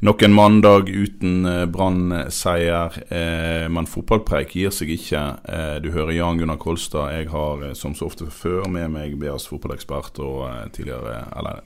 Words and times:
Nok 0.00 0.22
en 0.22 0.32
mandag 0.32 0.88
uten 0.88 1.44
eh, 1.44 1.66
Brann-seier, 1.68 2.94
eh, 3.12 3.66
men 3.68 3.84
fotballpreik 3.84 4.54
gir 4.56 4.72
seg 4.72 4.94
ikke. 4.94 5.24
Eh, 5.44 5.74
du 5.84 5.90
hører 5.92 6.14
Jan 6.16 6.40
Gunnar 6.40 6.56
Kolstad. 6.56 7.12
Jeg 7.18 7.28
har 7.34 7.66
eh, 7.66 7.74
som 7.76 7.92
så 7.94 8.08
ofte 8.08 8.30
før 8.32 8.64
med 8.72 8.94
meg 8.94 9.18
BAs 9.20 9.44
fotballekspert 9.50 10.22
og 10.24 10.46
eh, 10.48 10.62
tidligere 10.72 11.18
Eller 11.36 11.60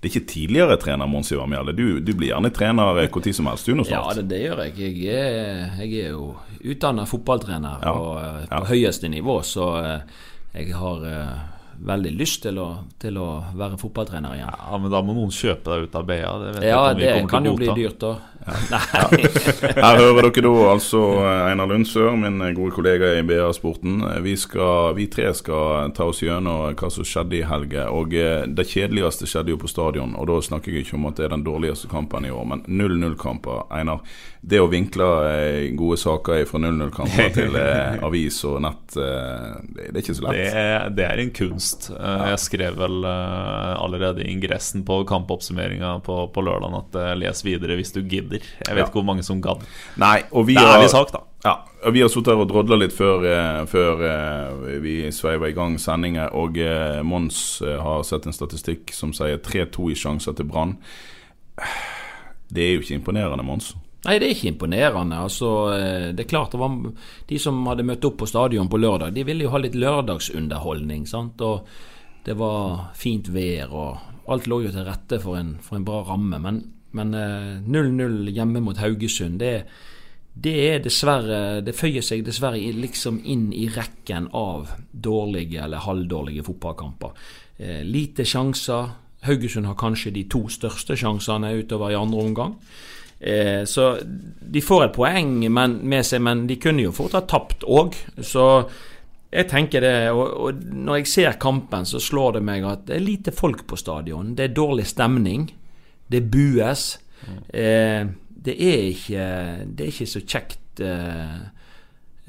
det 0.00 0.08
er 0.08 0.14
ikke 0.14 0.32
tidligere 0.32 0.76
trener 0.80 1.08
Mons 1.12 1.30
Ivar 1.30 1.46
Mjelde. 1.46 1.74
Du, 1.76 2.00
du 2.00 2.14
blir 2.16 2.30
gjerne 2.32 2.50
trener 2.56 2.96
når 2.96 3.20
tid 3.20 3.36
som 3.36 3.50
helst, 3.50 3.68
du 3.68 3.76
nå 3.76 3.84
Ja, 3.86 4.02
det, 4.16 4.26
det 4.32 4.42
gjør 4.46 4.64
jeg. 4.64 4.74
Jeg 4.80 5.14
er, 5.14 5.74
jeg 5.82 6.06
er 6.06 6.14
jo 6.14 6.30
utdanna 6.64 7.04
fotballtrener 7.08 7.84
Ja, 7.84 7.92
og, 7.92 8.12
eh, 8.18 8.46
på 8.48 8.62
ja. 8.64 8.68
høyeste 8.72 9.10
nivå, 9.12 9.42
så 9.44 9.66
eh, 9.78 10.22
jeg 10.56 10.72
har 10.74 11.04
eh, 11.06 11.34
veldig 11.80 12.10
lyst 12.18 12.42
til 12.44 12.58
å, 12.60 12.68
til 13.00 13.16
å 13.20 13.28
være 13.56 13.78
fotballtrener 13.80 14.34
igjen. 14.36 14.50
Ja, 14.52 14.78
men 14.82 14.92
da 14.92 15.00
må 15.04 15.14
noen 15.16 15.32
kjøpe 15.32 15.70
deg 15.72 15.86
ut 15.88 15.94
av 15.96 16.04
BA. 16.10 16.32
Det 16.42 16.50
vet 16.58 16.66
Ja, 16.68 16.80
om 16.90 16.98
det 17.00 17.14
kan 17.30 17.48
jo 17.48 17.54
bli 17.56 17.70
dyrt, 17.78 18.00
da. 18.02 18.16
Ja. 18.40 19.02
Her 19.12 19.98
hører 20.00 20.30
dere 20.32 20.42
da 20.46 20.52
altså 20.72 21.00
Einar 21.20 21.68
Lundsør, 21.68 22.14
min 22.16 22.38
gode 22.56 22.72
kollega 22.72 23.10
i 23.18 23.22
BA-sporten. 23.28 23.98
Vi, 24.24 24.32
vi 24.96 25.06
tre 25.12 25.26
skal 25.36 25.92
ta 25.94 26.06
oss 26.08 26.22
gjennom 26.24 26.72
hva 26.80 26.88
som 26.90 27.04
skjedde 27.06 27.36
i 27.36 27.42
helga. 27.46 27.84
Og 27.94 28.14
eh, 28.16 28.46
det 28.48 28.64
kjedeligste 28.70 29.28
skjedde 29.28 29.52
jo 29.52 29.58
på 29.60 29.68
stadion. 29.70 30.16
Og 30.18 30.26
da 30.32 30.38
snakker 30.46 30.72
jeg 30.72 30.86
ikke 30.86 30.96
om 30.96 31.04
at 31.10 31.20
det 31.20 31.28
er 31.28 31.34
den 31.36 31.44
dårligste 31.46 31.90
kampen 31.92 32.26
i 32.26 32.32
år, 32.32 32.48
men 32.54 32.64
0-0-kamper. 32.66 33.66
Einar, 33.76 34.00
det 34.40 34.62
å 34.64 34.70
vinkle 34.72 35.10
eh, 35.28 35.68
gode 35.76 36.00
saker 36.00 36.42
fra 36.48 36.62
0-0-kamper 36.64 37.30
til 37.36 37.60
eh, 37.60 38.00
avis 38.08 38.40
og 38.48 38.62
nett, 38.64 38.96
eh, 38.96 39.60
det, 39.68 39.90
det 39.90 39.94
er 39.98 40.02
ikke 40.06 40.16
så 40.16 40.26
lett. 40.26 40.40
Det, 40.40 40.50
er- 40.64 40.90
det 40.96 41.06
er 41.10 41.24
en 41.26 41.34
kunst. 41.36 41.69
Eh, 41.90 42.26
Jeg 42.30 42.38
skrev 42.42 42.76
vel 42.78 43.04
eh, 43.04 43.74
allerede 43.84 44.22
i 44.24 44.30
ingressen 44.32 44.84
på 44.84 45.00
kampoppsummeringa 45.08 46.02
på, 46.06 46.16
på 46.32 46.42
lørdag 46.44 46.74
at 46.78 46.94
eh, 47.00 47.14
les 47.20 47.42
videre 47.44 47.76
hvis 47.78 47.92
du 47.92 48.02
gidder. 48.02 48.40
Jeg 48.66 48.74
vet 48.74 48.78
Ja. 48.82 48.86
ikke 48.86 49.00
hvor 49.00 49.04
mange 49.10 49.22
som 49.26 49.40
gadd. 49.40 49.62
Nei, 49.96 50.22
og 50.32 50.46
vi 50.46 50.54
Det 50.54 50.62
er 50.62 50.66
har- 50.66 50.78
ærlig 50.80 50.90
sak, 50.90 51.12
da. 51.12 51.20
Ja, 51.44 51.54
og 51.86 51.92
Vi 51.94 52.00
har 52.02 52.08
sittet 52.12 52.34
her 52.34 52.40
og 52.42 52.48
drodla 52.50 52.76
litt 52.76 52.92
før, 52.92 53.22
før 53.66 54.80
vi 54.82 55.08
sveiva 55.10 55.48
i 55.48 55.52
gang 55.56 55.78
sendinga, 55.78 56.26
Og 56.34 56.52
Mons 57.04 57.60
har 57.64 58.02
sett 58.04 58.26
en 58.26 58.32
statistikk 58.36 58.92
som 58.92 59.12
sier 59.12 59.38
3-2 59.38 59.90
i 59.90 59.94
sjanser 59.94 60.36
til 60.36 60.44
Brann. 60.44 60.76
Det 62.52 62.60
er 62.62 62.74
jo 62.74 62.80
ikke 62.82 62.98
imponerende, 63.00 63.42
Mons. 63.46 63.74
Nei, 64.06 64.16
det 64.16 64.26
er 64.26 64.32
ikke 64.32 64.52
imponerende. 64.54 65.20
Altså, 65.20 65.48
eh, 65.74 66.08
det 66.16 66.24
er 66.24 66.30
klart 66.30 66.54
det 66.54 66.60
var 66.60 66.76
De 67.28 67.38
som 67.38 67.66
hadde 67.68 67.84
møtt 67.84 68.04
opp 68.08 68.18
på 68.22 68.28
stadion 68.28 68.68
på 68.68 68.80
lørdag, 68.80 69.12
de 69.12 69.24
ville 69.28 69.44
jo 69.44 69.52
ha 69.52 69.60
litt 69.60 69.76
lørdagsunderholdning. 69.76 71.06
sant? 71.06 71.40
Og 71.40 71.66
det 72.24 72.36
var 72.36 72.92
fint 72.94 73.28
vær, 73.28 73.72
og 73.72 73.98
alt 74.28 74.46
lå 74.46 74.62
jo 74.64 74.72
til 74.72 74.84
rette 74.86 75.20
for 75.20 75.36
en, 75.36 75.58
for 75.60 75.76
en 75.76 75.84
bra 75.84 76.02
ramme. 76.08 76.38
Men, 76.40 76.62
men 76.92 77.14
eh, 77.14 77.60
0-0 77.60 78.30
hjemme 78.32 78.62
mot 78.64 78.80
Haugesund, 78.80 79.38
det, 79.38 79.66
det 80.32 80.54
er 80.70 80.82
dessverre 80.84 81.60
Det 81.60 81.74
føyer 81.76 82.04
seg 82.04 82.24
dessverre 82.24 82.56
liksom 82.56 83.20
inn 83.24 83.50
i 83.52 83.66
rekken 83.68 84.30
av 84.32 84.70
dårlige 84.92 85.60
eller 85.64 85.84
halvdårlige 85.84 86.46
fotballkamper. 86.46 87.12
Eh, 87.58 87.82
lite 87.84 88.24
sjanser. 88.24 88.94
Haugesund 89.28 89.68
har 89.68 89.76
kanskje 89.76 90.14
de 90.16 90.24
to 90.32 90.46
største 90.48 90.96
sjansene 90.96 91.52
utover 91.60 91.92
i 91.92 92.00
andre 92.00 92.24
omgang. 92.24 92.56
Eh, 93.20 93.64
så 93.68 93.98
de 94.40 94.62
får 94.64 94.86
et 94.86 94.94
poeng 94.96 95.34
men, 95.52 95.76
med 95.84 96.06
seg, 96.08 96.22
men 96.24 96.46
de 96.48 96.56
kunne 96.60 96.86
jo 96.86 96.94
fort 96.96 97.16
ha 97.18 97.24
tapt 97.28 97.66
òg. 97.68 97.98
Så 98.24 98.46
jeg 99.30 99.46
tenker 99.50 99.84
det, 99.84 99.94
og, 100.10 100.24
og 100.46 100.64
når 100.74 101.02
jeg 101.02 101.12
ser 101.12 101.38
kampen, 101.42 101.86
så 101.86 102.00
slår 102.02 102.38
det 102.38 102.44
meg 102.48 102.66
at 102.66 102.88
det 102.88 102.96
er 102.96 103.04
lite 103.04 103.34
folk 103.36 103.66
på 103.68 103.78
stadion. 103.78 104.34
Det 104.34 104.48
er 104.48 104.56
dårlig 104.56 104.88
stemning. 104.90 105.50
Det 106.10 106.24
bues. 106.32 106.96
Eh, 107.54 108.02
det 108.40 108.54
er 108.56 108.82
ikke 108.88 109.24
Det 109.68 109.84
er 109.84 109.90
ikke 109.92 110.06
så 110.08 110.22
kjekt 110.24 110.80
eh, 110.80 111.40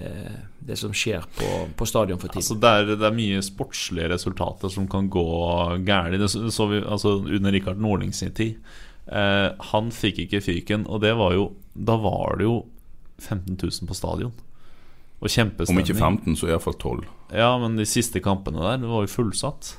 eh, 0.04 0.40
det 0.62 0.76
som 0.78 0.92
skjer 0.94 1.24
på, 1.38 1.48
på 1.78 1.88
stadion 1.90 2.20
for 2.20 2.28
tiden. 2.28 2.44
Altså, 2.44 2.60
det, 2.62 2.70
er, 2.70 3.00
det 3.00 3.08
er 3.08 3.16
mye 3.18 3.42
sportslige 3.42 4.12
resultater 4.12 4.70
som 4.70 4.86
kan 4.92 5.08
gå 5.10 5.26
galt. 5.88 6.20
Det 6.22 6.30
så 6.30 6.68
vi 6.70 6.84
altså, 6.84 7.16
under 7.24 7.56
Rikard 7.56 7.82
sin 8.14 8.36
tid. 8.38 8.60
Eh, 9.08 9.50
han 9.72 9.92
fikk 9.92 10.26
ikke 10.26 10.44
fyken, 10.46 10.86
og 10.88 11.02
det 11.02 11.16
var 11.18 11.34
jo 11.34 11.52
Da 11.74 11.96
var 11.98 12.38
det 12.38 12.46
jo 12.46 12.66
15 13.22 13.58
000 13.58 13.88
på 13.88 13.96
stadion. 13.96 14.34
Og 15.22 15.30
Om 15.70 15.80
ikke 15.80 15.94
15, 15.94 16.36
så 16.36 16.48
iallfall 16.50 16.74
12. 16.74 17.04
Ja, 17.38 17.52
men 17.62 17.78
de 17.78 17.86
siste 17.86 18.20
kampene 18.20 18.58
der, 18.58 18.80
det 18.82 18.90
var 18.90 19.06
jo 19.06 19.12
fullsatt. 19.14 19.76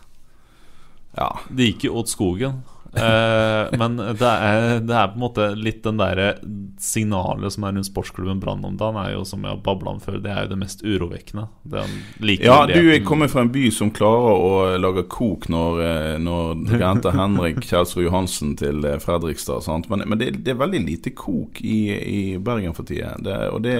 Ja. 1.19 1.33
Det 1.51 1.67
gikk 1.73 1.89
jo 1.89 1.97
åt 1.99 2.13
skogen. 2.13 2.63
Eh, 2.93 3.79
men 3.81 3.97
det 3.97 4.29
er, 4.29 4.81
det 4.85 4.93
er 4.93 5.07
på 5.09 5.17
en 5.17 5.23
måte 5.23 5.47
litt 5.57 5.81
den 5.87 5.97
derre 5.97 6.35
signalet 6.83 7.55
som 7.55 7.65
er 7.65 7.73
rundt 7.77 7.89
sportsklubben 7.89 8.41
Brann 8.43 8.65
om 8.69 8.77
dagen, 8.77 8.99
er 9.01 9.15
jo 9.15 9.23
som 9.29 9.47
jeg 9.47 9.55
har 9.55 9.63
babla 9.65 9.95
om 9.95 10.03
før, 10.03 10.19
det 10.21 10.33
er 10.33 10.45
jo 10.45 10.53
det 10.53 10.59
mest 10.61 10.85
urovekkende. 10.85 11.47
Den 11.73 11.97
Ja, 12.43 12.67
du 12.69 12.93
er 12.93 13.01
kommer 13.07 13.33
fra 13.33 13.47
en 13.47 13.53
by 13.55 13.65
som 13.73 13.95
klarer 13.95 14.45
å 14.45 14.53
lage 14.83 15.07
kok 15.13 15.49
når, 15.53 15.83
eh, 15.87 16.19
når 16.21 16.63
dere 16.69 16.93
henter 16.93 17.17
Henrik 17.17 17.63
Kjelsrud 17.65 18.05
Johansen 18.05 18.55
til 18.61 18.85
eh, 18.85 19.01
Fredrikstad. 19.01 19.65
Sant? 19.65 19.89
Men, 19.93 20.05
men 20.07 20.21
det, 20.21 20.35
det 20.45 20.53
er 20.53 20.61
veldig 20.61 20.85
lite 20.85 21.17
kok 21.17 21.63
i, 21.65 21.81
i 21.97 22.23
Bergen 22.43 22.77
for 22.77 22.89
tida. 22.89 23.17
Det, 23.23 23.39
og 23.53 23.63
det 23.65 23.79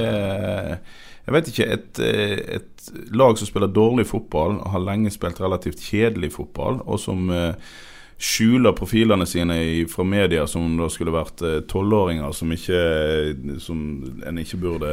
Jeg 1.23 1.35
vet 1.37 1.49
ikke. 1.53 1.71
Et, 1.77 1.99
eh, 2.03 2.39
et 2.57 2.93
lag 3.15 3.37
som 3.39 3.47
spiller 3.47 3.71
dårlig 3.71 4.09
fotball, 4.09 4.57
har 4.73 4.83
lenge 4.83 5.13
spilt 5.15 5.41
relativt 5.41 5.85
kjedelig 5.85 6.33
fotball, 6.35 6.81
og 6.83 6.99
som 6.99 7.29
eh, 7.31 7.55
skjuler 8.23 8.73
profilene 8.79 9.27
sine 9.27 9.57
i, 9.67 9.81
fra 9.91 10.05
media 10.07 10.45
som 10.47 10.63
om 10.69 10.77
det 10.79 10.89
skulle 10.95 11.11
vært 11.15 11.43
eh, 11.43 11.57
tolvåringer 11.71 12.31
som 12.37 12.53
ikke 12.55 12.83
Som 13.63 13.81
en 14.29 14.39
ikke 14.39 14.61
burde 14.63 14.91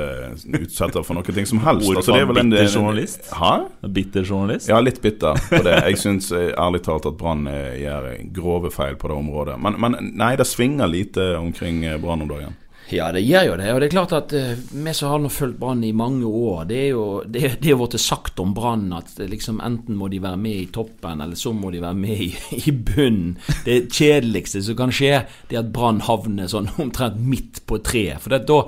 utsette 0.60 1.04
for 1.06 1.14
noe 1.18 1.36
ting 1.36 1.46
som 1.50 1.62
helst. 1.64 1.90
Altså, 1.94 2.16
det 2.16 2.24
er 2.24 2.30
vel 2.32 2.42
en- 2.42 2.50
bitter 2.56 2.72
journalist? 2.74 3.30
Hæ? 3.38 3.54
Bitter 4.00 4.26
journalist? 4.26 4.70
Ja, 4.72 4.80
litt 4.82 5.02
bitter 5.04 5.38
på 5.50 5.62
det. 5.66 5.76
Jeg 5.92 6.00
syns 6.02 6.32
ærlig 6.34 6.82
talt 6.88 7.06
at 7.06 7.18
Brann 7.22 7.46
eh, 7.52 7.78
gjør 7.84 8.10
grove 8.34 8.72
feil 8.74 8.98
på 9.00 9.12
det 9.12 9.20
området. 9.22 9.60
Men, 9.62 9.78
men 9.80 10.00
nei, 10.18 10.34
det 10.40 10.48
svinger 10.50 10.90
lite 10.90 11.36
omkring 11.38 11.84
eh, 11.86 12.00
Brann 12.02 12.26
om 12.26 12.32
dagen. 12.34 12.58
Ja, 12.90 13.12
det 13.14 13.22
gjør 13.22 13.52
jo 13.52 13.56
det. 13.60 13.68
Og 13.70 13.80
det 13.82 13.88
er 13.88 13.94
klart 13.94 14.14
at 14.18 14.34
eh, 14.34 14.58
vi 14.58 14.94
som 14.98 15.12
har 15.12 15.34
fulgt 15.34 15.60
Brann 15.62 15.84
i 15.86 15.92
mange 15.94 16.26
år, 16.26 16.64
det 16.70 16.80
er 16.88 16.88
jo 16.96 17.04
det, 17.22 17.44
det 17.62 17.74
er 17.74 17.78
blitt 17.78 18.00
sagt 18.02 18.42
om 18.42 18.56
Brann 18.58 18.88
at 18.98 19.14
liksom 19.20 19.60
enten 19.62 19.98
må 20.00 20.10
de 20.10 20.22
være 20.24 20.40
med 20.42 20.64
i 20.64 20.70
toppen, 20.74 21.22
eller 21.22 21.38
så 21.38 21.54
må 21.54 21.70
de 21.74 21.84
være 21.84 22.00
med 22.00 22.24
i, 22.26 22.30
i 22.66 22.74
bunnen. 22.74 23.36
Det 23.66 23.92
kjedeligste 23.94 24.64
som 24.66 24.80
kan 24.80 24.94
skje, 24.96 25.20
det 25.50 25.60
er 25.60 25.62
at 25.62 25.74
Brann 25.76 26.02
havner 26.08 26.50
sånn 26.50 26.72
omtrent 26.84 27.22
midt 27.22 27.62
på 27.70 27.82
treet. 27.86 28.24
For 28.24 28.34
det, 28.34 28.48
da 28.50 28.64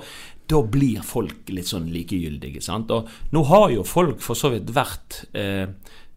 da 0.52 0.58
blir 0.68 1.00
folk 1.06 1.48
litt 1.54 1.70
sånn 1.70 1.86
likegyldige. 1.94 2.60
sant? 2.60 2.90
Og 2.92 3.08
nå 3.32 3.44
har 3.48 3.70
jo 3.72 3.84
folk 3.88 4.20
for 4.20 4.36
så 4.36 4.50
vidt 4.52 4.72
vært 4.74 5.22
eh, 5.38 5.70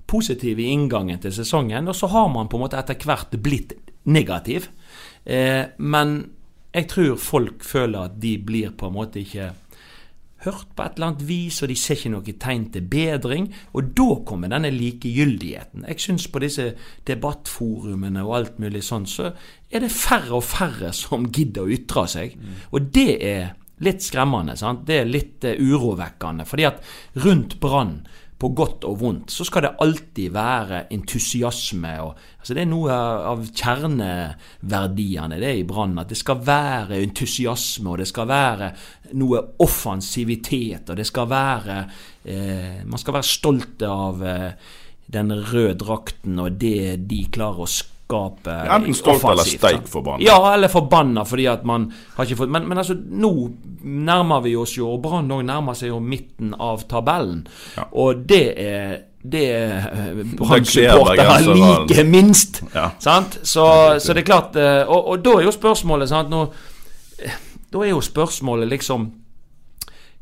positive 0.09 0.61
i 0.61 0.71
inngangen 0.73 1.21
til 1.23 1.31
sesongen, 1.31 1.87
og 1.87 1.95
så 1.95 2.09
har 2.11 2.27
man 2.33 2.49
på 2.51 2.57
en 2.57 2.65
måte 2.65 2.79
etter 2.79 2.99
hvert 3.05 3.37
blitt 3.45 3.77
negativ. 4.11 4.67
Eh, 5.23 5.71
men 5.77 6.17
jeg 6.75 6.89
tror 6.91 7.15
folk 7.21 7.63
føler 7.63 8.09
at 8.09 8.17
de 8.19 8.35
blir 8.43 8.73
på 8.75 8.89
en 8.89 8.97
måte 8.97 9.21
ikke 9.23 9.53
hørt 10.45 10.67
på 10.75 10.83
et 10.83 10.97
eller 10.97 11.11
annet 11.11 11.25
vis, 11.27 11.61
og 11.63 11.71
de 11.71 11.77
ser 11.79 11.97
ikke 11.97 12.11
noe 12.13 12.35
tegn 12.41 12.65
til 12.73 12.87
bedring. 12.91 13.47
Og 13.73 13.91
da 13.97 14.07
kommer 14.27 14.51
denne 14.51 14.71
likegyldigheten. 14.73 15.85
Jeg 15.89 16.03
syns 16.03 16.27
på 16.31 16.41
disse 16.43 16.67
debattforumene 17.07 18.25
og 18.25 18.35
alt 18.39 18.59
mulig 18.61 18.83
sånn, 18.85 19.07
så 19.09 19.31
er 19.71 19.85
det 19.85 19.93
færre 19.93 20.37
og 20.39 20.45
færre 20.45 20.91
som 20.95 21.29
gidder 21.31 21.65
å 21.65 21.77
ytre 21.77 22.05
seg. 22.11 22.35
Og 22.71 22.91
det 22.95 23.09
er 23.25 23.55
litt 23.85 24.05
skremmende. 24.05 24.55
sant? 24.59 24.85
Det 24.87 25.01
er 25.01 25.09
litt 25.09 25.43
eh, 25.43 25.59
urovekkende. 25.59 26.45
fordi 26.45 26.67
at 26.69 26.83
rundt 27.25 27.59
Brann 27.59 28.05
på 28.45 28.51
godt 28.53 28.85
og 28.85 28.99
vondt, 29.01 29.33
så 29.33 29.45
skal 29.47 29.65
det 29.65 29.71
alltid 29.81 30.33
være 30.35 30.83
entusiasme. 30.93 31.93
Og, 32.05 32.25
altså 32.39 32.57
det 32.57 32.61
er 32.61 32.69
noe 32.69 32.97
av 33.31 33.41
kjerneverdiene 33.49 35.39
det 35.41 35.49
er 35.49 35.61
i 35.61 35.65
Brann. 35.67 35.97
At 36.01 36.13
det 36.13 36.19
skal 36.19 36.43
være 36.45 37.01
entusiasme, 37.01 37.89
og 37.95 38.03
det 38.03 38.09
skal 38.11 38.29
være 38.29 38.69
noe 39.17 39.41
offensivitet. 39.65 40.91
Og 40.91 40.99
det 40.99 41.07
skal 41.09 41.29
være 41.31 41.79
eh, 41.81 42.83
Man 42.85 43.01
skal 43.01 43.17
være 43.17 43.31
stolt 43.31 43.85
av 43.89 44.21
eh, 44.21 44.51
den 45.05 45.33
røde 45.33 45.77
drakten 45.81 46.39
og 46.41 46.61
det 46.61 46.97
de 47.09 47.25
klarer 47.33 47.65
å 47.65 47.69
skape. 47.69 48.55
Enten 48.75 48.97
stolt 48.97 49.25
eller 49.25 49.47
steik 49.47 49.89
forbanna. 49.89 50.21
Ja, 50.25 50.37
eller 50.53 50.69
forbanna 50.69 51.25
fordi 51.25 51.47
at 51.49 51.65
man 51.65 51.89
har 52.15 52.25
ikke 52.25 52.43
fått 52.43 52.53
Men, 52.53 52.67
men 52.69 52.81
altså, 52.81 52.93
nå 52.93 53.33
nærmer 53.85 54.41
vi 54.41 54.55
oss 54.57 54.75
jo, 54.77 54.89
og 54.95 55.01
Brann 55.03 55.31
òg 55.31 55.43
nærmer 55.45 55.77
seg 55.77 55.91
jo 55.93 55.99
midten 56.01 56.53
av 56.59 56.83
tabellen. 56.89 57.45
Og 57.93 58.25
det 58.27 58.45
er 58.61 58.95
det 59.25 59.45
eh, 59.57 59.85
Brann-supportere 60.37 61.39
liker 61.41 61.85
like 61.87 62.03
minst. 62.05 62.61
Ja. 62.75 62.91
Sant? 63.01 63.39
Så, 63.41 63.65
så 63.99 64.13
det 64.13 64.21
er 64.21 64.27
klart 64.27 64.57
eh, 64.61 64.83
og, 64.85 65.07
og 65.09 65.23
da 65.25 65.39
er 65.39 65.47
jo 65.47 65.53
spørsmålet 65.55 66.11
sant? 66.11 66.29
Nå, 66.29 66.43
eh, 67.25 67.39
Da 67.73 67.81
er 67.81 67.89
jo 67.89 68.01
spørsmålet 68.05 68.69
liksom 68.69 69.07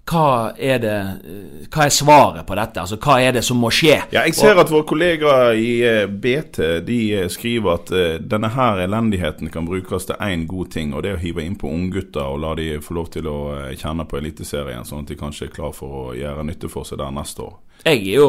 hva 0.03 0.51
er, 0.59 0.81
det, 0.83 0.95
hva 1.71 1.85
er 1.85 1.93
svaret 1.95 2.43
på 2.47 2.55
dette? 2.59 2.81
Altså, 2.81 2.97
Hva 2.99 3.21
er 3.23 3.37
det 3.37 3.43
som 3.47 3.61
må 3.63 3.69
skje? 3.71 4.01
Ja, 4.11 4.25
jeg 4.27 4.35
ser 4.35 4.59
at 4.59 4.71
våre 4.71 4.83
kollegaer 4.87 5.55
i 5.55 5.69
eh, 5.87 6.07
BT 6.07 6.59
de 6.83 6.97
eh, 7.21 7.29
skriver 7.31 7.77
at 7.77 7.93
eh, 7.95 8.17
denne 8.19 8.51
her 8.51 8.83
elendigheten 8.83 9.51
kan 9.53 9.67
brukes 9.69 10.09
til 10.09 10.19
én 10.19 10.43
god 10.49 10.73
ting, 10.75 10.91
og 10.91 11.05
det 11.05 11.13
er 11.13 11.19
å 11.19 11.23
hive 11.23 11.45
innpå 11.45 11.71
unggutter 11.71 12.27
og 12.27 12.41
la 12.43 12.51
de 12.59 12.67
få 12.83 12.97
lov 12.99 13.13
til 13.15 13.31
å 13.31 13.37
kjenne 13.79 14.03
på 14.09 14.19
Eliteserien, 14.19 14.83
sånn 14.83 15.05
at 15.05 15.13
de 15.13 15.19
kanskje 15.19 15.47
er 15.47 15.55
klar 15.55 15.71
for 15.75 15.99
å 16.01 16.17
gjøre 16.19 16.43
nytte 16.49 16.71
for 16.71 16.87
seg 16.87 16.99
der 16.99 17.15
neste 17.15 17.47
år. 17.47 17.55
Jeg 17.83 17.99
er 18.07 18.15
jo 18.15 18.27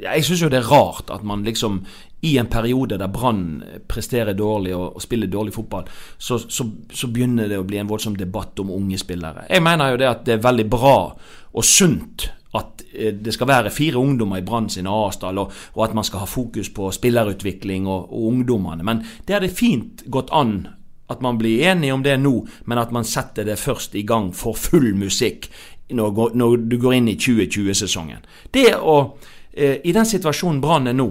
Jeg 0.00 0.24
syns 0.24 0.42
jo 0.44 0.50
det 0.52 0.60
er 0.62 0.70
rart 0.70 1.10
at 1.10 1.24
man 1.26 1.44
liksom 1.46 1.82
i 2.24 2.38
en 2.40 2.48
periode 2.48 2.96
der 2.96 3.10
Brann 3.12 3.62
presterer 3.88 4.32
dårlig 4.32 4.72
og, 4.72 4.94
og 4.96 5.02
spiller 5.02 5.28
dårlig 5.28 5.52
fotball, 5.52 5.84
så, 6.16 6.38
så, 6.38 6.64
så 6.88 7.10
begynner 7.12 7.50
det 7.50 7.58
å 7.60 7.66
bli 7.68 7.76
en 7.76 7.90
voldsom 7.90 8.16
debatt 8.16 8.62
om 8.62 8.70
unge 8.72 8.96
spillere. 8.96 9.44
Jeg 9.50 9.60
mener 9.60 9.92
jo 9.92 9.98
det 10.00 10.08
at 10.08 10.22
det 10.24 10.38
er 10.38 10.46
veldig 10.46 10.64
bra 10.72 10.94
og 11.52 11.66
sunt 11.68 12.24
at 12.56 12.84
eh, 12.94 13.12
det 13.12 13.34
skal 13.34 13.50
være 13.50 13.74
fire 13.74 14.00
ungdommer 14.00 14.40
i 14.40 14.46
Brann 14.46 14.70
sin 14.72 14.88
A-stall, 14.88 15.42
og, 15.42 15.52
og 15.74 15.84
at 15.84 15.98
man 15.98 16.06
skal 16.06 16.24
ha 16.24 16.30
fokus 16.30 16.70
på 16.72 16.88
spillerutvikling 16.94 17.84
og, 17.90 18.08
og 18.08 18.30
ungdommene. 18.30 18.86
Men 18.86 19.04
det 19.26 19.36
hadde 19.36 19.52
fint 19.52 20.06
gått 20.08 20.32
an 20.32 20.62
at 21.12 21.20
man 21.20 21.36
blir 21.36 21.66
enige 21.68 21.92
om 21.92 22.02
det 22.02 22.16
nå, 22.22 22.32
men 22.64 22.80
at 22.80 22.92
man 22.94 23.04
setter 23.04 23.44
det 23.44 23.60
først 23.60 23.94
i 24.00 24.06
gang 24.08 24.30
for 24.32 24.56
full 24.56 24.94
musikk 24.96 25.50
når, 25.92 26.34
når 26.34 26.56
du 26.68 26.78
går 26.80 26.98
inn 26.98 27.08
i 27.12 27.18
2020-sesongen. 27.20 28.24
Det 28.50 28.70
å, 28.76 28.96
eh, 29.52 29.80
I 29.84 29.92
den 29.92 30.08
situasjonen 30.08 30.60
Brann 30.60 30.88
er 30.88 30.96
nå, 30.96 31.08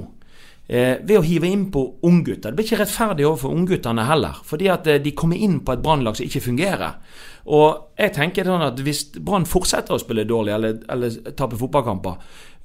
eh, 0.67 0.97
ved 1.03 1.17
å 1.19 1.25
hive 1.25 1.47
inn 1.47 1.69
på 1.71 1.83
unggutter 2.03 2.51
Det 2.51 2.55
blir 2.55 2.65
ikke 2.65 2.81
rettferdig 2.81 3.27
overfor 3.27 3.53
ungguttene 3.53 4.07
heller, 4.07 4.39
fordi 4.43 4.69
at 4.69 4.87
eh, 4.87 5.01
de 5.03 5.11
kommer 5.11 5.37
inn 5.37 5.59
på 5.59 5.73
et 5.73 5.83
Brannlag 5.83 6.17
som 6.17 6.25
ikke 6.25 6.47
fungerer. 6.47 6.97
Og 7.45 7.93
jeg 7.99 8.13
tenker 8.15 8.47
sånn 8.47 8.63
at 8.63 8.79
hvis 8.79 9.05
Brann 9.19 9.45
fortsetter 9.45 9.93
å 9.93 10.01
spille 10.01 10.25
dårlig 10.25 10.53
eller, 10.53 10.81
eller 10.89 11.33
tape 11.35 11.59
fotballkamper, 11.59 12.17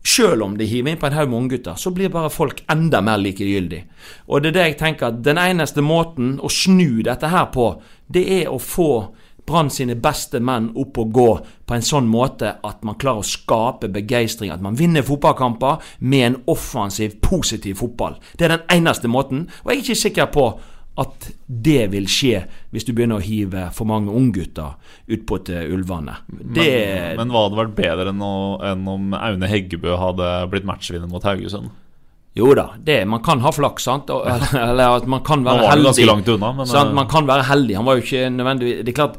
selv 0.06 0.42
om 0.42 0.56
de 0.56 0.64
hiver 0.64 0.92
inn 0.92 1.00
på 1.00 1.08
en 1.08 1.16
haug 1.16 1.28
med 1.28 1.38
unggutter, 1.42 1.74
så 1.74 1.90
blir 1.90 2.08
bare 2.08 2.30
folk 2.30 2.62
enda 2.70 3.00
mer 3.04 3.18
likegyldig. 3.18 3.82
Og 4.30 4.42
det 4.42 4.52
er 4.52 4.56
det 4.56 4.66
jeg 4.68 4.78
tenker 4.78 5.10
at 5.10 5.22
den 5.26 5.40
eneste 5.42 5.82
måten 5.82 6.36
å 6.40 6.48
snu 6.48 7.02
dette 7.04 7.28
her 7.28 7.50
på, 7.52 7.72
det 8.06 8.22
er 8.38 8.52
å 8.52 8.60
få 8.62 8.92
Brann 9.48 9.72
sine 9.72 9.96
beste 9.98 10.40
menn 10.44 10.70
opp 10.78 10.98
og 11.00 11.12
gå 11.16 11.28
på 11.68 11.76
en 11.76 11.84
sånn 11.84 12.08
måte 12.10 12.54
at 12.64 12.82
man 12.86 12.98
klarer 13.00 13.24
å 13.24 13.28
skape 13.28 13.90
begeistring, 13.92 14.52
at 14.52 14.64
man 14.64 14.76
vinner 14.78 15.06
fotballkamper 15.06 15.84
med 16.00 16.26
en 16.26 16.40
offensiv, 16.52 17.18
positiv 17.24 17.80
fotball. 17.82 18.18
Det 18.36 18.48
er 18.48 18.58
den 18.58 18.66
eneste 18.78 19.10
måten, 19.10 19.46
og 19.62 19.72
jeg 19.72 19.80
er 19.80 19.86
ikke 19.86 20.02
sikker 20.04 20.34
på 20.34 20.50
at 20.98 21.28
det 21.46 21.84
vil 21.92 22.08
skje 22.10 22.40
hvis 22.74 22.86
du 22.86 22.92
begynner 22.92 23.20
å 23.20 23.24
hive 23.24 23.68
for 23.74 23.88
mange 23.88 24.12
unggutter 24.14 24.74
utpå 25.06 25.40
til 25.46 25.74
ulvene. 25.76 26.16
Det 26.28 26.66
Men, 26.66 27.20
men 27.22 27.34
hva 27.34 27.44
hadde 27.46 27.60
vært 27.60 27.76
bedre 27.78 28.12
enn, 28.12 28.24
å, 28.24 28.58
enn 28.66 28.88
om 28.90 29.14
Aune 29.14 29.50
Heggebø 29.50 29.94
hadde 30.00 30.32
blitt 30.50 30.66
matchvinner 30.68 31.10
mot 31.10 31.24
Haugesund? 31.26 31.70
Jo 32.36 32.52
da, 32.54 32.68
det, 32.84 33.00
man 33.08 33.22
kan 33.24 33.40
ha 33.42 33.50
flaks, 33.54 33.88
sant? 33.88 34.10
Eller, 34.12 34.98
at 35.00 35.08
man 35.10 35.24
kan 35.26 35.42
være 35.46 35.64
det 35.64 35.72
heldig. 35.72 36.36
unna, 36.36 36.52
men, 36.60 36.66
sant? 36.68 36.92
eh, 36.92 36.94
Man 36.94 37.08
kan 37.10 37.26
være 37.26 37.48
heldig. 37.48 37.76
Han 37.80 37.88
var 37.88 37.98
jo 37.98 38.04
ikke 38.06 38.28
nødvendigvis 38.30 38.84
Det 38.84 38.92
er 38.92 38.98
klart, 39.00 39.16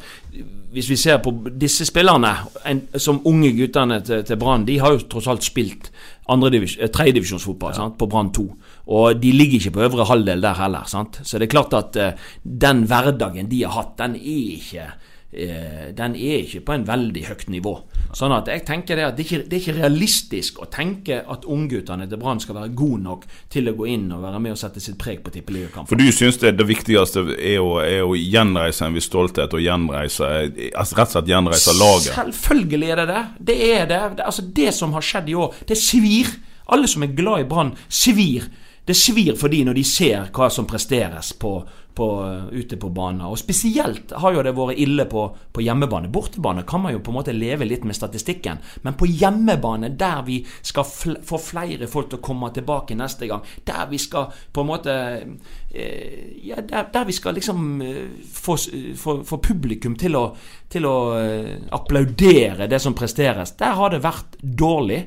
hvis 0.72 0.90
vi 0.90 0.96
ser 1.02 1.18
på 1.18 1.34
disse 1.60 1.86
spillerne, 1.90 2.32
en, 2.70 2.84
som 3.02 3.20
unge 3.26 3.52
guttene 3.58 4.00
til, 4.06 4.24
til 4.24 4.38
Brann, 4.38 4.68
de 4.68 4.78
har 4.80 4.94
jo 4.94 5.02
tross 5.10 5.28
alt 5.32 5.44
spilt 5.44 5.90
eh, 6.30 6.90
tredjedivisjonsfotball 6.94 7.74
sant? 7.76 7.98
på 7.98 8.08
Brann 8.08 8.30
2. 8.36 8.46
Og 8.94 9.22
de 9.22 9.32
ligger 9.34 9.60
ikke 9.60 9.76
på 9.80 9.86
øvre 9.88 10.06
halvdel 10.10 10.46
der 10.46 10.62
heller. 10.62 10.86
Sant? 10.88 11.20
Så 11.24 11.42
det 11.42 11.50
er 11.50 11.56
klart 11.58 11.74
at 11.78 11.98
uh, 11.98 12.30
den 12.44 12.86
hverdagen 12.90 13.50
de 13.50 13.64
har 13.66 13.76
hatt, 13.80 13.96
den 13.98 14.16
er 14.16 14.54
ikke 14.56 14.86
uh, 15.34 15.90
den 15.98 16.16
er 16.16 16.46
ikke 16.46 16.62
på 16.66 16.78
en 16.78 16.88
veldig 16.88 17.26
høyt 17.32 17.50
nivå. 17.54 17.76
Sånn 18.16 18.34
at 18.34 18.48
jeg 18.50 18.64
tenker 18.66 18.98
det 18.98 19.06
at 19.06 19.18
det 19.18 19.24
er 19.24 19.28
ikke, 19.28 19.46
det 19.46 19.56
er 19.56 19.62
ikke 19.62 19.76
realistisk 19.78 20.62
å 20.64 20.68
tenke 20.72 21.20
at 21.30 21.46
ungguttene 21.46 22.08
til 22.10 22.22
Brann 22.22 22.42
skal 22.42 22.58
være 22.58 22.72
gode 22.78 23.04
nok 23.06 23.28
til 23.54 23.70
å 23.70 23.76
gå 23.78 23.86
inn 23.94 24.08
og 24.16 24.24
være 24.26 24.42
med 24.42 24.56
og 24.56 24.62
sette 24.62 24.82
sitt 24.82 24.98
preg 25.02 25.22
på 25.26 25.34
tippeligakampen. 25.36 25.90
For 25.92 26.00
du 26.00 26.10
syns 26.16 26.40
det, 26.42 26.56
det 26.58 26.66
viktigste 26.70 27.26
er 27.38 27.62
å, 27.62 27.78
er 27.86 28.02
å 28.08 28.18
gjenreise 28.18 28.88
en 28.88 28.98
viss 28.98 29.10
stolthet 29.10 29.54
og 29.54 29.62
gjenreise 29.64 30.32
altså 30.74 30.98
Rett 31.00 31.12
og 31.12 31.14
slett 31.14 31.30
gjenreise 31.30 31.76
laget? 31.78 32.14
Selvfølgelig 32.16 32.90
er 32.90 33.02
det 33.02 33.08
det. 33.12 33.24
Det 33.52 33.58
er 33.70 33.86
det. 33.90 34.02
Altså 34.26 34.46
det 34.58 34.74
som 34.76 34.96
har 34.98 35.06
skjedd 35.06 35.30
i 35.30 35.38
år, 35.38 35.62
det 35.70 35.78
svir. 35.80 36.34
Alle 36.70 36.90
som 36.90 37.06
er 37.06 37.14
glad 37.18 37.46
i 37.46 37.48
Brann, 37.50 37.76
svir. 37.88 38.50
Det 38.90 38.98
svir 38.98 39.36
for 39.38 39.54
de 39.54 39.62
når 39.68 39.78
de 39.78 39.84
ser 39.86 40.32
hva 40.34 40.48
som 40.50 40.66
presteres 40.66 41.30
på, 41.38 41.52
på, 41.94 42.08
ute 42.52 42.78
på 42.78 42.90
banen. 42.90 43.22
Og 43.28 43.38
Spesielt 43.38 44.16
har 44.18 44.34
jo 44.34 44.42
det 44.42 44.56
vært 44.58 44.82
ille 44.82 45.06
på, 45.10 45.28
på 45.54 45.62
hjemmebane. 45.62 46.10
Bortebane 46.10 46.64
kan 46.66 46.82
man 46.82 46.96
jo 46.96 47.02
på 47.06 47.14
en 47.14 47.20
måte 47.20 47.36
leve 47.36 47.68
litt 47.70 47.86
med 47.86 47.98
statistikken. 47.98 48.58
Men 48.82 48.98
på 48.98 49.06
hjemmebane, 49.06 49.92
der 50.00 50.24
vi 50.26 50.40
skal 50.66 50.88
fl 50.90 51.20
få 51.30 51.38
flere 51.44 51.90
folk 51.92 52.10
til 52.10 52.18
å 52.18 52.26
komme 52.26 52.50
tilbake 52.56 52.98
neste 52.98 53.30
gang, 53.30 53.46
der 53.68 53.86
vi 53.92 54.02
skal 54.02 54.34
på 54.54 54.66
en 54.66 54.72
måte 54.72 54.96
eh, 55.22 56.40
ja, 56.50 56.58
der, 56.58 56.90
der 56.90 57.06
vi 57.06 57.14
skal 57.14 57.38
liksom 57.38 57.82
eh, 57.86 58.06
få, 58.26 58.58
få, 58.98 59.20
få 59.28 59.44
publikum 59.52 60.00
til 60.02 60.18
å, 60.18 60.32
til 60.72 60.90
å 60.90 60.96
eh, 61.20 61.58
applaudere 61.78 62.66
det 62.72 62.82
som 62.82 62.98
presteres, 62.98 63.54
der 63.60 63.78
har 63.78 63.94
det 63.94 64.02
vært 64.02 64.40
dårlig. 64.42 65.04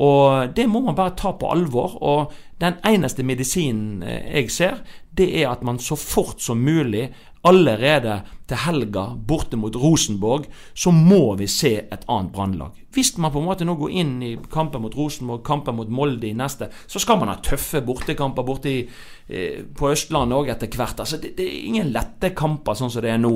Og 0.00 0.54
det 0.56 0.68
må 0.70 0.80
man 0.80 0.96
bare 0.96 1.16
ta 1.18 1.34
på 1.36 1.50
alvor. 1.52 1.98
Og 2.00 2.32
den 2.62 2.78
eneste 2.86 3.24
medisinen 3.26 4.02
eh, 4.02 4.38
jeg 4.40 4.50
ser, 4.54 4.80
det 5.12 5.28
er 5.42 5.50
at 5.50 5.64
man 5.66 5.80
så 5.82 5.98
fort 5.98 6.40
som 6.40 6.62
mulig, 6.62 7.10
allerede 7.42 8.20
til 8.46 8.60
helga 8.62 9.02
borte 9.28 9.58
mot 9.58 9.74
Rosenborg, 9.76 10.44
så 10.74 10.92
må 10.94 11.34
vi 11.40 11.48
se 11.50 11.72
et 11.82 12.04
annet 12.06 12.30
brannlag. 12.34 12.76
Hvis 12.94 13.16
man 13.18 13.32
på 13.34 13.40
en 13.40 13.48
måte 13.48 13.66
nå 13.66 13.74
går 13.80 13.96
inn 13.98 14.12
i 14.22 14.32
kampen 14.52 14.84
mot 14.84 14.94
Rosenborg, 14.94 15.42
kampen 15.46 15.74
mot 15.74 15.90
Molde 15.90 16.28
i 16.28 16.36
neste, 16.38 16.68
så 16.86 17.02
skal 17.02 17.18
man 17.18 17.32
ha 17.32 17.38
tøffe 17.42 17.82
bortekamper 17.82 18.46
borte 18.46 18.70
i, 18.70 18.84
eh, 19.28 19.64
på 19.64 19.90
Østlandet 19.90 20.38
òg 20.38 20.52
etter 20.54 20.70
hvert. 20.70 21.02
Altså, 21.02 21.18
det, 21.18 21.34
det 21.38 21.48
er 21.48 21.66
ingen 21.66 21.92
lette 21.94 22.30
kamper 22.30 22.78
sånn 22.78 22.92
som 22.94 23.02
det 23.02 23.10
er 23.10 23.22
nå. 23.22 23.34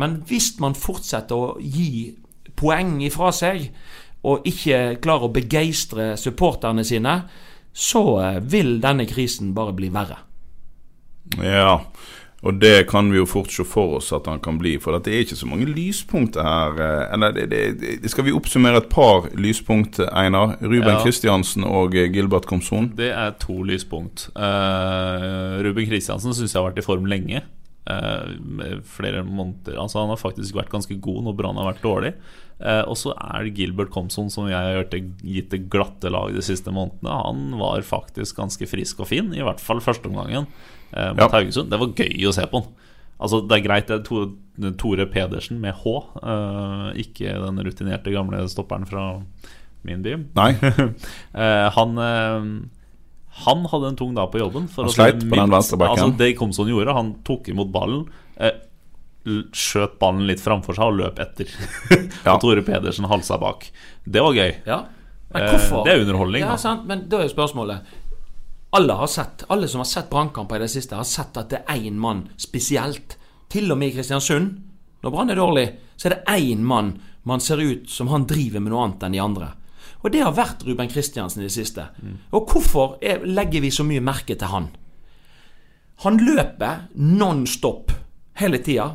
Men 0.00 0.22
hvis 0.26 0.54
man 0.62 0.78
fortsetter 0.78 1.36
å 1.36 1.56
gi 1.60 2.14
poeng 2.56 2.96
ifra 3.04 3.32
seg, 3.34 3.68
og 4.24 4.46
ikke 4.48 4.96
klarer 5.04 5.28
å 5.28 5.34
begeistre 5.34 6.14
supporterne 6.20 6.84
sine, 6.86 7.18
så 7.74 8.04
eh, 8.22 8.40
vil 8.40 8.78
denne 8.82 9.06
krisen 9.10 9.54
bare 9.56 9.74
bli 9.76 9.90
verre. 9.94 10.20
Ja, 11.40 11.80
og 12.44 12.58
det 12.60 12.86
kan 12.90 13.08
vi 13.08 13.16
jo 13.16 13.24
fort 13.28 13.52
se 13.52 13.64
for 13.64 13.96
oss 13.98 14.10
at 14.12 14.26
han 14.28 14.40
kan 14.44 14.58
bli. 14.60 14.74
For 14.82 14.92
det 15.00 15.12
er 15.12 15.24
ikke 15.24 15.38
så 15.38 15.48
mange 15.48 15.68
lyspunkter 15.70 16.44
her. 16.44 16.76
eh, 16.76 17.14
Eller 17.16 17.32
det, 17.32 17.46
det, 17.50 17.94
det 18.02 18.12
skal 18.12 18.26
vi 18.26 18.34
oppsummere 18.36 18.82
et 18.82 18.90
par 18.92 19.30
lyspunkt, 19.32 19.98
Einar? 20.12 20.58
Ruben 20.60 20.92
Ja. 20.92 21.00
Kristiansen 21.00 21.64
og 21.64 21.96
eh, 21.96 22.10
Gilbert 22.12 22.46
Komson. 22.46 22.92
Det 22.96 23.10
er 23.16 23.32
to 23.40 23.62
lyspunkt. 23.64 24.28
Uh, 24.36 25.64
Ruben 25.64 25.88
Kristiansen 25.88 26.36
syns 26.36 26.52
jeg 26.52 26.60
har 26.60 26.68
vært 26.68 26.82
i 26.84 26.86
form 26.86 27.08
lenge. 27.08 27.42
Uh, 27.84 28.80
flere 28.88 29.20
måneder 29.28 29.76
Altså 29.76 29.98
Han 30.00 30.08
har 30.08 30.16
faktisk 30.16 30.54
vært 30.56 30.70
ganske 30.72 30.94
god 31.04 31.26
når 31.26 31.34
Brann 31.36 31.58
har 31.60 31.72
vært 31.72 31.84
dårlig. 31.84 32.12
Eh, 32.60 32.82
og 32.86 32.94
så 32.96 33.12
er 33.18 33.44
det 33.48 33.54
Gilbert 33.58 33.90
Komson, 33.90 34.30
som 34.30 34.46
jeg 34.48 34.54
har 34.54 34.86
gitt 34.86 35.50
det 35.50 35.64
glatte 35.72 36.10
lag 36.12 36.32
de 36.34 36.42
siste 36.44 36.70
månedene. 36.74 37.10
Han 37.24 37.58
var 37.60 37.82
faktisk 37.86 38.38
ganske 38.38 38.68
frisk 38.70 39.02
og 39.02 39.10
fin, 39.10 39.32
i 39.34 39.42
hvert 39.44 39.60
fall 39.62 39.82
førsteomgangen 39.84 40.46
eh, 40.92 41.10
mot 41.16 41.24
Ja. 41.26 41.32
Haugesund. 41.34 41.70
Det 41.72 41.80
var 41.82 41.92
gøy 41.98 42.28
å 42.30 42.34
se 42.36 42.46
på 42.50 42.62
han. 42.62 42.70
Altså, 43.24 43.40
det 43.46 43.56
er 43.58 43.64
greit, 43.66 43.88
det 43.90 44.00
er 44.00 44.06
to, 44.06 44.24
Tore 44.78 45.06
Pedersen 45.10 45.60
med 45.62 45.74
H, 45.82 45.92
eh, 46.22 46.88
ikke 47.04 47.34
den 47.42 47.58
rutinerte 47.66 48.12
gamle 48.14 48.42
stopperen 48.50 48.86
fra 48.90 49.08
min 49.84 50.02
by. 50.06 50.16
Nei. 50.38 50.52
Eh, 51.34 51.68
han 51.74 51.98
eh, 51.98 52.44
Han 53.44 53.64
hadde 53.66 53.88
en 53.90 53.96
tung 53.98 54.12
dag 54.14 54.28
på 54.30 54.38
jobben. 54.38 54.68
for 54.70 54.86
Han 54.86 54.94
sleit 54.94 55.18
på 55.24 55.34
den 55.34 55.50
venstrebacken. 55.50 56.04
Altså, 56.04 56.18
det 56.20 56.36
Komson 56.38 56.70
gjorde, 56.70 56.94
han 56.94 57.14
tok 57.26 57.48
imot 57.50 57.72
ballen. 57.74 58.04
Eh, 58.38 58.54
skjøt 59.24 59.98
ballen 60.00 60.26
litt 60.28 60.42
framfor 60.42 60.76
seg 60.76 60.92
og 60.92 60.98
løp 61.00 61.20
etter. 61.24 61.50
Ja. 62.24 62.34
og 62.34 62.40
Tore 62.42 62.62
Pedersen 62.64 63.08
halsa 63.10 63.38
bak. 63.40 63.66
Det 64.04 64.22
var 64.22 64.36
gøy. 64.36 64.52
Ja. 64.66 64.84
Men 65.34 65.42
Eh, 65.42 65.82
det 65.84 65.90
er 65.92 66.00
underholdning, 66.04 66.44
Ja, 66.44 66.54
sant, 66.56 66.84
men 66.86 67.08
da 67.10 67.18
er 67.24 67.28
spørsmålet 67.32 67.94
alle, 68.74 68.94
har 68.94 69.06
sett, 69.06 69.44
alle 69.48 69.68
som 69.70 69.80
har 69.82 69.86
sett 69.86 70.10
brannkamper 70.10 70.56
i 70.56 70.64
det 70.64 70.70
siste, 70.70 70.96
har 70.98 71.06
sett 71.06 71.36
at 71.38 71.50
det 71.50 71.60
er 71.62 71.82
én 71.88 71.98
mann 71.98 72.24
spesielt. 72.36 73.16
Til 73.50 73.70
og 73.70 73.78
med 73.78 73.92
i 73.92 73.96
Kristiansund, 73.96 74.56
når 75.02 75.12
Brann 75.14 75.30
er 75.30 75.38
dårlig, 75.38 75.66
så 75.96 76.08
er 76.08 76.14
det 76.16 76.38
én 76.38 76.62
mann 76.66 76.96
man 77.22 77.40
ser 77.40 77.62
ut 77.62 77.90
som 77.90 78.08
han 78.10 78.26
driver 78.26 78.60
med 78.60 78.72
noe 78.72 78.82
annet 78.84 79.02
enn 79.06 79.14
de 79.14 79.20
andre. 79.22 79.50
Og 80.02 80.10
det 80.12 80.24
har 80.24 80.34
vært 80.36 80.64
Ruben 80.66 80.90
Kristiansen 80.90 81.42
i 81.42 81.46
det 81.46 81.54
siste. 81.54 81.86
Og 82.34 82.50
hvorfor 82.50 82.98
er, 83.00 83.22
legger 83.24 83.62
vi 83.64 83.70
så 83.70 83.86
mye 83.86 84.02
merke 84.04 84.34
til 84.36 84.50
han? 84.50 84.68
Han 86.04 86.18
løper 86.18 86.88
non 86.98 87.46
stop 87.46 87.92
hele 88.40 88.58
tida. 88.58 88.90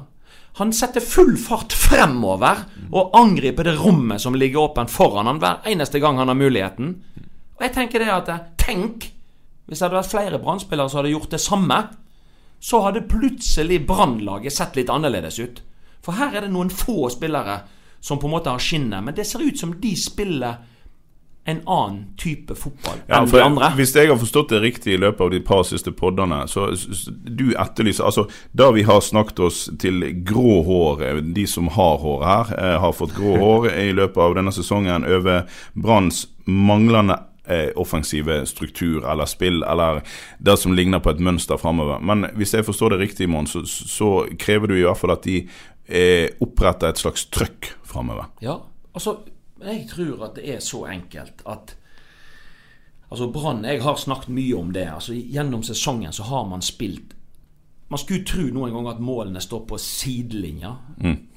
Han 0.59 0.73
setter 0.75 0.99
full 0.99 1.37
fart 1.39 1.71
fremover 1.71 2.65
og 2.91 3.13
angriper 3.15 3.63
det 3.63 3.77
rommet 3.79 4.19
som 4.19 4.35
ligger 4.35 4.65
åpent 4.67 4.91
foran 4.91 5.29
han 5.29 5.39
hver 5.39 5.63
eneste 5.71 6.01
gang 6.03 6.19
han 6.19 6.27
har 6.27 6.35
muligheten. 6.35 6.89
Og 7.55 7.63
jeg 7.63 7.75
tenker 7.77 8.03
det 8.03 8.11
at 8.11 8.31
Tenk 8.59 9.07
hvis 9.69 9.79
det 9.79 9.85
hadde 9.85 9.99
vært 9.99 10.11
flere 10.11 10.41
brannspillere 10.41 10.91
som 10.91 10.99
hadde 10.99 11.13
gjort 11.13 11.31
det 11.31 11.39
samme. 11.39 11.77
Så 12.59 12.81
hadde 12.83 13.05
plutselig 13.07 13.83
Brannlaget 13.87 14.55
sett 14.55 14.75
litt 14.75 14.91
annerledes 14.91 15.37
ut. 15.39 15.61
For 16.03 16.17
her 16.19 16.35
er 16.35 16.43
det 16.43 16.51
noen 16.51 16.73
få 16.73 17.07
spillere 17.13 17.61
som 18.01 18.19
på 18.19 18.27
en 18.27 18.33
måte 18.33 18.51
har 18.51 18.63
skinnet, 18.63 19.03
men 19.03 19.15
det 19.15 19.27
ser 19.29 19.45
ut 19.45 19.59
som 19.59 19.75
de 19.79 19.93
spiller 19.99 20.59
en 21.49 21.61
annen 21.65 21.99
type 22.19 22.55
fotball 22.57 22.99
Ja, 23.07 23.19
enn 23.19 23.29
de 23.31 23.41
andre. 23.43 23.71
Hvis 23.77 23.93
jeg 23.95 24.11
har 24.11 24.19
forstått 24.21 24.53
det 24.53 24.61
riktig 24.63 24.95
i 24.95 24.99
løpet 25.01 25.25
av 25.25 25.31
de 25.33 25.39
par 25.45 25.63
siste 25.67 25.93
poddene, 25.95 26.43
så 26.51 26.69
du 27.09 27.49
etterlyser 27.53 28.07
Altså, 28.09 28.27
da 28.51 28.69
vi 28.75 28.83
har 28.87 29.01
snakket 29.03 29.41
oss 29.45 29.61
til 29.81 30.03
grå 30.25 30.59
hår, 30.65 31.03
eh, 31.05 31.21
de 31.35 31.45
som 31.49 31.69
har 31.75 31.97
hår 32.03 32.25
her, 32.25 32.53
eh, 32.57 32.75
har 32.81 32.93
fått 32.95 33.15
grå 33.17 33.37
hår 33.43 33.71
i 33.73 33.89
løpet 33.95 34.21
av 34.23 34.37
denne 34.39 34.53
sesongen 34.55 35.07
over 35.07 35.43
Branns 35.73 36.25
manglende 36.49 37.19
eh, 37.49 37.69
offensive 37.75 38.45
struktur 38.45 39.05
eller 39.11 39.25
spill, 39.25 39.63
eller 39.63 40.01
det 40.37 40.57
som 40.57 40.73
ligner 40.73 40.99
på 40.99 41.13
et 41.13 41.23
mønster 41.23 41.57
framover. 41.57 41.99
Men 41.99 42.29
hvis 42.37 42.53
jeg 42.53 42.65
forstår 42.67 42.95
det 42.95 43.03
riktig, 43.03 43.29
Mon, 43.29 43.47
så, 43.47 43.65
så 43.65 44.27
krever 44.39 44.69
du 44.69 44.77
i 44.77 44.85
hvert 44.85 44.99
fall 44.99 45.15
at 45.15 45.25
de 45.25 45.41
eh, 45.89 46.29
oppretter 46.41 46.91
et 46.91 47.01
slags 47.01 47.25
trøkk 47.33 47.73
framover. 47.89 48.29
Ja, 48.45 48.59
altså 48.93 49.19
Jeg 49.61 49.87
tror 49.89 50.25
at 50.29 50.35
det 50.39 50.49
er 50.55 50.59
så 50.63 50.85
enkelt 50.87 51.43
at 51.45 51.75
Altså 53.09 53.31
Brann 53.33 53.63
Jeg 53.65 53.81
har 53.81 53.95
snakket 53.97 54.29
mye 54.29 54.55
om 54.55 54.73
det. 54.73 54.85
Altså 54.87 55.13
Gjennom 55.13 55.63
sesongen 55.63 56.13
så 56.13 56.23
har 56.29 56.45
man 56.45 56.61
spilt 56.61 57.15
Man 57.89 57.97
skulle 57.97 58.25
tro 58.25 58.43
noen 58.53 58.75
ganger 58.75 58.91
at 58.91 59.01
målene 59.01 59.41
står 59.41 59.63
på 59.65 59.79
sidelinja 59.81 60.75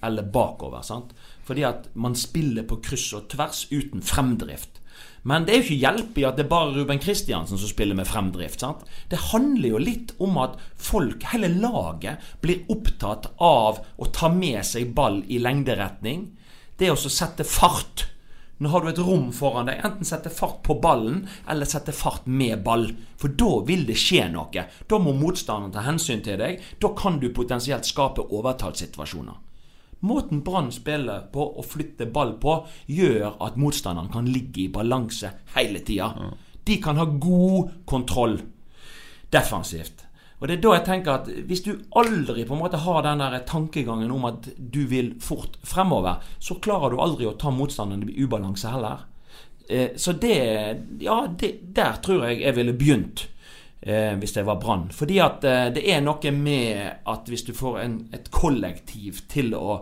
eller 0.04 0.22
bakover. 0.22 0.82
sant? 0.82 1.14
Fordi 1.44 1.62
at 1.64 1.88
man 1.94 2.14
spiller 2.14 2.62
på 2.68 2.76
kryss 2.84 3.12
og 3.16 3.30
tvers 3.32 3.66
uten 3.72 4.02
fremdrift. 4.02 4.82
Men 5.22 5.46
det 5.46 5.54
er 5.54 5.62
jo 5.62 5.64
ikke 5.64 5.80
hjelp 5.86 6.18
i 6.18 6.24
at 6.26 6.36
det 6.36 6.44
er 6.44 6.50
bare 6.50 6.74
Ruben 6.74 7.00
Kristiansen 7.00 7.58
som 7.58 7.70
spiller 7.70 7.94
med 7.94 8.06
fremdrift. 8.06 8.60
sant? 8.60 8.84
Det 9.08 9.30
handler 9.32 9.68
jo 9.68 9.78
litt 9.78 10.12
om 10.18 10.36
at 10.42 10.58
folk, 10.76 11.24
hele 11.32 11.48
laget, 11.48 12.20
blir 12.42 12.66
opptatt 12.68 13.30
av 13.38 13.80
å 13.96 14.10
ta 14.12 14.28
med 14.28 14.60
seg 14.66 14.92
ball 14.94 15.22
i 15.28 15.38
lengderetning. 15.38 16.26
Det 16.76 16.90
å 16.90 16.96
sette 16.98 17.46
fart. 17.48 18.11
Nå 18.62 18.70
har 18.70 18.84
du 18.84 18.92
et 18.92 18.98
rom 19.02 19.30
foran 19.34 19.66
deg. 19.66 19.80
Enten 19.82 20.06
sette 20.06 20.30
fart 20.30 20.60
på 20.62 20.76
ballen, 20.82 21.24
eller 21.50 21.66
sette 21.66 21.90
fart 21.96 22.28
med 22.30 22.60
ball. 22.62 22.84
For 23.18 23.32
da 23.34 23.56
vil 23.66 23.82
det 23.88 23.96
skje 23.98 24.28
noe. 24.30 24.66
Da 24.86 25.00
må 25.02 25.14
motstanderen 25.18 25.72
ta 25.74 25.82
hensyn 25.82 26.22
til 26.22 26.38
deg. 26.38 26.60
Da 26.78 26.92
kan 26.94 27.18
du 27.18 27.32
potensielt 27.34 27.88
skape 27.88 28.22
overtallssituasjoner. 28.30 29.40
Måten 30.06 30.44
Brann 30.46 30.70
spiller 30.74 31.26
på 31.34 31.42
og 31.58 31.66
flytter 31.66 32.10
ball 32.14 32.36
på, 32.42 32.56
gjør 32.90 33.36
at 33.42 33.58
motstanderen 33.58 34.10
kan 34.14 34.30
ligge 34.30 34.64
i 34.64 34.70
balanse 34.70 35.30
hele 35.56 35.82
tida. 35.82 36.12
De 36.62 36.78
kan 36.82 36.98
ha 36.98 37.06
god 37.06 37.70
kontroll 37.86 38.38
defensivt. 39.34 40.06
Og 40.42 40.48
det 40.50 40.56
er 40.56 40.62
da 40.64 40.74
jeg 40.74 40.86
tenker 40.88 41.12
at 41.14 41.28
Hvis 41.46 41.62
du 41.62 41.70
aldri 41.94 42.42
på 42.42 42.56
en 42.56 42.62
måte 42.64 42.80
har 42.82 43.04
den 43.06 43.22
der 43.22 43.44
tankegangen 43.46 44.10
om 44.10 44.24
at 44.26 44.48
du 44.58 44.82
vil 44.90 45.14
fort 45.22 45.54
fremover, 45.62 46.18
så 46.42 46.58
klarer 46.58 46.90
du 46.90 46.98
aldri 47.00 47.28
å 47.30 47.36
ta 47.38 47.52
motstanderen 47.54 48.10
i 48.10 48.24
ubalanse 48.26 48.72
heller. 48.74 49.04
Eh, 49.68 49.94
så 49.96 50.12
det 50.12 50.82
Ja, 51.00 51.26
det, 51.38 51.52
der 51.74 52.02
tror 52.02 52.26
jeg 52.26 52.42
jeg 52.42 52.56
ville 52.58 52.74
begynt. 52.74 53.28
Eh, 53.82 54.18
hvis 54.18 54.32
det 54.32 54.42
var 54.46 54.60
Brann. 54.62 54.90
Fordi 54.94 55.18
at 55.18 55.44
eh, 55.44 55.68
det 55.74 55.82
er 55.90 56.02
noe 56.02 56.30
med 56.34 57.06
at 57.06 57.30
hvis 57.30 57.46
du 57.46 57.52
får 57.54 57.78
en, 57.82 57.96
et 58.14 58.28
kollektiv 58.30 59.24
til 59.30 59.54
å 59.58 59.80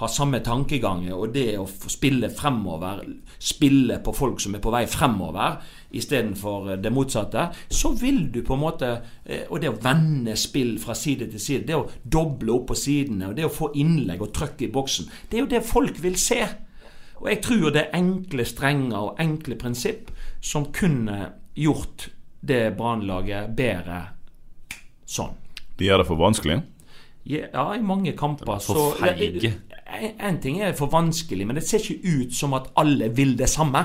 ha 0.00 0.08
samme 0.08 0.40
tankegang, 0.40 1.04
og 1.12 1.34
det 1.34 1.58
å 1.60 1.66
spille 1.68 2.30
fremover, 2.32 3.02
spille 3.36 3.98
på 4.04 4.14
folk 4.16 4.40
som 4.40 4.54
er 4.56 4.62
på 4.64 4.72
vei 4.72 4.86
fremover, 4.88 5.58
istedenfor 5.92 6.70
det 6.80 6.92
motsatte, 6.94 7.48
så 7.68 7.92
vil 8.00 8.22
du 8.32 8.40
på 8.46 8.56
en 8.56 8.62
måte 8.62 8.90
eh, 9.24 9.42
Og 9.50 9.60
det 9.60 9.68
å 9.72 9.78
vende 9.82 10.36
spill 10.38 10.78
fra 10.80 10.94
side 10.94 11.28
til 11.32 11.42
side, 11.42 11.66
det 11.68 11.76
å 11.76 11.88
doble 12.02 12.54
opp 12.54 12.70
på 12.70 12.78
sidene, 12.78 13.28
og 13.28 13.36
det 13.36 13.48
å 13.48 13.52
få 13.52 13.72
innlegg 13.74 14.22
og 14.24 14.32
trøkk 14.36 14.64
i 14.64 14.72
boksen, 14.72 15.10
det 15.28 15.38
er 15.38 15.44
jo 15.44 15.52
det 15.52 15.62
folk 15.66 16.00
vil 16.02 16.16
se. 16.20 16.40
Og 17.20 17.28
jeg 17.28 17.42
tror 17.44 17.68
det 17.74 17.84
er 17.84 17.98
enkle 18.00 18.46
strenger 18.48 19.10
og 19.10 19.20
enkle 19.20 19.58
prinsipp 19.60 20.08
som 20.40 20.70
kunne 20.72 21.34
gjort 21.58 22.08
det 22.40 22.70
brannlaget 22.78 23.52
bedre 23.56 24.00
sånn. 25.04 25.36
De 25.76 25.88
gjør 25.88 26.00
det 26.00 26.08
for 26.08 26.20
vanskelig. 26.20 26.62
Ja, 27.28 27.66
i 27.76 27.82
mange 27.84 28.14
kamper 28.16 28.58
For 28.64 28.78
så 28.78 28.84
feige. 28.96 29.52
En, 29.90 30.38
ting 30.40 30.60
er 30.62 30.76
for 30.78 30.92
vanskelig, 30.92 31.46
men 31.46 31.58
det 31.58 31.64
ser 31.66 31.82
ikke 31.82 32.20
ut 32.20 32.36
som 32.36 32.54
at 32.58 32.70
alle 32.80 33.10
vil 33.14 33.34
det 33.38 33.48
samme. 33.50 33.82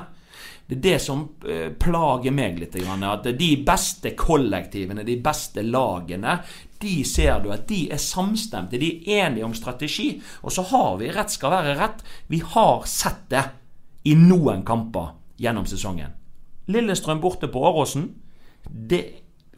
Det 0.66 0.78
er 0.78 0.82
det 0.82 1.00
som 1.02 1.24
eh, 1.46 1.70
plager 1.78 2.34
meg 2.34 2.60
litt. 2.60 2.78
At 2.82 3.28
de 3.38 3.50
beste 3.66 4.16
kollektivene, 4.18 5.06
de 5.06 5.18
beste 5.22 5.62
lagene, 5.66 6.40
de 6.82 6.96
ser 7.06 7.42
du 7.44 7.52
at 7.54 7.68
de 7.70 7.86
er 7.94 8.02
samstemte. 8.02 8.80
De 8.82 8.92
er 9.06 9.28
enige 9.28 9.46
om 9.46 9.54
strategi. 9.58 10.16
Og 10.42 10.54
så 10.54 10.66
har 10.72 10.98
vi, 11.02 11.12
rett 11.14 11.34
skal 11.34 11.54
være 11.54 11.78
rett, 11.80 12.02
vi 12.30 12.42
har 12.42 12.86
sett 12.90 13.28
det 13.34 13.46
i 14.06 14.16
noen 14.18 14.66
kamper 14.66 15.14
gjennom 15.42 15.68
sesongen. 15.70 16.14
Lillestrøm 16.72 17.22
borte 17.22 17.50
på 17.52 17.62
Åråsen. 17.62 18.10
Det 18.66 19.04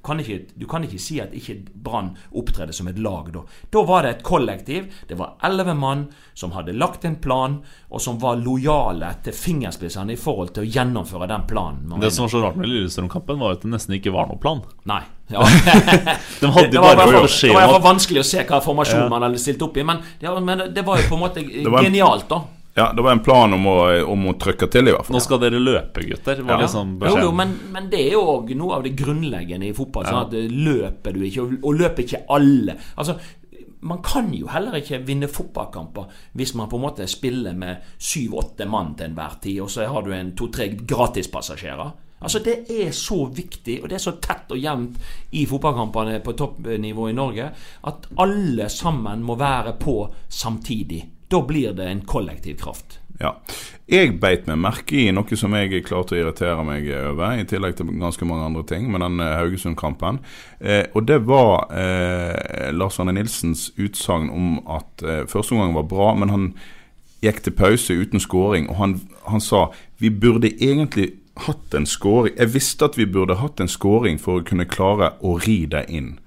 kan 0.08 0.22
ikke, 0.24 0.40
du 0.56 0.66
kan 0.70 0.86
ikke 0.88 1.00
si 1.02 1.20
at 1.24 1.34
ikke 1.36 1.58
Brann 1.84 2.14
opptredde 2.40 2.74
som 2.76 2.88
et 2.90 2.98
lag 3.04 3.28
da. 3.36 3.44
Da 3.74 3.84
var 3.88 4.08
det 4.08 4.14
et 4.16 4.24
kollektiv. 4.28 4.88
Det 5.10 5.18
var 5.20 5.36
elleve 5.46 5.76
mann 5.78 6.08
som 6.38 6.56
hadde 6.56 6.76
lagt 6.78 7.06
en 7.08 7.20
plan, 7.22 7.60
og 7.92 8.02
som 8.04 8.18
var 8.22 8.40
lojale 8.42 9.12
til 9.26 9.36
fingerspissene 9.36 10.16
i 10.16 10.20
forhold 10.20 10.54
til 10.56 10.66
å 10.66 10.72
gjennomføre 10.78 11.28
den 11.30 11.46
planen. 11.50 11.94
Det 12.02 12.12
som 12.16 12.26
var 12.28 12.34
så 12.34 12.44
rart 12.46 12.58
med 12.60 12.72
Lillestrøm-kampen, 12.72 13.40
var 13.42 13.58
at 13.58 13.66
det 13.68 13.72
nesten 13.76 13.98
ikke 14.00 14.16
var 14.16 14.32
noe 14.32 14.40
plan. 14.42 14.64
Nei. 14.90 15.04
Ja. 15.28 15.44
De 16.40 16.48
hadde 16.48 16.70
det 16.72 16.80
var 16.80 16.96
bare 16.96 17.26
for, 17.28 17.28
det 17.28 17.52
var 17.74 17.82
vanskelig 17.84 18.22
å 18.22 18.28
se 18.30 18.46
hva 18.48 18.62
formasjon 18.64 19.02
Ja. 19.02 19.10
man 19.12 19.26
hadde 19.26 19.42
stilt 19.44 19.60
opp 19.66 19.76
i, 19.76 19.84
men, 19.84 20.00
ja, 20.24 20.32
men 20.40 20.70
det 20.72 20.86
var 20.88 21.02
jo 21.02 21.10
på 21.10 21.18
en 21.18 21.24
måte 21.26 21.44
genialt, 21.44 22.30
da. 22.32 22.38
Ja, 22.78 22.92
det 22.94 23.02
var 23.02 23.12
en 23.16 23.24
plan 23.26 23.54
om 23.56 23.66
å, 23.66 23.78
om 24.06 24.28
å 24.30 24.36
trykke 24.38 24.68
til, 24.70 24.88
i 24.88 24.94
hvert 24.94 25.08
fall. 25.08 25.16
Nå 25.18 25.22
skal 25.24 25.40
dere 25.42 25.58
løpe, 25.62 26.04
gutter. 26.06 26.44
Var 26.46 26.54
Ja. 26.54 26.60
liksom 26.62 26.92
Jo, 27.02 27.16
jo, 27.24 27.32
men, 27.34 27.56
men 27.74 27.90
det 27.90 28.04
er 28.04 28.12
jo 28.14 28.22
òg 28.36 28.54
noe 28.60 28.76
av 28.78 28.84
det 28.86 28.92
grunnleggende 29.00 29.66
i 29.66 29.74
fotball. 29.74 30.06
Ja. 30.06 30.12
Sånn 30.14 30.28
at 30.28 30.38
eh, 30.38 30.54
løper 30.70 31.18
du 31.18 31.24
ikke, 31.26 31.48
og 31.64 31.74
løper 31.80 32.06
ikke 32.06 32.22
alle. 32.38 32.76
Altså, 32.96 33.18
man 33.82 34.04
kan 34.06 34.30
jo 34.34 34.48
heller 34.54 34.78
ikke 34.78 35.02
vinne 35.06 35.28
fotballkamper 35.30 36.08
hvis 36.38 36.54
man 36.58 36.70
på 36.70 36.78
en 36.80 36.86
måte 36.86 37.06
spiller 37.10 37.54
med 37.58 37.82
syv-åtte 37.98 38.66
mann 38.70 38.94
til 38.98 39.10
enhver 39.10 39.40
tid, 39.42 39.60
og 39.66 39.70
så 39.74 39.86
har 39.90 40.06
du 40.06 40.14
en 40.14 40.32
to-tre 40.38 40.70
gratispassasjerer. 40.78 41.92
Altså 42.22 42.40
Det 42.46 42.56
er 42.74 42.92
så 42.98 43.26
viktig, 43.30 43.82
og 43.84 43.90
det 43.90 43.96
er 44.00 44.06
så 44.06 44.16
tett 44.22 44.50
og 44.54 44.58
jevnt 44.58 44.98
i 45.38 45.46
fotballkampene 45.50 46.18
på 46.26 46.34
toppnivå 46.34 47.10
i 47.10 47.14
Norge, 47.18 47.52
at 47.86 48.08
alle 48.18 48.70
sammen 48.74 49.22
må 49.26 49.36
være 49.38 49.76
på 49.82 50.00
samtidig. 50.30 51.04
Da 51.32 51.42
blir 51.44 51.74
det 51.76 51.90
en 51.90 52.02
kollektiv 52.08 52.60
kraft. 52.62 53.00
Ja. 53.20 53.34
Jeg 53.90 54.20
beit 54.22 54.46
meg 54.48 54.60
merke 54.62 54.98
i 55.00 55.12
noe 55.16 55.38
som 55.40 55.56
jeg 55.58 55.82
klarte 55.88 56.14
å 56.14 56.20
irritere 56.20 56.64
meg 56.68 56.86
over, 56.92 57.34
i 57.40 57.46
tillegg 57.50 57.78
til 57.80 57.90
ganske 57.98 58.28
mange 58.30 58.46
andre 58.46 58.64
ting, 58.68 58.90
med 58.92 59.02
den 59.02 59.22
eh, 59.24 59.36
Haugesund-kampen. 59.40 60.20
Eh, 60.60 60.84
og 60.94 61.08
det 61.10 61.22
var 61.26 61.72
eh, 61.74 62.70
Lars 62.76 63.00
Arne 63.02 63.16
Nilsens 63.18 63.72
utsagn 63.80 64.30
om 64.30 64.60
at 64.78 65.04
eh, 65.04 65.24
første 65.32 65.56
omgang 65.56 65.74
var 65.80 65.88
bra, 65.90 66.12
men 66.20 66.34
han 66.34 66.50
gikk 67.26 67.42
til 67.44 67.56
pause 67.58 67.96
uten 67.98 68.22
scoring, 68.22 68.70
og 68.70 68.78
han, 68.84 69.00
han 69.32 69.42
sa 69.42 69.70
vi 69.98 70.14
burde 70.14 70.52
egentlig 70.54 71.16
hatt 71.48 71.74
en 71.74 71.86
scoring. 71.90 72.36
Jeg 72.38 72.54
visste 72.54 72.86
at 72.86 72.98
vi 73.00 73.10
burde 73.10 73.40
hatt 73.42 73.62
en 73.62 73.72
scoring 73.72 74.22
for 74.22 74.40
å 74.40 74.46
kunne 74.46 74.70
klare 74.70 75.16
å 75.26 75.38
ri 75.42 75.64
det 75.70 75.88
inn. 75.90 76.18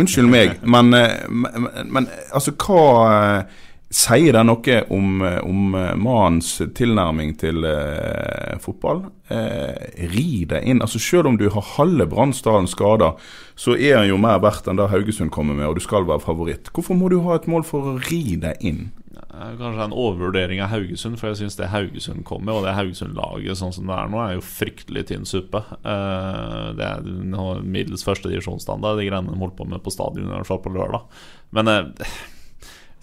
Unnskyld 0.00 0.28
meg, 0.32 0.58
men, 0.74 0.92
eh, 0.96 1.24
men, 1.28 1.70
men 1.88 2.10
altså 2.32 2.54
hva 2.58 2.86
eh, 3.12 3.60
Sier 3.92 4.32
det 4.32 4.42
noe 4.48 4.76
om, 4.94 5.20
om 5.20 5.74
eh, 5.76 5.90
mannens 6.00 6.54
tilnærming 6.78 7.34
til 7.40 7.66
eh, 7.68 8.54
fotball? 8.62 9.02
Eh, 9.28 10.06
ri 10.14 10.46
det 10.48 10.62
inn. 10.64 10.80
altså 10.80 11.00
Selv 11.02 11.28
om 11.28 11.36
du 11.36 11.50
har 11.52 11.74
halve 11.74 12.06
brannstaden 12.08 12.70
skada, 12.72 13.12
så 13.54 13.76
er 13.76 13.98
han 14.00 14.08
jo 14.08 14.16
mer 14.22 14.40
verdt 14.40 14.70
enn 14.70 14.80
det 14.80 14.88
Haugesund 14.94 15.34
kommer 15.34 15.58
med, 15.58 15.68
og 15.68 15.76
du 15.76 15.84
skal 15.84 16.08
være 16.08 16.24
favoritt. 16.24 16.72
Hvorfor 16.72 16.96
må 16.96 17.12
du 17.12 17.20
ha 17.26 17.36
et 17.36 17.50
mål 17.50 17.68
for 17.68 17.92
å 17.92 17.94
ri 18.08 18.38
det 18.40 18.56
inn? 18.64 18.88
Kanskje 19.32 19.84
en 19.84 19.94
overvurdering 19.96 20.64
av 20.64 20.72
Haugesund, 20.72 21.20
for 21.20 21.28
jeg 21.28 21.42
syns 21.42 21.60
det 21.60 21.70
Haugesund 21.72 22.24
kom 22.28 22.46
med, 22.46 22.56
og 22.56 22.64
det 22.64 22.74
Haugesund-laget 22.76 23.60
sånn 23.60 23.76
som 23.76 23.92
det 23.92 23.96
er 23.96 24.12
nå, 24.12 24.24
er 24.24 24.36
jo 24.38 24.44
fryktelig 24.44 25.06
tynn 25.08 25.28
suppe. 25.28 25.66
Eh, 25.84 26.68
det 26.80 26.88
er 26.88 27.64
middels 27.64 28.08
første 28.08 28.32
divisjonsstandard, 28.32 29.00
de 29.00 29.08
greiene 29.08 29.32
de 29.32 29.40
holdt 29.40 29.60
på 29.60 29.68
med 29.68 29.84
på 29.84 29.92
stadion 29.92 30.30
i 30.30 30.36
hvert 30.38 30.48
fall 30.48 30.64
på 30.64 30.72
lørdag. 30.72 31.24
Men 31.56 31.72
eh, 31.72 32.12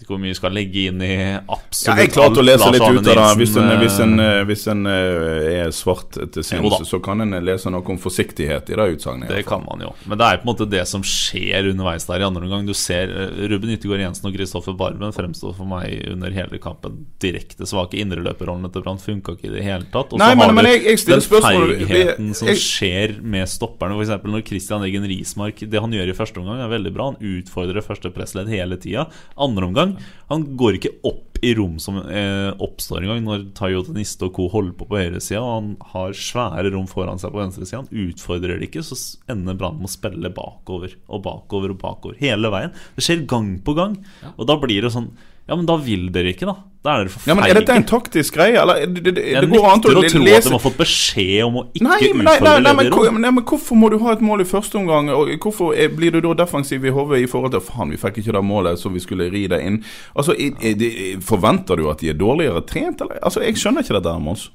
ikke 0.00 0.14
hvor 0.14 0.20
mye 0.22 0.36
skal 0.36 0.54
legge 0.56 0.86
inn 0.88 1.02
i 1.04 1.14
absolutt 1.36 1.90
Ja, 1.90 2.04
jeg 2.04 2.12
klarte 2.14 2.40
å 2.40 2.44
lese 2.44 2.68
litt 2.72 2.80
ut 2.80 3.00
av 3.00 3.04
det. 3.04 3.26
Hvis 3.40 3.56
en, 3.60 3.70
hvis 3.82 3.98
en, 4.00 4.14
eh, 4.24 4.38
hvis 4.48 4.64
en 4.72 4.86
eh, 4.88 5.48
er 5.60 5.74
svart 5.76 6.16
til 6.16 6.46
sinns, 6.46 6.78
så 6.88 7.00
kan 7.04 7.20
en 7.20 7.36
lese 7.44 7.72
noe 7.72 7.84
om 7.84 8.00
forsiktighet 8.00 8.72
i 8.72 8.78
det 8.80 8.86
utsagnet. 8.96 9.28
Det 9.28 9.44
kan 9.48 9.64
man 9.66 9.84
jo. 9.84 9.92
Men 10.08 10.20
det 10.20 10.28
er 10.28 10.40
på 10.40 10.46
en 10.48 10.52
måte 10.52 10.68
det 10.72 10.86
som 10.88 11.04
skjer 11.04 11.68
underveis 11.74 12.08
der 12.08 12.24
i 12.24 12.26
andre 12.26 12.46
omgang. 12.48 12.64
Du 12.68 12.72
ser 12.76 13.12
eh, 13.12 13.42
Ruben 13.52 13.74
Yttergård 13.76 14.00
Jensen 14.00 14.30
og 14.30 14.38
Kristoffer 14.38 14.78
Barmen 14.78 15.12
fremstår 15.16 15.52
for 15.58 15.68
meg 15.68 16.00
under 16.10 16.32
hele 16.32 16.62
kampen 16.62 17.04
direkte 17.20 17.68
svake. 17.68 18.00
Indreløperrollene 18.00 18.72
til 18.72 18.86
Brann 18.86 19.02
funka 19.02 19.36
ikke 19.36 19.50
i 19.50 19.54
det 19.58 19.66
hele 19.68 19.88
tatt. 19.92 20.14
Og 20.16 20.20
så 20.20 20.30
har 20.30 20.40
men 20.40 20.64
du 20.64 21.10
den 21.10 21.24
feigheten 21.28 22.32
som 22.34 22.48
jeg- 22.48 22.64
skjer 22.64 23.16
med 23.20 23.48
stopperne. 23.52 24.00
Eksempel 24.00 24.32
når 24.32 24.46
Christian 24.48 24.82
Eggen 24.86 25.04
Rismark 25.04 25.60
Det 25.60 25.80
han 25.80 25.92
gjør 25.92 26.08
i 26.08 26.16
første 26.16 26.40
omgang, 26.40 26.60
er 26.64 26.72
veldig 26.72 26.92
bra. 26.94 27.12
Han 27.12 27.20
utfordrer 27.20 27.84
første 27.84 28.10
pressledd 28.14 28.48
hele 28.48 28.78
tida. 28.80 29.08
Andre 29.36 29.68
omgang 29.68 29.89
Han 30.30 30.46
går 30.60 30.78
ikke 30.78 30.94
opp 31.08 31.40
i 31.40 31.54
rom 31.56 31.78
som 31.80 31.96
eh, 32.02 32.50
oppstår 32.60 33.04
engang 33.04 33.24
når 33.24 33.46
Tayo 33.56 33.80
Niste 33.96 34.28
og 34.28 34.34
co. 34.36 34.48
holder 34.52 34.74
på 34.76 34.88
på 34.90 34.98
høyresida. 35.00 35.40
Han 35.40 35.72
har 35.94 36.16
svære 36.16 36.72
rom 36.74 36.88
foran 36.90 37.20
seg 37.20 37.32
på 37.32 37.40
venstresida. 37.40 37.82
Han 37.82 38.08
utfordrer 38.10 38.60
det 38.60 38.68
ikke, 38.68 38.84
så 38.84 38.98
ender 39.32 39.56
Brann 39.58 39.80
med 39.80 39.88
å 39.88 39.94
spille 39.94 40.32
bakover 40.36 40.96
og 41.08 41.24
bakover 41.24 41.74
og 41.74 41.80
bakover 41.80 42.20
hele 42.20 42.52
veien. 42.52 42.74
Det 42.96 43.06
skjer 43.06 43.26
gang 43.30 43.54
på 43.64 43.76
gang. 43.78 43.96
Og 44.36 44.48
da 44.50 44.58
blir 44.60 44.84
det 44.84 44.92
sånn 44.94 45.12
Ja, 45.48 45.56
men 45.56 45.66
da 45.66 45.74
vil 45.82 46.10
dere 46.14 46.30
ikke, 46.34 46.46
da. 46.46 46.54
Da 46.84 46.92
er 46.94 47.02
dere 47.04 47.12
for 47.12 47.28
Ja, 47.28 47.34
men 47.36 47.44
Er 47.44 47.58
dette 47.58 47.74
en 47.76 47.84
taktisk 47.84 48.36
greie, 48.38 48.54
eller? 48.60 48.84
Det, 48.86 49.02
det, 49.04 49.14
det, 49.16 49.24
det 49.42 49.48
går 49.50 49.66
an 49.68 49.82
til 49.82 49.96
nekter 49.96 49.98
å 49.98 50.04
å 50.04 50.12
tro 50.12 50.20
at 50.20 50.28
lese 50.28 50.48
de 50.48 50.52
har 50.54 50.62
fått 50.62 50.76
beskjed 50.78 51.40
om 51.44 51.58
å 51.60 51.64
ikke 51.74 51.82
Nei, 51.84 51.98
men, 52.14 52.24
nei, 52.24 52.24
nei, 52.24 52.36
utfordre 52.36 52.62
nei, 52.62 52.74
men, 52.78 52.92
hvor- 52.94 53.18
nei, 53.18 53.32
men 53.38 53.44
hvorfor 53.50 53.80
må 53.80 53.90
du 53.92 53.98
ha 54.04 54.14
et 54.14 54.22
mål 54.24 54.44
i 54.44 54.46
første 54.48 54.78
omgang? 54.80 55.10
Og 55.12 55.32
hvorfor 55.42 55.74
er, 55.74 55.90
blir 55.96 56.14
du 56.14 56.20
da 56.24 56.36
defensiv 56.44 56.86
i 56.86 56.94
hodet 56.94 57.20
i 57.24 57.26
forhold 57.28 57.52
til 57.56 57.64
Faen, 57.66 57.90
vi 57.92 57.98
fikk 58.00 58.22
ikke 58.22 58.36
det 58.38 58.44
målet, 58.46 58.80
så 58.80 58.92
vi 58.94 59.02
skulle 59.02 59.26
ri 59.32 59.42
det 59.50 59.58
inn. 59.66 59.82
Altså, 60.14 60.36
er, 60.38 60.54
er, 60.70 61.20
Forventer 61.26 61.76
du 61.76 61.90
at 61.90 62.00
de 62.00 62.14
er 62.14 62.16
dårligere 62.20 62.62
trent, 62.70 63.02
eller? 63.04 63.18
Altså, 63.20 63.42
Jeg 63.44 63.58
skjønner 63.60 63.84
ikke 63.84 63.98
dette, 63.98 64.06
der, 64.08 64.22
Mons. 64.22 64.46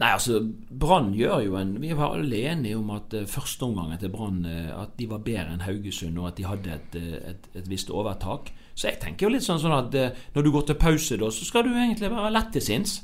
Nei, 0.00 0.14
altså, 0.16 0.40
Brann 0.80 1.10
gjør 1.12 1.42
jo 1.44 1.58
en 1.60 1.74
Vi 1.82 1.90
var 1.92 2.14
alle 2.16 2.38
enige 2.54 2.78
om 2.78 2.88
at 2.94 3.12
uh, 3.18 3.26
førsteomgangen 3.28 3.98
til 4.00 4.08
Brann 4.14 4.38
uh, 4.48 4.80
At 4.86 4.94
de 4.96 5.10
var 5.10 5.20
bedre 5.26 5.52
enn 5.52 5.60
Haugesund, 5.66 6.16
og 6.16 6.30
at 6.30 6.38
de 6.40 6.46
hadde 6.48 6.72
et, 6.78 6.96
eh, 6.96 7.18
et, 7.34 7.50
et 7.60 7.68
visst 7.68 7.90
overtak. 7.92 8.48
Så 8.80 8.88
jeg 8.88 9.00
tenker 9.02 9.26
jo 9.26 9.34
litt 9.34 9.44
sånn, 9.44 9.60
sånn 9.60 9.76
at 9.76 9.94
eh, 9.98 10.16
når 10.32 10.46
du 10.46 10.50
går 10.54 10.62
til 10.70 10.78
pause, 10.80 11.18
da, 11.20 11.28
så 11.28 11.44
skal 11.44 11.66
du 11.66 11.74
egentlig 11.74 12.08
være 12.08 12.32
lett 12.32 12.52
til 12.54 12.64
sinns. 12.64 12.94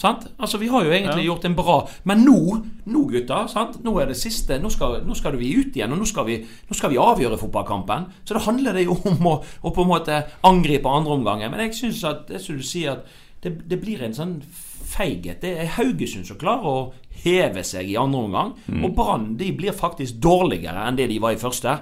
Sant? 0.00 0.24
Altså, 0.42 0.58
vi 0.58 0.66
har 0.66 0.82
jo 0.82 0.90
egentlig 0.90 1.28
gjort 1.28 1.44
en 1.46 1.54
bra 1.54 1.76
Men 2.10 2.24
nå, 2.26 2.38
nå 2.90 3.02
gutter, 3.12 3.46
sant? 3.46 3.76
nå 3.86 3.92
er 4.02 4.10
det 4.10 4.16
siste. 4.18 4.58
Nå 4.58 4.70
skal, 4.74 4.96
nå 5.06 5.14
skal 5.14 5.38
vi 5.38 5.52
ut 5.60 5.76
igjen, 5.78 5.94
og 5.94 6.00
nå 6.00 6.08
skal 6.10 6.26
vi, 6.26 6.40
nå 6.42 6.74
skal 6.74 6.90
vi 6.90 6.98
avgjøre 6.98 7.38
fotballkampen. 7.38 8.08
Så 8.26 8.34
da 8.34 8.42
handler 8.48 8.74
det 8.74 8.88
jo 8.88 8.96
om 9.12 9.30
å, 9.30 9.36
å 9.38 9.74
på 9.76 9.86
en 9.86 9.92
måte 9.92 10.24
angripe 10.50 10.90
andre 10.90 11.14
omganger. 11.20 11.52
Men 11.52 11.62
jeg 11.68 11.78
syns 11.78 12.02
at 12.10 12.26
det 12.32 12.42
som 12.42 12.58
du 12.58 12.66
sier, 12.66 12.98
at 12.98 13.44
det, 13.44 13.54
det 13.70 13.78
blir 13.80 14.02
en 14.02 14.16
sånn 14.16 14.34
feighet. 14.90 15.38
Det 15.44 15.54
er 15.62 15.72
Haugesund 15.76 16.26
som 16.26 16.40
klarer 16.40 16.66
å 16.66 16.90
heve 17.22 17.62
seg 17.66 17.92
i 17.92 17.98
andre 18.00 18.26
omgang. 18.26 18.52
Og 18.82 18.90
Brann 18.98 19.36
de 19.38 19.52
blir 19.54 19.76
faktisk 19.76 20.18
dårligere 20.18 20.82
enn 20.88 20.98
det 20.98 21.06
de 21.12 21.22
var 21.22 21.36
i 21.36 21.40
første. 21.40 21.78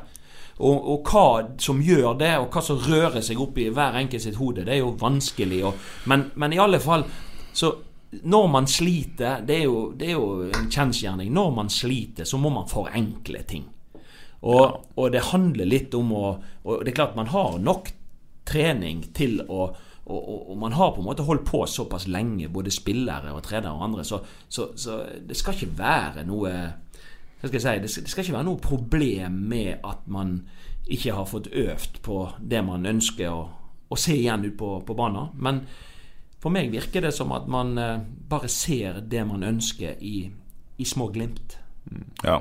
Og, 0.59 0.89
og 0.93 1.11
hva 1.11 1.27
som 1.63 1.83
gjør 1.83 2.17
det, 2.19 2.33
og 2.43 2.49
hva 2.55 2.63
som 2.65 2.81
rører 2.83 3.23
seg 3.23 3.41
opp 3.41 3.59
i 3.63 3.69
hver 3.75 3.99
enkelt 4.01 4.25
sitt 4.25 4.39
hode, 4.41 4.65
det 4.67 4.75
er 4.75 4.83
jo 4.83 4.97
vanskelig. 4.99 5.61
Og, 5.69 5.91
men, 6.11 6.29
men 6.35 6.55
i 6.55 6.63
alle 6.63 6.81
fall 6.83 7.07
Så 7.55 7.73
når 8.11 8.47
man 8.49 8.67
sliter, 8.71 9.43
det 9.45 9.57
er 9.57 9.65
jo, 9.67 9.81
det 9.97 10.07
er 10.09 10.15
jo 10.17 10.49
en 10.49 10.71
kjensgjerning, 10.71 11.33
når 11.35 11.51
man 11.57 11.71
sliter, 11.73 12.25
så 12.25 12.39
må 12.41 12.51
man 12.55 12.69
forenkle 12.71 13.43
ting. 13.49 13.67
Og, 14.41 14.95
og 14.95 15.11
det 15.13 15.27
handler 15.33 15.67
litt 15.67 15.95
om 15.99 16.13
å 16.15 16.25
Og 16.63 16.85
det 16.85 16.93
er 16.93 16.99
klart 17.01 17.17
man 17.19 17.31
har 17.33 17.59
nok 17.59 17.91
trening 18.47 19.03
til 19.17 19.41
å 19.43 19.69
og, 20.09 20.51
og, 20.51 20.57
man 20.57 20.73
har 20.73 20.95
på 20.95 21.03
en 21.03 21.05
måte 21.05 21.25
holdt 21.27 21.45
på 21.45 21.59
såpass 21.69 22.07
lenge, 22.09 22.47
både 22.49 22.73
spillere 22.73 23.35
og 23.37 23.43
trenere 23.45 23.75
og 23.77 23.83
andre, 23.85 24.05
så, 24.09 24.23
så, 24.49 24.71
så 24.73 25.03
det 25.21 25.37
skal 25.37 25.53
ikke 25.53 25.77
være 25.77 26.25
noe 26.25 26.53
skal 27.47 27.61
si, 27.61 27.75
det 27.83 27.91
skal, 27.91 28.25
ikke 28.25 28.35
være 28.35 28.47
noe 28.49 28.59
problem 28.63 29.37
med 29.51 29.85
at 29.87 30.09
man 30.11 30.41
ikke 30.91 31.15
har 31.15 31.29
fått 31.29 31.51
øvd 31.53 32.01
på 32.03 32.19
det 32.41 32.65
man 32.67 32.87
ønsker 32.89 33.31
å, 33.31 33.45
å 33.89 33.99
se 33.99 34.17
igjen 34.17 34.49
ut 34.49 34.57
på, 34.59 34.73
på 34.87 34.97
banen. 34.99 35.31
Men 35.39 35.63
for 36.43 36.55
meg 36.55 36.73
virker 36.73 37.05
det 37.05 37.13
som 37.15 37.33
at 37.37 37.47
man 37.51 37.79
eh, 37.79 38.03
bare 38.31 38.51
ser 38.51 39.01
det 39.07 39.25
man 39.29 39.47
ønsker 39.47 40.03
i, 40.03 40.31
i 40.79 40.87
små 40.87 41.11
glimt. 41.15 41.58
Ja. 42.25 42.41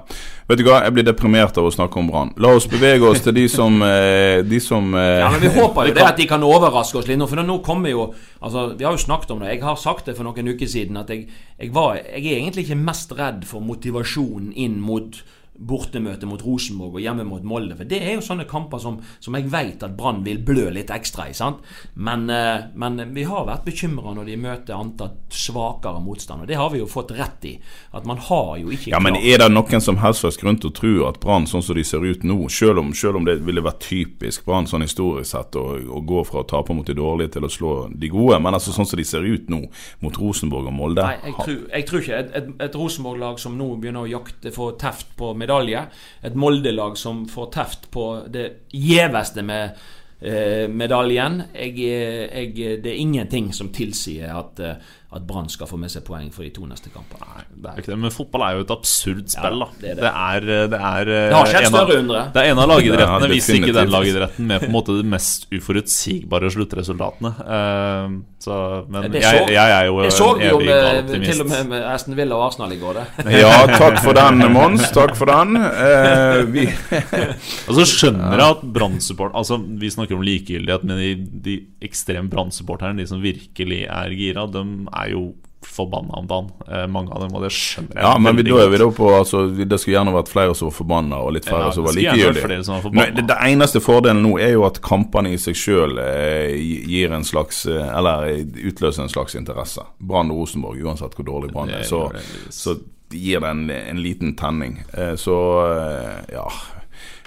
Vet 0.49 0.57
du 0.57 0.63
hva, 0.65 0.79
jeg 0.85 0.93
blir 0.95 1.05
deprimert 1.05 1.57
av 1.59 1.67
å 1.67 1.71
snakke 1.73 1.99
om 2.01 2.07
Brann. 2.09 2.31
La 2.41 2.49
oss 2.57 2.65
bevege 2.69 3.05
oss 3.05 3.21
til 3.21 3.35
de 3.37 3.45
som, 3.51 3.77
eh, 3.85 4.41
de 4.41 4.59
som 4.63 4.89
eh, 4.97 5.19
Ja, 5.21 5.29
men 5.31 5.43
Vi 5.43 5.51
håper 5.53 5.89
jo 5.89 5.93
det 5.93 6.05
at 6.05 6.17
de 6.17 6.27
kan 6.29 6.43
overraske 6.43 6.97
oss 6.97 7.07
litt 7.07 7.19
nå. 7.19 7.27
For 7.29 7.43
nå 7.45 7.59
kommer 7.65 7.93
jo 7.93 8.07
Altså, 8.41 8.77
Vi 8.77 8.85
har 8.85 8.93
jo 8.93 9.01
snakket 9.01 9.31
om 9.31 9.39
det. 9.39 9.53
Jeg 9.53 9.63
har 9.63 9.75
sagt 9.75 10.05
det 10.05 10.17
for 10.17 10.27
noen 10.27 10.53
uker 10.53 10.69
siden 10.69 10.97
at 10.97 11.09
jeg, 11.09 11.27
jeg, 11.59 11.73
var, 11.73 11.97
jeg 11.97 12.25
er 12.25 12.39
egentlig 12.41 12.67
ikke 12.67 12.79
mest 12.79 13.13
redd 13.17 13.45
for 13.45 13.61
motivasjonen 13.65 14.51
inn 14.53 14.79
mot 14.81 15.21
bortemøte 15.57 16.27
mot 16.29 16.41
Rosenborg 16.43 16.97
og 16.97 17.03
hjemme 17.03 17.25
mot 17.27 17.43
Molde. 17.47 17.77
For 17.77 17.89
det 17.89 17.99
er 18.03 18.17
jo 18.17 18.25
sånne 18.25 18.47
kamper 18.49 18.81
som, 18.81 18.99
som 19.23 19.37
jeg 19.37 19.49
vet 19.51 19.83
at 19.85 19.95
Brann 19.97 20.23
vil 20.25 20.39
blø 20.45 20.69
litt 20.73 20.91
ekstra 20.93 21.27
i. 21.31 21.35
sant? 21.37 21.63
Men, 21.93 22.29
eh, 22.29 22.69
men 22.75 23.01
vi 23.15 23.25
har 23.27 23.47
vært 23.47 23.65
bekymra 23.67 24.13
når 24.17 24.29
de 24.31 24.37
møter 24.41 24.77
antatt 24.77 25.17
svakere 25.33 26.01
motstand. 26.03 26.45
Og 26.45 26.51
det 26.51 26.59
har 26.59 26.71
vi 26.73 26.81
jo 26.81 26.89
fått 26.89 27.13
rett 27.17 27.47
i. 27.49 27.55
At 27.97 28.05
man 28.05 28.21
har 28.21 28.57
jo 28.61 28.71
ikke 28.73 28.91
Ja, 28.93 29.01
men 29.03 29.15
Er 29.17 29.41
det 29.41 29.49
noen 29.51 29.81
som 29.81 29.97
helst 30.01 30.25
grunn 30.41 30.59
til 30.61 30.71
å 30.71 30.75
tro 30.75 30.93
at 31.07 31.19
Brann, 31.23 31.47
sånn 31.49 31.63
som 31.63 31.75
de 31.75 31.83
ser 31.87 32.03
ut 32.05 32.23
nå, 32.23 32.37
selv 32.53 32.81
om, 32.81 32.93
selv 32.93 33.19
om 33.19 33.25
det 33.25 33.39
ville 33.45 33.63
vært 33.63 33.81
typisk 33.85 34.45
Brann 34.45 34.67
sånn 34.69 34.85
historisk 34.85 35.31
sett 35.31 35.55
å, 35.59 35.65
å 35.77 36.01
gå 36.05 36.23
fra 36.27 36.43
å 36.43 36.47
tape 36.47 36.75
mot 36.75 36.87
de 36.87 36.95
dårlige 36.97 37.35
til 37.37 37.47
å 37.47 37.51
slå 37.51 37.73
de 37.91 38.09
gode, 38.11 38.39
men 38.43 38.57
altså 38.57 38.73
sånn 38.75 38.87
som 38.87 38.99
de 38.99 39.05
ser 39.07 39.25
ut 39.25 39.49
nå 39.51 39.63
mot 40.03 40.19
Rosenborg 40.21 40.69
og 40.69 40.75
Molde 40.75 41.05
Nei, 41.05 41.17
jeg 41.29 41.35
tror, 41.37 41.59
jeg 41.71 41.87
tror 41.89 42.03
ikke. 42.03 42.19
Et, 42.21 42.31
et, 42.39 42.49
et 42.67 42.77
Rosenborg-lag 42.77 43.41
som 43.41 43.57
nå 43.57 43.69
begynner 43.81 44.05
å 44.05 44.11
jakte 44.11 44.53
få 44.55 44.71
teft 44.79 45.13
på 45.19 45.33
medalje. 45.47 45.85
Et 46.21 46.35
Molde-lag 46.35 46.97
som 46.99 47.25
får 47.29 47.51
teft 47.55 47.87
på 47.91 48.09
det 48.27 48.67
gjeveste 48.75 49.43
med 49.47 49.79
eh, 50.19 50.67
medaljen. 50.67 51.41
Jeg, 51.55 51.77
jeg, 51.79 52.81
det 52.83 52.91
er 52.91 53.01
ingenting 53.01 53.53
som 53.55 53.71
tilsier 53.73 54.35
at, 54.35 54.59
eh, 54.59 54.95
at 55.15 55.23
Brann 55.23 55.47
skal 55.47 55.69
få 55.69 55.77
med 55.79 55.87
seg 55.91 56.03
poeng 56.03 56.27
for 56.35 56.43
de 56.43 56.49
to 56.51 56.65
neste 56.67 56.89
kampene. 56.91 57.23
Nei, 57.23 57.43
det 57.63 57.69
er 57.69 57.77
jo 57.77 57.83
ikke 57.85 57.91
det, 57.93 57.99
men 58.01 58.11
fotball 58.11 58.43
er 58.43 58.57
jo 58.57 58.63
et 58.65 58.71
absurd 58.75 59.29
spill. 59.31 59.61
da 59.63 59.67
det 59.79 59.91
er 59.91 59.95
det. 59.95 60.01
det, 60.03 60.09
er, 60.11 60.47
det, 60.73 60.79
er, 60.79 61.11
Det 61.13 61.37
har 61.37 61.51
skjedd 61.53 61.67
større 61.71 61.99
undre. 62.01 62.23
Det 62.33 62.41
er 62.41 62.51
en 62.51 62.59
av 62.59 62.67
lagidrettene, 62.73 63.29
hvis 63.31 63.47
ikke 63.55 63.75
den 63.77 63.93
lagidretten, 63.93 64.49
med 64.49 64.65
på 64.65 64.67
en 64.67 64.75
måte 64.75 64.97
de 64.97 65.05
mest 65.07 65.47
uforutsigbare 65.55 66.51
sluttresultatene. 66.51 67.31
Eh, 67.55 68.17
så, 68.43 68.57
men 68.91 69.07
Det 69.11 69.21
jeg, 69.23 69.45
så- 69.45 69.51
jeg 69.53 69.71
er 69.77 69.85
jo 69.87 70.01
Det 70.03 70.11
så 70.13 70.27
vi 70.37 70.45
jo 70.49 70.59
med, 70.59 71.09
til 71.23 71.41
og 71.41 71.47
med 71.49 71.67
med 71.71 71.83
Aston 71.83 72.15
Villa 72.15 72.35
og 72.35 72.45
Arsenal 72.47 72.71
i 72.75 72.79
går. 72.79 72.93
det 72.99 73.31
Ja, 73.41 73.65
takk 73.77 74.03
for 74.03 74.13
den, 74.13 74.43
Mons. 74.51 74.91
Takk 74.91 75.15
for 75.15 75.25
den. 75.31 75.55
Eh, 75.55 76.43
vi, 76.51 76.67
Og 77.67 77.79
så 77.79 77.87
skjønner 77.87 78.35
jeg 78.37 78.57
at 78.57 78.61
Brann-support 78.75 79.31
Altså 79.37 79.57
Vi 79.79 79.89
snakker 79.89 80.15
om 80.15 80.21
likegyldighet, 80.21 80.83
men 80.83 80.97
de, 80.99 81.15
de 81.47 81.57
ekstreme 81.81 82.29
Brann-supporterne, 82.29 82.97
de 82.99 83.07
som 83.07 83.21
virkelig 83.23 83.85
er 83.87 84.09
gira, 84.17 84.45
de 84.51 84.63
er 84.91 84.96
jo 85.11 85.27
forbanna 85.67 86.13
om 86.13 86.27
dagen. 86.27 86.49
Eh, 86.71 86.87
mange 86.87 87.11
av 87.11 87.21
dem, 87.21 87.33
og 87.35 87.43
det 87.43 87.49
skjønner 87.53 87.95
jeg. 87.97 88.03
ja, 88.05 88.13
men 88.21 88.37
vi, 88.37 88.43
da 88.47 88.59
er 88.63 88.69
vi 88.71 88.79
da 88.81 88.87
på 88.93 89.07
altså, 89.13 89.41
Det 89.57 89.79
skulle 89.81 89.95
gjerne 89.97 90.13
vært 90.15 90.29
flere 90.31 90.55
som 90.55 90.69
var 90.69 90.75
forbanna, 90.77 91.19
og 91.25 91.33
litt 91.35 91.47
færre 91.49 91.67
Ja, 91.67 91.73
som 91.75 91.87
var 91.87 91.97
likegyldige. 91.97 93.13
det, 93.17 93.25
det 93.29 93.37
eneste 93.49 93.81
fordelen 93.83 94.23
nå 94.23 94.37
er 94.39 94.53
jo 94.55 94.65
at 94.67 94.79
kampene 94.85 95.33
i 95.33 95.39
seg 95.41 95.57
sjøl 95.59 95.97
eh, 96.03 96.53
gir 96.87 97.13
en 97.15 97.25
slags 97.27 97.65
eh, 97.65 97.89
Eller 97.99 98.29
utløser 98.69 99.05
en 99.05 99.11
slags 99.11 99.35
interesse. 99.35 99.83
Brann 99.99 100.31
Rosenborg, 100.31 100.79
uansett 100.85 101.17
hvor 101.17 101.27
dårlig 101.27 101.51
Brann 101.53 101.73
er, 101.73 101.83
så, 101.89 102.07
så 102.53 102.77
gir 103.11 103.43
det 103.43 103.49
en, 103.49 103.67
en 103.69 104.01
liten 104.03 104.35
tenning. 104.39 104.81
Eh, 104.93 105.15
så 105.19 105.37
eh, 105.73 106.33
ja 106.37 106.47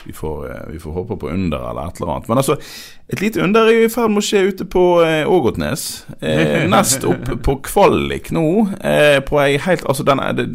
vi 0.07 0.13
får, 0.17 0.51
eh, 0.51 0.63
vi 0.73 0.79
får 0.79 0.93
håpe 0.93 1.17
på 1.21 1.29
under 1.29 1.71
eller 1.71 1.89
et 1.91 2.01
eller 2.01 2.13
annet. 2.15 2.29
Men 2.29 2.39
altså, 2.41 2.57
et 3.11 3.21
lite 3.21 3.43
under 3.43 3.67
er 3.69 3.85
i 3.85 3.89
ferd 3.91 4.09
med 4.15 4.23
å 4.23 4.25
skje 4.25 4.41
ute 4.49 4.65
på 4.71 4.83
eh, 5.05 5.27
Ågotnes. 5.29 5.83
Eh, 6.21 6.65
nest 6.73 7.05
opp 7.05 7.27
på 7.45 7.57
kvalik 7.67 8.31
nå. 8.33 8.45
Eh, 8.81 9.19
på 9.27 9.41
ei 9.43 9.59
helt 9.61 9.85
Altså, 9.91 10.05
den, 10.07 10.23
det, 10.39 10.47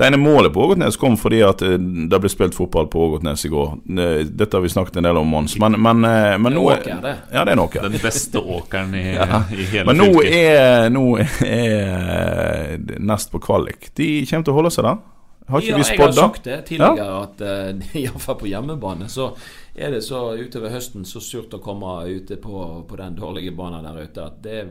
det 0.00 0.06
ene 0.08 0.18
målet 0.18 0.52
på 0.54 0.64
Ågotnes 0.66 0.96
kom 0.98 1.14
fordi 1.20 1.42
at 1.46 1.62
eh, 1.62 1.76
det 1.78 2.20
ble 2.24 2.30
spilt 2.32 2.56
fotball 2.58 2.88
på 2.90 3.04
Ågotnes 3.06 3.44
i 3.46 3.52
går. 3.52 3.74
Eh, 3.92 4.24
Dette 4.32 4.56
har 4.58 4.64
vi 4.66 4.72
snakket 4.72 4.98
en 5.02 5.06
del 5.10 5.20
om, 5.20 5.30
Mons. 5.30 5.54
Men, 5.62 5.78
men, 5.78 6.02
eh, 6.08 6.34
men 6.42 6.56
nå 6.58 6.66
er, 6.74 6.82
det. 7.04 7.14
Ja, 7.30 7.44
det 7.44 7.52
er 7.52 7.54
en 7.54 7.64
åker. 7.68 7.86
Den 7.86 8.02
beste 8.02 8.42
åkeren 8.42 8.94
i, 8.98 9.06
Ja. 9.22 9.44
i 9.54 9.68
hele 9.76 9.86
Men 9.92 10.00
nå 10.02 10.10
fylket. 10.16 10.34
er, 10.42 10.90
nå 10.90 11.06
er 11.22 12.78
nest 12.98 13.30
på 13.32 13.38
kvalik. 13.44 13.92
De 13.98 14.10
kommer 14.26 14.46
til 14.48 14.54
å 14.54 14.58
holde 14.58 14.72
seg 14.74 14.88
der. 14.90 15.02
Har 15.48 15.60
ikke 15.60 15.72
ja, 15.72 15.78
vi 15.78 15.88
jeg 15.88 15.98
har 15.98 16.12
sagt 16.16 16.44
det 16.46 16.58
tidligere, 16.68 17.22
at 17.22 17.42
uh, 17.82 17.96
iallfall 17.98 18.38
på 18.40 18.50
hjemmebane 18.50 19.08
så 19.10 19.32
er 19.74 19.94
det 19.94 20.02
så 20.06 20.32
utover 20.38 20.72
høsten 20.72 21.06
så 21.08 21.20
surt 21.24 21.54
å 21.56 21.62
komme 21.62 21.94
ute 22.06 22.36
på, 22.40 22.64
på 22.88 22.98
den 23.00 23.16
dårlige 23.18 23.54
banen 23.56 23.86
der 23.86 24.04
ute 24.04 24.26
at 24.26 24.42
det 24.44 24.58
er 24.60 24.68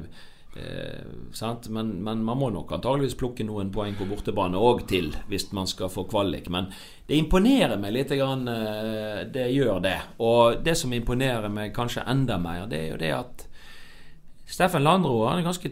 eh, 0.55 1.05
sant? 1.33 1.67
Men, 1.69 1.89
men 2.03 2.23
man 2.23 2.37
må 2.37 2.49
nok 2.53 2.71
antageligvis 2.75 3.17
plukke 3.19 3.45
noen 3.47 3.71
poeng 3.73 3.95
på 3.97 4.07
bortebane 4.09 4.59
òg 4.59 4.85
til 4.89 5.11
hvis 5.31 5.49
man 5.57 5.69
skal 5.69 5.91
få 5.91 6.05
kvalik. 6.11 6.49
Men 6.53 6.69
det 7.07 7.19
imponerer 7.19 7.79
meg 7.81 7.95
litt. 7.95 8.13
Grann, 8.15 8.47
eh, 8.47 9.23
det 9.31 9.49
gjør 9.55 9.81
det. 9.83 9.97
Og 10.23 10.61
det 10.65 10.77
som 10.79 10.93
imponerer 10.93 11.49
meg 11.51 11.73
kanskje 11.75 12.05
enda 12.07 12.37
mer, 12.41 12.67
det 12.69 12.83
er 12.85 12.91
jo 12.93 13.01
det 13.01 13.13
at 13.15 13.47
Steffen 14.51 14.83
Landro 14.83 15.23
han 15.29 15.39
er, 15.39 15.47
ganske, 15.47 15.71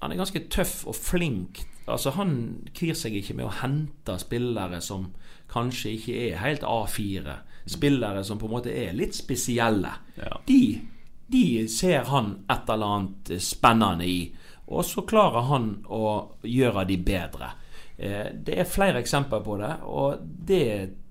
han 0.00 0.12
er 0.12 0.20
ganske 0.20 0.46
tøff 0.52 0.84
og 0.88 0.96
flink. 0.96 1.64
Altså 1.90 2.14
Han 2.16 2.32
kvir 2.76 2.94
seg 2.98 3.16
ikke 3.18 3.36
med 3.38 3.48
å 3.48 3.56
hente 3.62 4.16
spillere 4.22 4.80
som 4.84 5.10
kanskje 5.50 5.96
ikke 5.96 6.16
er 6.28 6.40
helt 6.44 6.62
A4. 6.66 7.36
Spillere 7.70 8.24
som 8.24 8.38
på 8.38 8.48
en 8.48 8.54
måte 8.54 8.72
er 8.74 8.94
litt 8.96 9.14
spesielle. 9.18 9.92
Ja. 10.16 10.38
De, 10.46 10.80
de 11.30 11.44
ser 11.68 12.06
han 12.10 12.36
et 12.50 12.70
eller 12.70 12.94
annet 12.96 13.32
spennende 13.42 14.06
i. 14.06 14.20
Og 14.70 14.84
så 14.86 15.02
klarer 15.02 15.48
han 15.50 15.72
å 15.90 16.04
gjøre 16.46 16.86
de 16.86 16.96
bedre. 17.02 17.52
Eh, 17.98 18.30
Det 18.34 18.58
er 18.58 18.64
flere 18.70 19.02
eksempler 19.02 19.42
på 19.44 19.58
det, 19.58 19.72
og 19.82 20.22
det, 20.22 20.64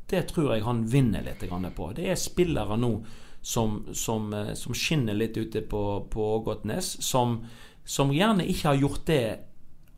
det 0.09 0.27
tror 0.31 0.53
jeg 0.55 0.63
han 0.63 0.85
vinner 0.87 1.25
litt 1.25 1.43
på. 1.75 1.91
Det 1.95 2.07
er 2.09 2.15
spillere 2.15 2.77
nå 2.79 2.93
som, 3.41 3.85
som, 3.93 4.33
eh, 4.33 4.53
som 4.53 4.73
skinner 4.73 5.13
litt 5.13 5.37
ute 5.37 5.61
på, 5.61 5.83
på 6.09 6.31
Ågotnes, 6.39 6.97
som, 7.03 7.41
som 7.85 8.11
gjerne 8.13 8.47
ikke 8.47 8.67
har 8.71 8.81
gjort 8.81 9.05
det 9.05 9.23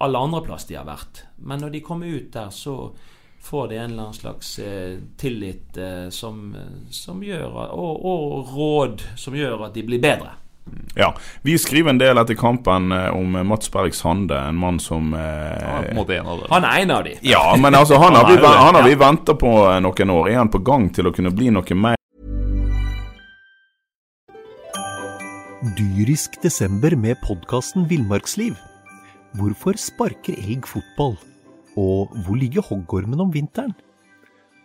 alle 0.03 0.19
andre 0.19 0.43
plass 0.45 0.67
de 0.69 0.77
har 0.79 0.87
vært. 0.87 1.25
Men 1.37 1.63
når 1.63 1.73
de 1.75 1.83
kommer 1.85 2.11
ut 2.11 2.29
der, 2.33 2.51
så 2.53 2.93
får 3.41 3.71
de 3.71 3.79
en 3.79 3.91
eller 3.91 4.09
annen 4.09 4.17
slags 4.17 4.53
eh, 4.59 4.99
tillit 5.17 5.77
eh, 5.77 6.09
som, 6.13 6.51
som 6.93 7.23
gjør 7.25 7.55
og, 7.73 8.05
og 8.05 8.53
råd 8.53 9.05
som 9.17 9.35
gjør 9.37 9.65
at 9.65 9.77
de 9.77 9.85
blir 9.87 10.03
bedre. 10.03 10.35
Ja. 10.95 11.15
Vi 11.41 11.57
skriver 11.57 11.89
en 11.89 11.97
del 11.97 12.17
etter 12.17 12.35
kampen 12.35 12.91
eh, 12.91 13.09
om 13.09 13.31
Mats 13.47 13.71
Berg 13.71 13.95
Sande, 13.95 14.39
en 14.39 14.55
mann 14.55 14.79
som 14.79 15.13
Han 15.13 15.23
en 15.23 15.89
eh, 15.89 15.95
måte 15.95 16.17
en 16.17 16.27
av 16.27 16.37
dere. 16.39 16.51
Han 16.51 16.67
er 16.67 16.81
en 16.81 16.91
av 16.91 17.03
de. 17.03 17.15
Ja, 17.21 17.55
men 17.57 17.75
altså, 17.75 17.97
han 17.97 18.15
har 18.15 18.29
vi, 18.29 18.37
han 18.45 18.75
har 18.75 18.83
vi 18.87 18.95
venta 18.95 19.35
på 19.35 19.55
eh, 19.71 19.79
noen 19.83 20.09
år. 20.09 20.29
Er 20.29 20.41
han 20.43 20.53
på 20.53 20.61
gang 20.65 20.89
til 20.93 21.09
å 21.09 21.15
kunne 21.15 21.33
bli 21.33 21.49
noe 21.53 21.77
mer? 21.77 21.97
Dyrisk 25.77 26.41
desember 26.43 26.95
med 26.97 27.21
podkasten 27.25 27.87
Villmarksliv. 27.89 28.57
Hvorfor 29.39 29.77
sparker 29.79 30.35
elg 30.35 30.65
fotball? 30.67 31.13
Og 31.79 32.11
hvor 32.25 32.35
ligger 32.35 32.65
hoggormen 32.67 33.21
om 33.23 33.29
vinteren? 33.31 33.71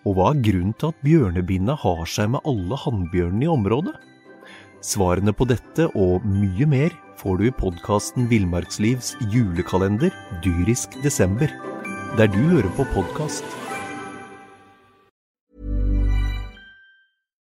Og 0.02 0.16
hva 0.16 0.32
er 0.32 0.40
grunnen 0.42 0.74
til 0.74 0.90
at 0.90 1.04
bjørnebinna 1.06 1.76
har 1.78 2.02
seg 2.10 2.32
med 2.34 2.42
alle 2.50 2.78
hannbjørnene 2.82 3.46
i 3.46 3.50
området? 3.52 3.94
Svarene 4.82 5.30
på 5.34 5.46
dette 5.46 5.86
og 5.94 6.26
mye 6.26 6.66
mer 6.66 6.96
får 7.20 7.38
du 7.38 7.46
i 7.46 7.54
podkasten 7.54 8.26
Villmarkslivs 8.30 9.14
julekalender 9.30 10.10
Dyrisk 10.42 10.98
desember, 11.04 11.50
der 12.18 12.26
du 12.26 12.42
hører 12.50 12.70
på 12.74 12.88
podkast. 12.94 13.46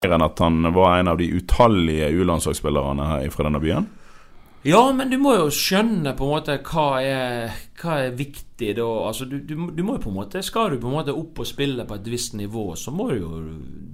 at 0.08 0.38
han 0.38 0.62
var 0.74 0.98
en 0.98 1.08
av 1.08 1.18
de 1.18 1.26
utallige 1.34 2.12
U-landslagsspillerne 2.20 3.30
fra 3.32 3.48
denne 3.48 3.60
byen? 3.60 3.88
Ja, 4.68 4.92
men 4.92 5.08
du 5.08 5.16
må 5.16 5.32
jo 5.32 5.46
skjønne 5.54 6.12
på 6.16 6.26
en 6.26 6.32
måte 6.34 6.58
hva 6.66 6.98
er, 7.00 7.54
hva 7.80 7.94
er 8.02 8.16
viktig 8.18 8.74
da. 8.76 8.84
Altså, 9.08 9.24
du, 9.30 9.38
du, 9.40 9.54
du 9.72 9.80
må 9.86 9.94
jo 9.96 10.02
på 10.02 10.10
en 10.10 10.18
måte 10.18 10.42
Skal 10.44 10.74
du 10.74 10.82
på 10.82 10.90
en 10.90 10.96
måte 10.98 11.14
opp 11.16 11.40
og 11.40 11.48
spille 11.48 11.86
på 11.88 11.96
et 11.96 12.10
visst 12.12 12.34
nivå, 12.36 12.66
så 12.76 12.92
må 12.92 13.06
du 13.08 13.16
jo 13.16 13.30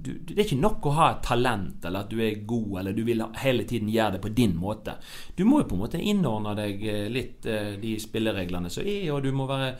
du, 0.03 0.09
Det 0.25 0.35
er 0.35 0.43
ikke 0.43 0.59
nok 0.59 0.89
å 0.89 0.95
ha 0.97 1.07
et 1.13 1.21
talent, 1.23 1.85
eller 1.85 2.03
at 2.03 2.11
du 2.11 2.19
er 2.19 2.41
god, 2.49 2.81
eller 2.81 2.97
du 2.97 3.05
vil 3.07 3.23
hele 3.39 3.63
tiden 3.69 3.93
gjøre 3.93 4.17
det 4.17 4.23
på 4.25 4.33
din 4.35 4.57
måte. 4.59 4.97
Du 5.37 5.45
må 5.47 5.61
jo 5.61 5.69
på 5.69 5.77
en 5.77 5.85
måte 5.85 6.01
innordne 6.01 6.57
deg 6.59 6.83
eh, 6.91 7.05
litt 7.13 7.47
eh, 7.47 7.77
de 7.79 7.95
spillereglene 8.01 8.73
som 8.73 8.83
er, 8.83 9.07
og 9.15 9.23
du 9.23 9.31
må 9.37 9.47
være 9.47 9.71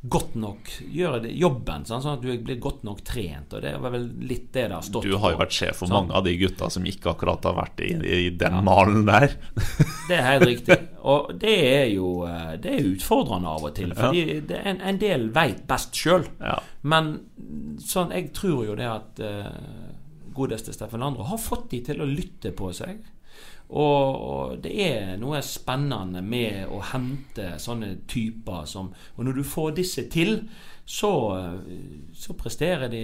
godt 0.00 0.34
nok 0.40 0.70
gjøre 0.88 1.18
det, 1.26 1.30
jobben, 1.36 1.82
sånn, 1.84 2.00
sånn 2.00 2.14
at 2.16 2.22
du 2.24 2.30
blir 2.44 2.56
godt 2.62 2.84
nok 2.88 3.02
trent. 3.04 3.52
Og 3.52 3.60
det 3.64 3.74
var 3.82 3.92
vel 3.92 4.06
litt 4.24 4.46
det 4.54 4.68
det 4.70 4.76
har 4.78 4.86
stått 4.86 5.04
Du 5.04 5.16
har 5.20 5.34
jo 5.34 5.40
vært 5.42 5.56
sjef 5.56 5.82
for 5.82 5.90
sånn. 5.90 6.06
mange 6.06 6.16
av 6.16 6.24
de 6.24 6.32
gutta 6.40 6.70
som 6.72 6.86
ikke 6.88 7.12
akkurat 7.12 7.44
har 7.44 7.58
vært 7.58 7.82
i, 7.84 7.90
i 8.00 8.30
den 8.40 8.56
malen 8.64 9.04
der. 9.08 9.36
Det 10.10 10.16
er 10.16 10.24
helt 10.26 10.48
riktig. 10.48 10.76
Og 11.06 11.28
det 11.38 11.52
er 11.68 11.84
jo 11.92 12.24
eh, 12.26 12.56
Det 12.58 12.72
er 12.74 12.88
utfordrende 12.88 13.52
av 13.52 13.68
og 13.68 13.76
til. 13.76 13.92
Fordi 13.94 14.40
det 14.48 14.56
er 14.56 14.72
en, 14.72 14.80
en 14.90 14.98
del 14.98 15.28
veit 15.36 15.60
best 15.68 15.94
sjøl. 15.94 16.24
Ja. 16.40 16.56
Men 16.82 17.12
sånn, 17.84 18.10
jeg 18.16 18.32
tror 18.34 18.64
jo 18.66 18.74
det 18.78 18.88
at 18.90 19.22
uh, 19.22 19.52
godeste 20.34 20.74
Steffen 20.74 21.04
Landro 21.04 21.28
har 21.28 21.38
fått 21.38 21.70
de 21.70 21.82
til 21.86 22.02
å 22.02 22.08
lytte 22.08 22.50
på 22.56 22.72
seg. 22.74 23.04
Og, 23.70 24.58
det 24.62 24.72
er 24.82 25.14
noe 25.20 25.38
spennende 25.46 26.22
med 26.26 26.66
å 26.74 26.80
hente 26.90 27.54
sånne 27.62 28.00
typer 28.10 28.66
som 28.66 28.90
Og 29.16 29.24
når 29.26 29.38
du 29.38 29.44
får 29.46 29.76
disse 29.78 30.08
til, 30.10 30.40
så, 30.90 31.12
så 32.18 32.34
presterer 32.34 32.90
de 32.90 33.02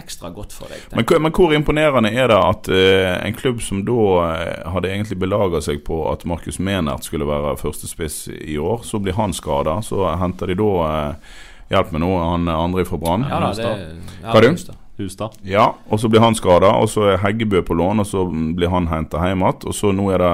ekstra 0.00 0.30
godt 0.32 0.54
for 0.56 0.72
deg. 0.72 0.86
Men, 0.96 1.04
men 1.26 1.34
hvor 1.36 1.52
imponerende 1.52 2.08
er 2.08 2.30
det 2.32 2.38
at 2.40 2.70
eh, 2.72 3.10
en 3.26 3.36
klubb 3.36 3.60
som 3.60 3.82
da 3.84 4.06
eh, 4.30 4.62
hadde 4.72 4.88
egentlig 4.88 5.18
belaga 5.20 5.60
seg 5.60 5.82
på 5.84 6.06
at 6.08 6.24
Markus 6.24 6.56
Menert 6.56 7.04
skulle 7.04 7.28
være 7.28 7.58
førstespiss 7.60 8.30
i 8.32 8.56
år, 8.56 8.80
så 8.88 9.02
blir 9.02 9.18
han 9.20 9.36
skada. 9.36 9.82
Så 9.84 10.06
henter 10.22 10.54
de 10.54 10.60
da 10.62 10.70
eh, 10.88 11.34
Hjelp 11.72 11.92
meg 11.94 12.02
nå, 12.02 12.08
han 12.20 12.48
andre 12.52 12.82
fra 12.84 12.98
Brann. 13.00 13.22
Ja 13.30 13.38
da, 13.40 13.52
det 13.56 13.64
ja, 13.64 14.32
Hva 14.32 14.40
er 14.42 14.48
det? 14.50 14.74
Hustad. 15.00 15.38
Ja, 15.48 15.70
og 15.88 16.00
så 16.00 16.10
blir 16.12 16.20
han 16.20 16.36
skada, 16.36 16.74
og 16.76 16.90
så 16.92 17.12
er 17.14 17.22
Heggebø 17.22 17.62
på 17.64 17.76
lån, 17.78 18.04
og 18.04 18.06
så 18.08 18.26
blir 18.28 18.72
han 18.72 18.90
henta 18.90 19.22
hjem 19.24 19.44
igjen. 19.46 19.66
Og 19.70 19.76
så 19.76 19.92
nå 19.96 20.10
er 20.12 20.22
det 20.22 20.32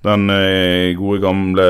den 0.00 0.30
eh, 0.32 0.94
gode 0.96 1.20
gamle 1.20 1.64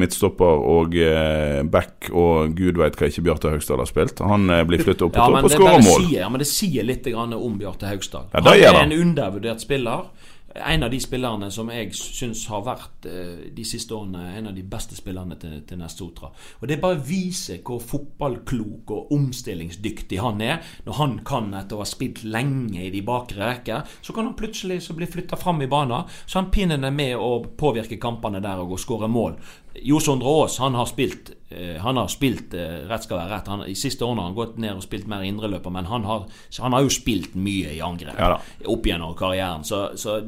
midtstopper 0.00 0.62
og 0.72 0.94
eh, 0.96 1.60
back 1.68 2.08
og 2.16 2.54
gud 2.56 2.80
veit 2.80 2.96
hva 2.96 3.10
ikke 3.10 3.26
Bjarte 3.26 3.52
Haugstad 3.52 3.82
har 3.82 3.90
spilt. 3.90 4.22
Han 4.24 4.48
eh, 4.48 4.62
blir 4.68 4.80
flyttet 4.80 5.04
opp 5.04 5.12
på 5.12 5.20
Ja, 5.20 5.26
topp 5.28 5.50
og 5.50 5.52
skårer 5.52 5.84
mål. 5.84 6.06
sier, 6.06 6.22
ja, 6.22 6.30
men 6.32 6.40
det 6.40 6.48
sier 6.48 6.88
litt 6.88 7.10
om 7.12 7.58
Bjarte 7.60 7.90
Haugstad. 7.90 8.32
Ja, 8.32 8.40
han 8.40 8.64
er 8.64 8.80
en 8.86 8.96
undervurdert 8.96 9.60
spiller. 9.64 10.08
En 10.54 10.82
av 10.82 10.90
de 10.90 10.98
spillerne 11.00 11.50
som 11.52 11.68
jeg 11.68 11.92
syns 11.92 12.46
har 12.48 12.62
vært 12.64 13.06
eh, 13.08 13.50
de 13.52 13.64
siste 13.68 13.92
årene 13.94 14.30
en 14.38 14.48
av 14.48 14.54
de 14.56 14.64
beste 14.64 14.96
spillerne 14.96 15.36
til, 15.40 15.58
til 15.68 15.80
Nestotra. 15.80 16.30
Og 16.60 16.68
Det 16.70 16.80
bare 16.80 17.02
viser 17.04 17.60
hvor 17.60 17.82
fotballklok 17.84 18.90
og 18.96 19.12
omstillingsdyktig 19.12 20.22
han 20.24 20.40
er. 20.40 20.64
Når 20.86 20.98
han 20.98 21.18
kan, 21.28 21.52
etter 21.58 21.76
å 21.76 21.84
ha 21.84 21.88
spilt 21.88 22.24
lenge 22.24 22.80
i 22.86 22.92
de 22.94 23.04
bakre 23.04 23.44
rekker, 23.44 23.84
så 24.00 24.16
kan 24.16 24.30
han 24.30 24.38
plutselig 24.38 24.80
bli 24.96 25.10
flytta 25.10 25.36
fram 25.36 25.60
i 25.62 25.70
banen. 25.70 26.08
Så 26.24 26.40
han 26.40 26.52
pinnen 26.54 26.84
er 26.84 26.96
med 26.96 27.20
å 27.20 27.42
påvirke 27.44 28.00
kampene 28.00 28.40
der 28.44 28.64
og 28.64 28.78
skåre 28.80 29.10
mål. 29.12 29.36
Jo 29.86 30.00
Sondre 30.02 30.30
Aas 30.30 30.58
han 30.62 30.74
har 30.78 30.88
spilt 30.90 31.30
eh, 31.50 31.76
Han 31.82 31.96
har 32.00 32.08
spilt 32.12 32.54
eh, 32.54 32.82
rett 32.88 33.06
skal 33.06 33.20
være 33.20 33.32
rett. 33.36 33.50
Han, 33.52 33.64
I 33.68 33.76
siste 33.78 34.04
årene 34.06 34.24
har 34.24 34.30
han 34.30 34.38
gått 34.38 34.58
ned 34.62 34.78
og 34.78 34.84
spilt 34.84 35.08
mer 35.10 35.24
indreløper, 35.26 35.72
men 35.74 35.88
han 35.90 36.06
har, 36.08 36.26
han 36.58 36.76
har 36.76 36.84
jo 36.86 36.92
spilt 36.92 37.36
mye 37.38 37.76
i 37.76 37.80
angrep 37.84 38.18
Ja 38.18 38.34
opp 38.68 38.86
gjennom 38.86 39.14
karrieren. 39.18 39.64
Så, 39.64 39.96
så 39.96 40.20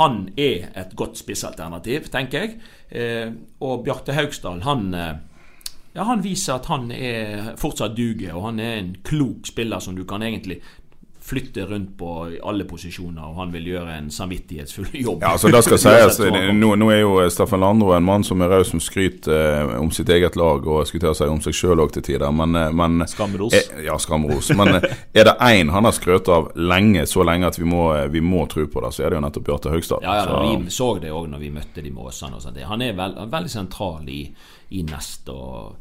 han 0.00 0.26
er 0.36 0.70
et 0.78 0.96
godt 0.98 1.18
spissalternativ, 1.20 2.10
tenker 2.12 2.44
jeg. 2.46 2.58
Eh, 2.90 3.30
og 3.64 3.84
Bjarte 3.86 4.16
Haugsdal, 4.16 4.64
han 4.66 4.90
ja, 5.96 6.04
Han 6.04 6.20
viser 6.24 6.58
at 6.58 6.66
han 6.68 6.90
er 6.92 7.54
fortsatt 7.56 7.96
duger, 7.96 8.34
og 8.36 8.50
han 8.50 8.60
er 8.60 8.74
en 8.80 8.90
klok 9.06 9.48
spiller 9.48 9.80
som 9.80 9.96
du 9.96 10.04
kan 10.08 10.22
egentlig 10.22 10.60
flytte 11.26 11.64
rundt 11.66 11.96
på 11.98 12.10
alle 12.46 12.64
posisjoner, 12.68 13.24
og 13.26 13.40
han 13.40 13.50
vil 13.54 13.64
gjøre 13.72 13.96
en 13.98 14.10
samvittighetsfull 14.14 14.92
jobb. 14.94 15.24
Ja, 15.24 15.32
altså 15.34 15.50
det 15.50 15.62
skal 15.66 15.80
sies. 15.84 16.20
Nå, 16.54 16.68
nå 16.78 16.90
er 16.94 17.00
jo 17.00 17.16
Steffen 17.34 17.60
Landro 17.64 17.90
en 17.96 18.06
mann 18.06 18.22
som 18.26 18.44
er 18.44 18.52
raus 18.52 18.70
som 18.70 18.82
skryter 18.82 19.34
eh, 19.34 19.72
om 19.80 19.90
sitt 19.94 20.10
eget 20.14 20.38
lag, 20.38 20.62
og 20.66 20.84
å 20.84 20.86
si 20.86 21.00
om 21.26 21.40
seg 21.42 21.56
sjøl 21.58 21.82
òg 21.82 21.96
til 21.96 22.06
tider, 22.06 22.30
men, 22.30 22.54
eh, 22.54 22.70
men 22.70 23.02
Skamros. 23.10 23.56
Eh, 23.58 23.82
ja, 23.88 23.98
skamros. 23.98 24.52
Men 24.56 24.76
er 24.78 25.26
det 25.30 25.36
én 25.48 25.72
han 25.74 25.88
har 25.88 25.96
skrøt 25.96 26.30
av 26.32 26.52
lenge, 26.54 27.06
så 27.10 27.26
lenge 27.26 27.50
at 27.50 27.58
vi 27.58 27.66
må, 27.66 27.88
vi 28.12 28.22
må 28.22 28.46
tro 28.50 28.68
på 28.70 28.84
det, 28.86 28.92
så 28.94 29.04
er 29.06 29.10
det 29.10 29.18
jo 29.20 29.24
nettopp 29.26 29.48
Bjarte 29.50 29.74
Haugstad. 29.74 30.06
Ja, 30.06 30.20
ja, 30.20 30.24
Så- 30.30 30.46
Vi 30.46 30.70
så 30.70 30.88
det 31.00 31.10
òg 31.10 31.28
når 31.30 31.38
vi 31.42 31.50
møtte 31.50 31.82
de 31.82 31.90
og 31.96 32.12
sånt. 32.12 32.56
Han 32.62 32.82
er 32.82 32.94
veld, 32.94 33.18
veldig 33.30 33.50
sentral 33.50 34.08
i, 34.08 34.22
i 34.70 34.82
Nest. 34.82 35.28
og 35.28 35.76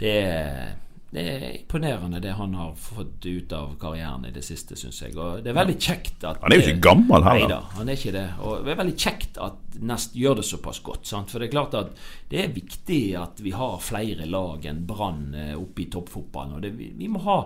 det 0.00 0.14
er 0.24 0.74
det 1.10 1.22
er 1.26 1.44
imponerende 1.56 2.20
det 2.22 2.36
han 2.38 2.52
har 2.54 2.74
fått 2.78 3.26
ut 3.26 3.52
av 3.52 3.72
karrieren 3.82 4.28
i 4.28 4.30
det 4.30 4.44
siste, 4.46 4.76
syns 4.78 5.00
jeg. 5.02 5.16
Og 5.18 5.40
det 5.42 5.50
er 5.50 5.56
veldig 5.56 5.74
kjekt 5.74 6.22
at 6.22 6.38
Han 6.38 6.54
er 6.54 6.60
jo 6.60 6.66
ikke 6.68 6.84
gammel 6.86 7.26
heller. 7.26 7.48
Neida, 7.48 7.58
han 7.74 7.90
er 7.90 7.98
ikke 7.98 8.12
det. 8.14 8.26
Og 8.46 8.62
det 8.62 8.70
er 8.70 8.78
veldig 8.78 8.94
kjekt 8.94 9.40
at 9.42 9.80
Nest 9.90 10.14
gjør 10.14 10.38
det 10.38 10.44
såpass 10.46 10.78
godt. 10.86 11.10
Sant? 11.10 11.32
For 11.32 11.42
det 11.42 11.48
er 11.48 11.56
klart 11.56 11.74
at 11.80 11.90
det 12.30 12.44
er 12.44 12.54
viktig 12.54 13.00
at 13.18 13.42
vi 13.42 13.56
har 13.58 13.82
flere 13.82 14.28
lag 14.30 14.70
enn 14.70 14.84
Brann 14.86 15.34
eh, 15.34 15.52
oppe 15.58 15.82
i 15.82 15.90
toppfotballen. 15.90 16.60
Og 16.60 16.62
det, 16.62 16.72
vi, 16.78 16.92
vi, 16.94 17.10
må 17.10 17.24
ha, 17.26 17.40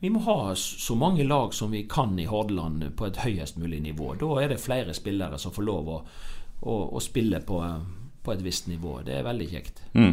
vi 0.00 0.14
må 0.14 0.24
ha 0.24 0.38
så 0.56 0.96
mange 0.96 1.28
lag 1.28 1.52
som 1.56 1.76
vi 1.76 1.84
kan 1.92 2.16
i 2.16 2.28
Hordaland 2.30 2.88
på 2.96 3.10
et 3.10 3.20
høyest 3.20 3.60
mulig 3.60 3.82
nivå. 3.84 4.14
Da 4.20 4.32
er 4.40 4.54
det 4.54 4.62
flere 4.64 4.96
spillere 4.96 5.36
som 5.40 5.52
får 5.52 5.68
lov 5.68 5.92
å, 5.92 6.02
å, 6.64 6.82
å 6.96 7.04
spille 7.04 7.44
på, 7.44 7.60
på 8.22 8.34
et 8.34 8.42
visst 8.44 8.66
nivå. 8.68 8.98
Det 9.04 9.14
er 9.16 9.24
veldig 9.24 9.46
kjekt. 9.48 9.80
Mm. 9.96 10.12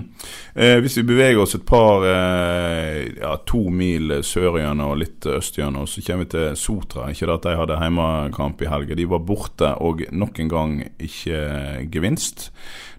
Eh, 0.55 0.77
hvis 0.83 0.95
vi 0.99 1.05
beveger 1.09 1.41
oss 1.43 1.57
et 1.57 1.65
par 1.67 2.05
eh, 2.07 3.01
ja, 3.19 3.33
to 3.47 3.65
mil 3.73 4.19
sør 4.23 4.59
og 4.61 4.97
litt 5.01 5.27
østgjennom, 5.27 5.87
så 5.89 6.03
kommer 6.05 6.25
vi 6.25 6.31
til 6.35 6.57
Sotra. 6.59 7.09
Ikke 7.11 7.27
det 7.27 7.35
at 7.35 7.47
de 7.47 7.55
hadde 7.59 7.79
hjemmekamp 7.81 8.63
i 8.63 8.71
helga. 8.71 8.97
De 8.97 9.09
var 9.11 9.25
borte 9.27 9.73
og 9.83 10.05
nok 10.11 10.39
en 10.39 10.53
gang 10.53 10.77
ikke 11.03 11.41
gevinst. 11.91 12.49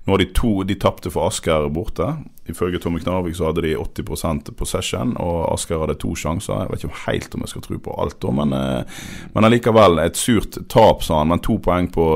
Nå 0.09 0.15
har 0.15 0.19
de 0.19 0.33
to 0.33 0.63
De 0.65 0.73
tapte 0.81 1.11
for 1.13 1.29
Asker 1.29 1.67
borte. 1.69 2.07
Ifølge 2.49 2.79
Tommy 2.81 3.03
Knarvik 3.03 3.35
så 3.37 3.51
hadde 3.51 3.61
de 3.67 3.75
80% 3.77 4.55
possession, 4.57 5.11
og 5.21 5.43
Asker 5.53 5.83
hadde 5.83 5.99
to 6.01 6.15
sjanser. 6.17 6.63
Jeg 6.63 6.71
vet 6.71 6.85
ikke 6.87 7.01
helt 7.03 7.35
om 7.37 7.45
jeg 7.45 7.53
skal 7.53 7.65
tro 7.67 7.77
på 7.85 7.97
alt, 8.01 8.25
men, 8.39 8.55
eh, 8.57 9.03
men 9.35 9.45
allikevel. 9.45 10.01
Et 10.01 10.17
surt 10.17 10.57
tap, 10.73 11.05
sa 11.05 11.19
han. 11.19 11.29
Men 11.29 11.45
to 11.45 11.59
poeng 11.61 11.91
på 11.93 12.07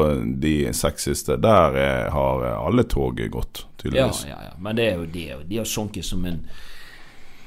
de 0.41 0.73
seks 0.73 1.05
siste. 1.11 1.37
Der 1.37 1.77
eh, 1.77 2.09
har 2.17 2.47
alle 2.55 2.87
tog 2.89 3.21
gått, 3.21 3.67
tydeligvis. 3.77 4.25
Ja, 4.25 4.39
ja, 4.39 4.49
ja. 4.49 4.57
Men 4.59 4.81
det 4.81 4.89
er 4.89 4.97
jo 4.97 5.05
det. 5.13 5.29
De 5.53 5.61
har 5.61 5.69
sunket 5.69 6.09
som 6.09 6.25
en 6.25 6.41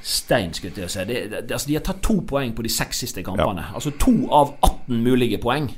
stein, 0.05 0.53
skulle 0.53 0.69
jeg 0.69 0.77
til 0.77 0.85
å 0.85 0.91
si. 0.91 1.03
De, 1.09 1.39
altså, 1.41 1.65
de 1.69 1.77
har 1.79 1.83
tatt 1.85 2.01
to 2.05 2.19
poeng 2.29 2.51
på 2.53 2.65
de 2.65 2.71
seks 2.71 2.99
siste 3.05 3.23
kampene. 3.25 3.63
Altså 3.73 3.95
to 3.97 4.13
av 4.29 4.53
18 4.59 5.01
mulige 5.01 5.39
poeng. 5.41 5.71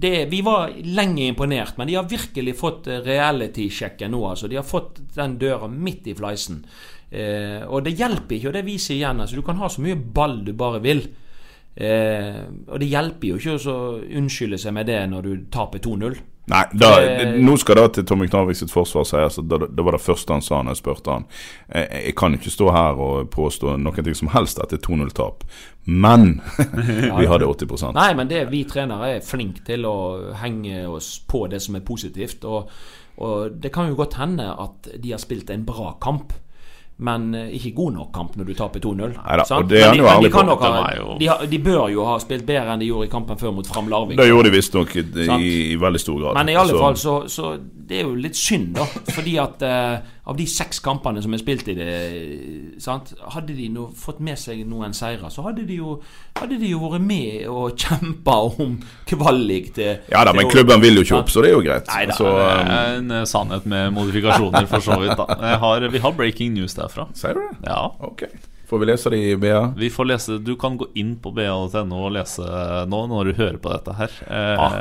Det, 0.00 0.14
vi 0.32 0.40
var 0.46 0.72
lenge 0.96 1.26
imponert, 1.28 1.76
men 1.76 1.90
de 1.90 1.98
har 1.98 2.08
virkelig 2.08 2.56
fått 2.56 2.88
eh, 2.88 3.02
reality-sjekken 3.04 4.14
nå. 4.16 4.22
Altså. 4.30 4.48
De 4.48 4.56
har 4.56 4.64
fått 4.66 5.02
den 5.16 5.36
døra 5.42 5.68
midt 5.68 6.08
i 6.08 6.16
fleisen. 6.16 6.62
Eh, 7.10 7.62
og 7.68 7.84
det 7.84 7.98
hjelper 7.98 8.38
ikke, 8.38 8.48
og 8.48 8.56
det 8.56 8.64
viser 8.66 8.96
igjen. 8.96 9.20
Altså, 9.20 9.36
du 9.36 9.44
kan 9.44 9.60
ha 9.60 9.68
så 9.72 9.84
mye 9.84 9.98
ball 9.98 10.40
du 10.46 10.54
bare 10.56 10.80
vil. 10.84 11.04
Eh, 11.76 12.40
og 12.70 12.80
det 12.80 12.88
hjelper 12.88 13.34
jo 13.34 13.36
ikke 13.36 13.74
å 13.74 13.76
unnskylde 14.22 14.60
seg 14.62 14.72
med 14.72 14.88
det 14.88 15.02
når 15.12 15.28
du 15.28 15.46
taper 15.52 15.84
2-0. 15.84 16.16
Nei, 16.46 16.62
da, 16.78 16.90
Det- 17.00 17.40
nå 17.42 17.56
skal 17.58 17.74
det 17.74 17.86
til 17.94 18.04
Tommy 18.06 18.28
Knarvik 18.28 18.54
sitt 18.56 18.70
forsvar 18.70 19.02
sies 19.04 19.38
at 19.38 19.48
det, 19.50 19.84
var 19.84 19.96
det 19.96 20.00
første 20.00 20.32
han 20.32 20.42
sa 20.42 20.60
når 20.62 20.76
jeg 20.76 20.82
spurte 20.82 21.10
han. 21.10 21.24
Jeg, 21.74 21.88
jeg 22.06 22.14
kan 22.16 22.36
ikke 22.38 22.52
stå 22.54 22.68
her 22.70 23.00
og 23.02 23.30
påstå 23.30 23.76
noe 23.82 23.92
ting 24.06 24.14
som 24.14 24.28
helst 24.28 24.60
etter 24.62 24.78
2-0-tap, 24.78 25.42
men 25.86 26.40
vi 27.18 27.26
hadde 27.26 27.46
80% 27.50 27.94
Nei, 27.98 28.12
men 28.14 28.28
det 28.30 28.44
vi 28.52 28.62
trenere 28.64 29.16
er 29.16 29.26
flinke 29.26 29.64
til 29.66 29.82
å 29.90 29.96
henge 30.38 30.86
oss 30.86 31.16
på 31.26 31.48
det 31.50 31.60
som 31.62 31.74
er 31.74 31.80
positivt. 31.86 32.44
Og, 32.44 32.70
og 33.18 33.58
det 33.60 33.72
kan 33.74 33.88
jo 33.90 33.98
godt 33.98 34.14
hende 34.20 34.46
at 34.54 34.90
de 35.02 35.10
har 35.10 35.18
spilt 35.22 35.50
en 35.50 35.64
bra 35.66 35.96
kamp. 36.00 36.32
Men 36.98 37.34
eh, 37.34 37.50
ikke 37.58 37.74
god 37.76 37.92
nok 37.92 38.12
kamp 38.14 38.36
når 38.40 38.46
du 38.48 38.54
taper 38.56 38.80
2-0. 38.80 38.96
Neida, 38.96 39.44
sant? 39.44 39.58
og 39.64 39.68
det 39.68 39.82
er 39.82 39.88
han 39.90 39.96
Men 39.98 40.22
de- 40.22 40.30
de 41.20 41.46
De 41.50 41.58
bør 41.58 41.90
jo 41.92 42.04
ha 42.08 42.14
spilt 42.18 42.46
bedre 42.46 42.72
enn 42.72 42.80
de 42.80 42.86
gjorde 42.88 43.04
i 43.04 43.12
kampen 43.12 43.36
før 43.36 43.52
mot 43.52 43.66
Fram 43.68 43.88
Larvik. 43.92 44.16
Det 44.16 44.28
gjorde 44.30 44.48
de 44.50 44.56
visstnok 44.56 44.96
i, 44.96 45.04
i, 45.26 45.50
i 45.72 45.76
veldig 45.76 46.00
stor 46.00 46.18
grad. 46.22 46.34
Men 46.40 46.48
i 46.48 46.54
alle 46.56 46.72
Så- 46.72 46.78
fall 46.80 46.96
så, 46.96 47.16
så 47.28 47.58
Det 47.86 48.00
er 48.00 48.02
jo 48.08 48.14
litt 48.16 48.34
synd, 48.34 48.72
da. 48.74 48.84
Fordi 49.12 49.36
at 49.38 49.62
eh, 49.62 49.98
av 50.26 50.36
de 50.38 50.46
seks 50.50 50.80
kampene 50.82 51.20
som 51.22 51.34
er 51.36 51.38
spilt 51.38 51.68
i 51.70 51.74
det 51.78 51.90
sant? 52.82 53.12
Hadde 53.34 53.54
de 53.54 53.68
no, 53.70 53.86
fått 53.94 54.18
med 54.24 54.38
seg 54.40 54.64
noen 54.66 54.94
seire, 54.96 55.30
så 55.30 55.44
hadde 55.46 55.66
de 55.68 55.78
jo 55.78 56.00
Hadde 56.36 56.58
de 56.60 56.72
jo 56.72 56.80
vært 56.82 57.04
med 57.06 57.46
og 57.48 57.76
kjempa 57.82 58.34
om 58.50 58.74
kvalik 59.08 59.70
til 59.76 59.92
Ja 60.12 60.24
da, 60.26 60.32
til 60.34 60.40
men 60.40 60.50
klubben 60.50 60.82
vil 60.82 60.98
jo 60.98 61.06
ikke 61.06 61.20
opp, 61.20 61.30
så 61.32 61.44
det 61.44 61.52
er 61.52 61.56
jo 61.56 61.62
greit. 61.64 61.86
Neida. 61.92 62.18
så, 62.18 62.26
Det 62.34 62.50
um, 62.50 62.74
er 62.74 62.98
en 62.98 63.14
eh, 63.20 63.24
sannhet 63.30 63.70
med 63.70 63.94
modifikasjoner, 63.96 64.66
for 64.70 64.84
så 64.84 64.98
vidt. 65.04 65.14
da 65.16 65.38
Jeg 65.52 65.62
har, 65.62 65.88
Vi 65.94 66.02
har 66.08 66.18
breaking 66.18 66.52
news 66.58 66.74
derfra. 66.76 67.06
Sier 67.16 67.38
du 67.38 67.44
det? 67.46 67.56
Ja. 67.70 67.80
Ok. 68.10 68.26
Får 68.66 68.82
vi 68.82 68.90
lese 68.90 69.10
det 69.14 69.22
i 69.22 69.36
BA? 69.38 69.62
Vi 69.78 69.88
får 69.94 70.10
lese 70.10 70.38
Du 70.42 70.56
kan 70.58 70.74
gå 70.76 70.88
inn 70.98 71.14
på 71.22 71.30
ba.no 71.36 72.02
og 72.08 72.12
lese 72.18 72.42
nå 72.90 73.02
når 73.12 73.30
du 73.30 73.36
hører 73.38 73.58
på 73.62 73.70
dette 73.72 73.94
her. 74.02 74.20
Eh, 74.26 74.62
Ah. 74.66 74.78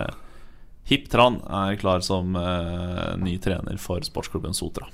Hip 0.90 1.08
Tran 1.10 1.40
er 1.50 1.78
klar 1.82 2.04
som 2.06 2.36
eh, 2.38 3.16
ny 3.18 3.38
trener 3.42 3.78
for 3.82 4.04
sportsklubben 4.06 4.54
Sotra. 4.54 4.86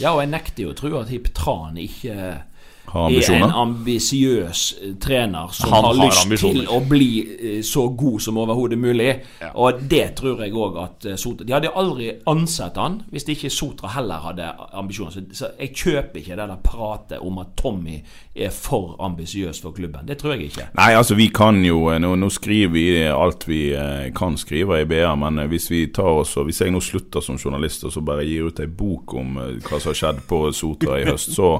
Ja, 0.00 0.14
og 0.14 0.22
jeg 0.22 0.32
nekter 0.32 0.64
jo 0.64 0.72
å 0.72 0.78
tro 0.78 0.92
at 1.00 1.10
Hiptran 1.12 1.76
ikke 1.80 2.16
Er 2.92 3.44
en 3.44 3.50
ambisiøs 3.50 4.74
eh, 4.82 4.94
trener 5.00 5.48
som 5.52 5.72
har, 5.72 5.82
har 5.82 5.94
lyst 5.96 6.24
ambisjoner. 6.26 6.60
til 6.60 6.72
å 6.74 6.80
bli 6.84 7.10
eh, 7.22 7.60
så 7.64 7.86
god 7.88 8.20
som 8.20 8.40
overhodet 8.42 8.78
mulig. 8.78 9.14
Og 9.54 9.80
det 9.88 10.10
tror 10.18 10.42
jeg 10.44 10.52
òg 10.52 10.76
at 10.82 11.06
eh, 11.08 11.16
Sotra 11.16 11.46
De 11.46 11.54
hadde 11.54 11.72
aldri 11.78 12.10
ansett 12.28 12.76
han 12.76 13.00
hvis 13.12 13.28
ikke 13.32 13.52
Sotra 13.52 13.94
heller 13.94 14.20
hadde 14.26 14.50
ambisjoner. 14.76 15.30
Så, 15.32 15.52
jeg 15.60 15.72
kjøper 15.72 16.20
ikke 16.20 16.36
det 16.36 16.48
der 16.50 16.60
pratet 16.66 17.24
om 17.24 17.40
at 17.40 17.54
Tommy 17.56 18.02
er 18.34 18.52
for 18.52 18.96
ambisiøs 19.00 19.62
for 19.62 19.72
klubben. 19.76 20.04
Det 20.08 20.18
tror 20.20 20.36
jeg 20.36 20.50
ikke. 20.50 20.68
Nei, 20.76 20.92
altså 20.98 21.16
vi 21.16 21.30
kan 21.32 21.62
jo 21.64 21.80
Nå, 22.02 22.14
nå 22.16 22.28
skriver 22.32 22.72
vi 22.72 22.84
alt 23.08 23.44
vi 23.48 23.62
kan 24.16 24.36
skrive 24.40 24.82
i 24.82 24.86
BA, 24.88 25.14
men 25.18 25.42
hvis 25.50 25.68
vi 25.70 25.82
tar 25.94 26.22
oss 26.22 26.34
Hvis 26.38 26.62
jeg 26.62 26.72
nå 26.72 26.80
slutter 26.82 27.20
som 27.24 27.38
journalist 27.38 27.84
og 27.84 27.92
så 27.94 28.00
bare 28.04 28.24
gir 28.26 28.48
ut 28.48 28.60
ei 28.62 28.68
bok 28.68 29.14
om 29.18 29.36
hva 29.38 29.78
som 29.78 29.92
har 29.92 29.98
skjedd 29.98 30.22
på 30.28 30.44
Sotra 30.56 31.00
i 31.00 31.06
høst, 31.08 31.34
så 31.36 31.56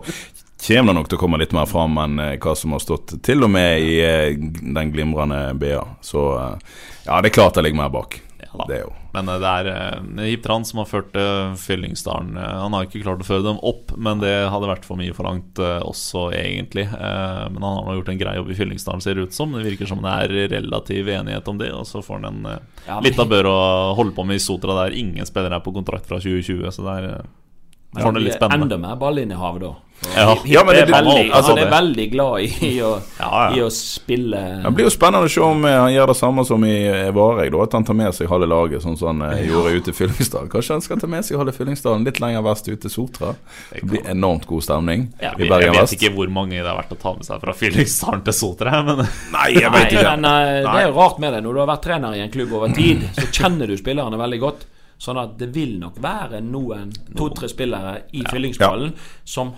kommer 0.66 0.92
det 0.92 0.98
nok 1.00 1.08
til 1.10 1.18
å 1.18 1.22
komme 1.22 1.40
litt 1.42 1.54
mer 1.56 1.68
fram 1.70 1.98
enn 2.02 2.18
eh, 2.22 2.34
hva 2.42 2.56
som 2.58 2.74
har 2.76 2.82
stått 2.84 3.16
til 3.26 3.46
og 3.46 3.50
med 3.54 3.82
i 3.82 3.94
eh, 4.04 4.34
den 4.62 4.92
glimrende 4.94 5.54
BA. 5.58 5.82
Så 6.04 6.26
eh, 6.38 6.76
ja, 7.06 7.20
det 7.20 7.32
er 7.32 7.40
klart 7.40 7.58
det 7.58 7.66
ligger 7.66 7.82
mer 7.84 7.94
bak. 7.94 8.20
Ja, 8.52 8.66
Det 8.68 8.74
er 8.76 8.82
jo 8.82 8.90
Men 9.14 9.28
det 9.30 9.48
er 9.48 9.68
eh, 9.72 10.24
Hip 10.28 10.42
Tran 10.44 10.64
som 10.68 10.82
har 10.82 10.88
ført 10.90 11.14
uh, 11.16 11.54
Fyllingsdalen 11.56 12.34
Han 12.36 12.74
har 12.76 12.84
ikke 12.84 13.00
klart 13.00 13.22
å 13.24 13.26
føre 13.26 13.46
dem 13.46 13.60
opp, 13.64 13.94
men 13.96 14.20
det 14.20 14.32
hadde 14.52 14.68
vært 14.68 14.84
for 14.84 15.00
mye 15.00 15.14
forlangt 15.16 15.56
også, 15.62 16.26
egentlig. 16.36 16.84
Eh, 16.84 17.42
men 17.48 17.64
han 17.64 17.78
har 17.78 17.86
nå 17.88 17.96
gjort 17.96 18.10
en 18.12 18.20
grei 18.20 18.34
jobb 18.36 18.50
i 18.52 18.58
Fyllingsdalen, 18.58 19.00
ser 19.04 19.16
det 19.16 19.28
ut 19.30 19.36
som. 19.36 19.54
Det 19.56 19.64
virker 19.64 19.88
som 19.88 20.02
det 20.04 20.16
er 20.26 20.36
relativ 20.52 21.08
enighet 21.14 21.48
om 21.48 21.60
det, 21.60 21.70
og 21.72 21.86
så 21.88 22.02
får 22.04 22.20
han 22.20 22.28
en 22.28 22.50
uh, 22.50 22.58
Ja, 22.86 22.98
men- 22.98 23.08
litt 23.08 23.22
av 23.22 23.30
bør 23.32 23.48
å 23.50 23.60
holde 23.98 24.14
på 24.16 24.26
med 24.28 24.40
i 24.40 24.44
Sotra 24.44 24.76
der 24.82 24.98
ingen 25.00 25.28
spillere 25.28 25.56
er 25.58 25.64
på 25.64 25.74
kontrakt 25.74 26.10
fra 26.10 26.20
2020, 26.20 26.68
så 26.76 26.84
det 26.88 26.98
er 26.98 27.08
uh, 27.14 28.02
får 28.02 28.18
det 28.18 28.26
litt 28.26 28.36
spennende. 28.36 28.68
Enda 28.68 28.80
mer 28.84 29.00
ballinnehav, 29.00 29.62
da. 29.62 29.72
Ja. 30.16 30.38
Ja, 30.44 30.64
men 30.66 30.76
er 30.76 30.86
det- 30.86 30.92
veldig, 30.92 31.30
altså 31.32 31.54
han 31.54 31.58
er 31.62 31.70
veldig 31.70 32.06
glad 32.12 32.40
i, 32.42 32.48
i, 32.66 32.70
å, 32.82 32.90
Ja, 33.20 33.28
ja. 33.30 33.56
i 33.56 33.60
å 33.62 33.68
spille 33.70 34.40
Det 34.64 34.72
blir 34.74 34.88
jo 34.88 34.90
spennende 34.92 35.28
å 35.28 35.30
se 35.30 35.40
om 35.40 35.64
eh, 35.64 35.76
han 35.78 35.92
gjør 35.94 36.10
det 36.10 36.16
samme 36.18 36.44
som 36.44 36.64
i 36.66 36.72
eh, 36.90 37.10
Vareg. 37.14 37.54
At 37.62 37.76
han 37.78 37.86
tar 37.86 37.94
med 37.94 38.14
seg 38.16 38.28
halve 38.32 38.48
laget, 38.50 38.82
sånn 38.82 38.98
som 38.98 39.12
han 39.12 39.22
eh, 39.30 39.44
gjorde 39.48 39.72
ute 39.78 39.94
i 39.94 39.96
Fyllingsdalen. 39.96 40.50
Kanskje 40.52 40.74
han 40.76 40.84
skal 40.84 41.00
ta 41.00 41.06
med 41.06 41.24
seg 41.24 41.38
halve 41.40 41.54
Fyllingsdalen 41.56 42.04
litt 42.08 42.20
lenger 42.20 42.44
vest 42.48 42.68
ut 42.68 42.82
til 42.82 42.92
Sotra. 42.92 43.32
Det 43.70 43.84
blir 43.88 44.10
enormt 44.10 44.46
god 44.50 44.66
stemning 44.66 45.06
Ja, 45.22 45.32
i 45.38 45.46
jeg 45.48 45.72
vet 45.78 45.96
ikke 45.96 46.12
hvor 46.18 46.28
mange 46.34 46.58
det 46.58 46.66
har 46.66 46.76
vært 46.82 46.92
å 46.98 47.00
ta 47.06 47.14
med 47.16 47.24
seg 47.30 47.40
fra 47.46 47.56
Fyllingsdalen 47.62 48.26
til 48.26 48.38
Sotra, 48.42 48.82
men 48.86 49.04
Nei, 49.32 49.48
jeg 49.54 49.70
vet 49.72 49.94
ikke. 49.94 50.16
men 50.16 50.28
uh, 50.28 50.60
det 50.66 50.76
er 50.82 50.86
jo 50.90 50.94
rart 50.98 51.18
med 51.22 51.32
det. 51.36 51.42
Når 51.46 51.54
du 51.54 51.62
har 51.62 51.70
vært 51.72 51.86
trener 51.86 52.18
i 52.18 52.22
en 52.26 52.30
klubb 52.34 52.52
over 52.58 52.74
tid, 52.76 53.06
så 53.18 53.30
kjenner 53.30 53.70
du 53.70 53.78
spillerne 53.78 54.18
veldig 54.20 54.40
godt. 54.42 54.66
Sånn 55.02 55.18
at 55.18 55.32
det 55.38 55.48
vil 55.54 55.78
nok 55.82 55.96
være 56.02 56.38
noen 56.46 56.92
to-tre 57.18 57.48
spillere 57.50 58.04
i 58.14 58.22
Fyllingsballen 58.30 58.92
som 59.26 59.50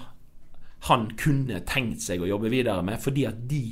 han 0.88 1.08
kunne 1.16 1.62
tenkt 1.68 2.04
seg 2.04 2.22
å 2.22 2.28
jobbe 2.28 2.52
videre 2.52 2.82
med, 2.84 3.00
fordi 3.00 3.26
at 3.28 3.42
de 3.48 3.64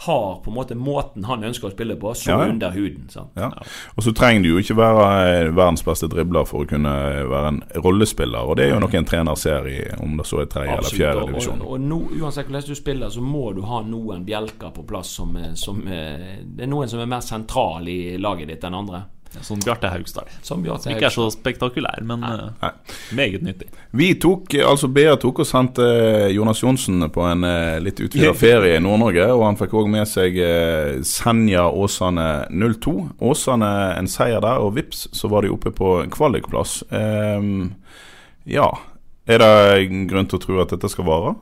har 0.00 0.34
på 0.44 0.50
en 0.50 0.54
måte 0.54 0.74
måten 0.78 1.24
han 1.26 1.42
ønsker 1.42 1.66
å 1.68 1.72
spille 1.72 1.96
på, 1.98 2.12
så 2.14 2.30
Ja, 2.30 2.36
ja. 2.44 2.50
under 2.52 2.70
huden. 2.70 3.08
Ja. 3.34 3.48
Og 3.96 4.04
så 4.04 4.12
trenger 4.14 4.44
du 4.44 4.48
jo 4.52 4.60
ikke 4.62 4.76
være 4.78 5.06
eh, 5.26 5.50
verdens 5.50 5.82
beste 5.82 6.06
dribler 6.06 6.46
for 6.46 6.62
å 6.62 6.68
kunne 6.70 6.92
være 7.26 7.48
en 7.48 7.58
rollespiller, 7.82 8.46
og 8.46 8.60
det 8.60 8.68
er 8.68 8.76
jo 8.76 8.78
noe 8.84 8.94
en 8.94 9.08
trener 9.08 9.34
ser 9.34 9.66
i 9.66 9.80
om 9.98 10.14
det 10.20 10.26
så 10.30 10.44
er 10.44 10.52
tredje 10.52 10.76
eller 10.76 10.94
fjerde 11.00 11.26
divisjon. 11.32 11.64
og, 11.66 11.72
og 11.74 11.80
no, 11.82 11.98
uansett 12.14 12.46
hvordan 12.46 12.68
du 12.68 12.78
spiller, 12.78 13.10
så 13.10 13.24
må 13.26 13.50
du 13.56 13.64
ha 13.66 13.82
noen 13.82 14.22
bjelker 14.28 14.70
på 14.76 14.86
plass 14.86 15.16
som, 15.18 15.34
som 15.58 15.82
Det 15.82 16.62
er 16.62 16.70
noen 16.70 16.88
som 16.88 17.02
er 17.02 17.10
mer 17.10 17.24
sentral 17.24 17.88
i 17.90 18.14
laget 18.22 18.52
ditt 18.52 18.70
enn 18.70 18.78
andre. 18.78 19.02
Som 19.44 19.60
Bjarte 19.60 19.90
Haugstad. 19.92 20.28
Som 20.42 20.62
Bjarte 20.64 20.86
Som 20.86 20.94
ikke 20.94 21.06
er 21.08 21.14
så 21.14 21.26
spektakulær, 21.32 22.00
men 22.06 22.22
Nei. 22.24 22.48
Nei. 22.62 22.70
meget 23.16 23.44
nyttig. 23.44 23.68
Vi 23.90 24.08
tok, 24.20 24.54
eh, 24.54 24.64
altså 24.66 24.88
BA 24.88 25.16
tok 25.20 25.42
og 25.44 25.48
sendte 25.48 25.84
eh, 25.84 26.28
Jonas 26.34 26.62
Johnsen 26.62 27.04
på 27.14 27.24
en 27.28 27.44
eh, 27.44 27.78
litt 27.84 28.00
utvida 28.00 28.32
ferie 28.36 28.78
i 28.78 28.82
Nord-Norge. 28.82 29.28
Og 29.34 29.44
han 29.46 29.58
fikk 29.60 29.76
òg 29.78 29.90
med 29.92 30.08
seg 30.10 30.38
eh, 30.42 31.00
Senja 31.06 31.68
Åsane 31.68 32.28
02. 32.50 32.94
Åsane 33.30 33.72
en 33.98 34.10
seier 34.10 34.40
der, 34.44 34.62
og 34.64 34.74
vips, 34.78 35.06
så 35.12 35.30
var 35.32 35.44
de 35.44 35.52
oppe 35.54 35.74
på 35.76 35.98
kvalikplass. 36.14 36.80
Um, 36.90 37.74
ja. 38.48 38.70
Er 39.28 39.42
det 39.44 39.90
grunn 40.08 40.28
til 40.30 40.40
å 40.40 40.42
tro 40.42 40.62
at 40.62 40.72
dette 40.72 40.88
skal 40.88 41.04
vare? 41.04 41.34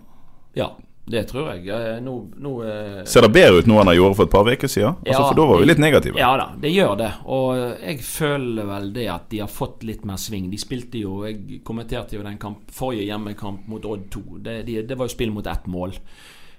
Ja, 0.59 0.72
det 1.07 1.23
tror 1.31 1.53
jeg. 1.55 1.71
Nå, 2.03 2.12
nå 2.42 2.53
eh, 2.66 3.03
Ser 3.07 3.23
det 3.23 3.31
bedre 3.37 3.61
ut 3.62 3.69
nå 3.71 3.77
enn 3.79 3.90
det 3.92 3.97
gjorde 3.99 4.16
for 4.19 4.27
et 4.27 4.33
par 4.33 4.49
uker 4.51 4.71
siden? 4.71 4.97
Altså, 5.05 5.12
Ja, 5.12 5.21
for 5.29 5.38
da 5.38 5.45
var 5.47 5.61
vi 5.62 5.69
litt 5.71 5.83
negative. 5.83 6.19
Ja 6.19 6.33
da, 6.40 6.49
det 6.59 6.73
gjør 6.75 6.97
det. 6.99 7.11
Og 7.31 7.51
jeg 7.79 8.01
føler 8.03 8.66
vel 8.73 8.88
det 8.97 9.05
at 9.14 9.29
de 9.31 9.42
har 9.45 9.53
fått 9.53 9.87
litt 9.87 10.03
mer 10.09 10.19
sving. 10.19 10.49
De 10.51 10.59
spilte 10.59 10.99
jo 10.99 11.21
Jeg 11.29 11.61
kommenterte 11.66 12.19
jo 12.19 12.25
den 12.27 12.40
kamp, 12.42 12.66
forrige 12.75 13.07
hjemmekamp 13.07 13.69
mot 13.71 13.87
Odd 13.87 14.09
2. 14.16 14.25
Det, 14.42 14.57
de, 14.66 14.81
det 14.83 14.99
var 14.99 15.07
jo 15.07 15.14
spill 15.14 15.31
mot 15.35 15.47
ett 15.47 15.71
mål. 15.71 15.95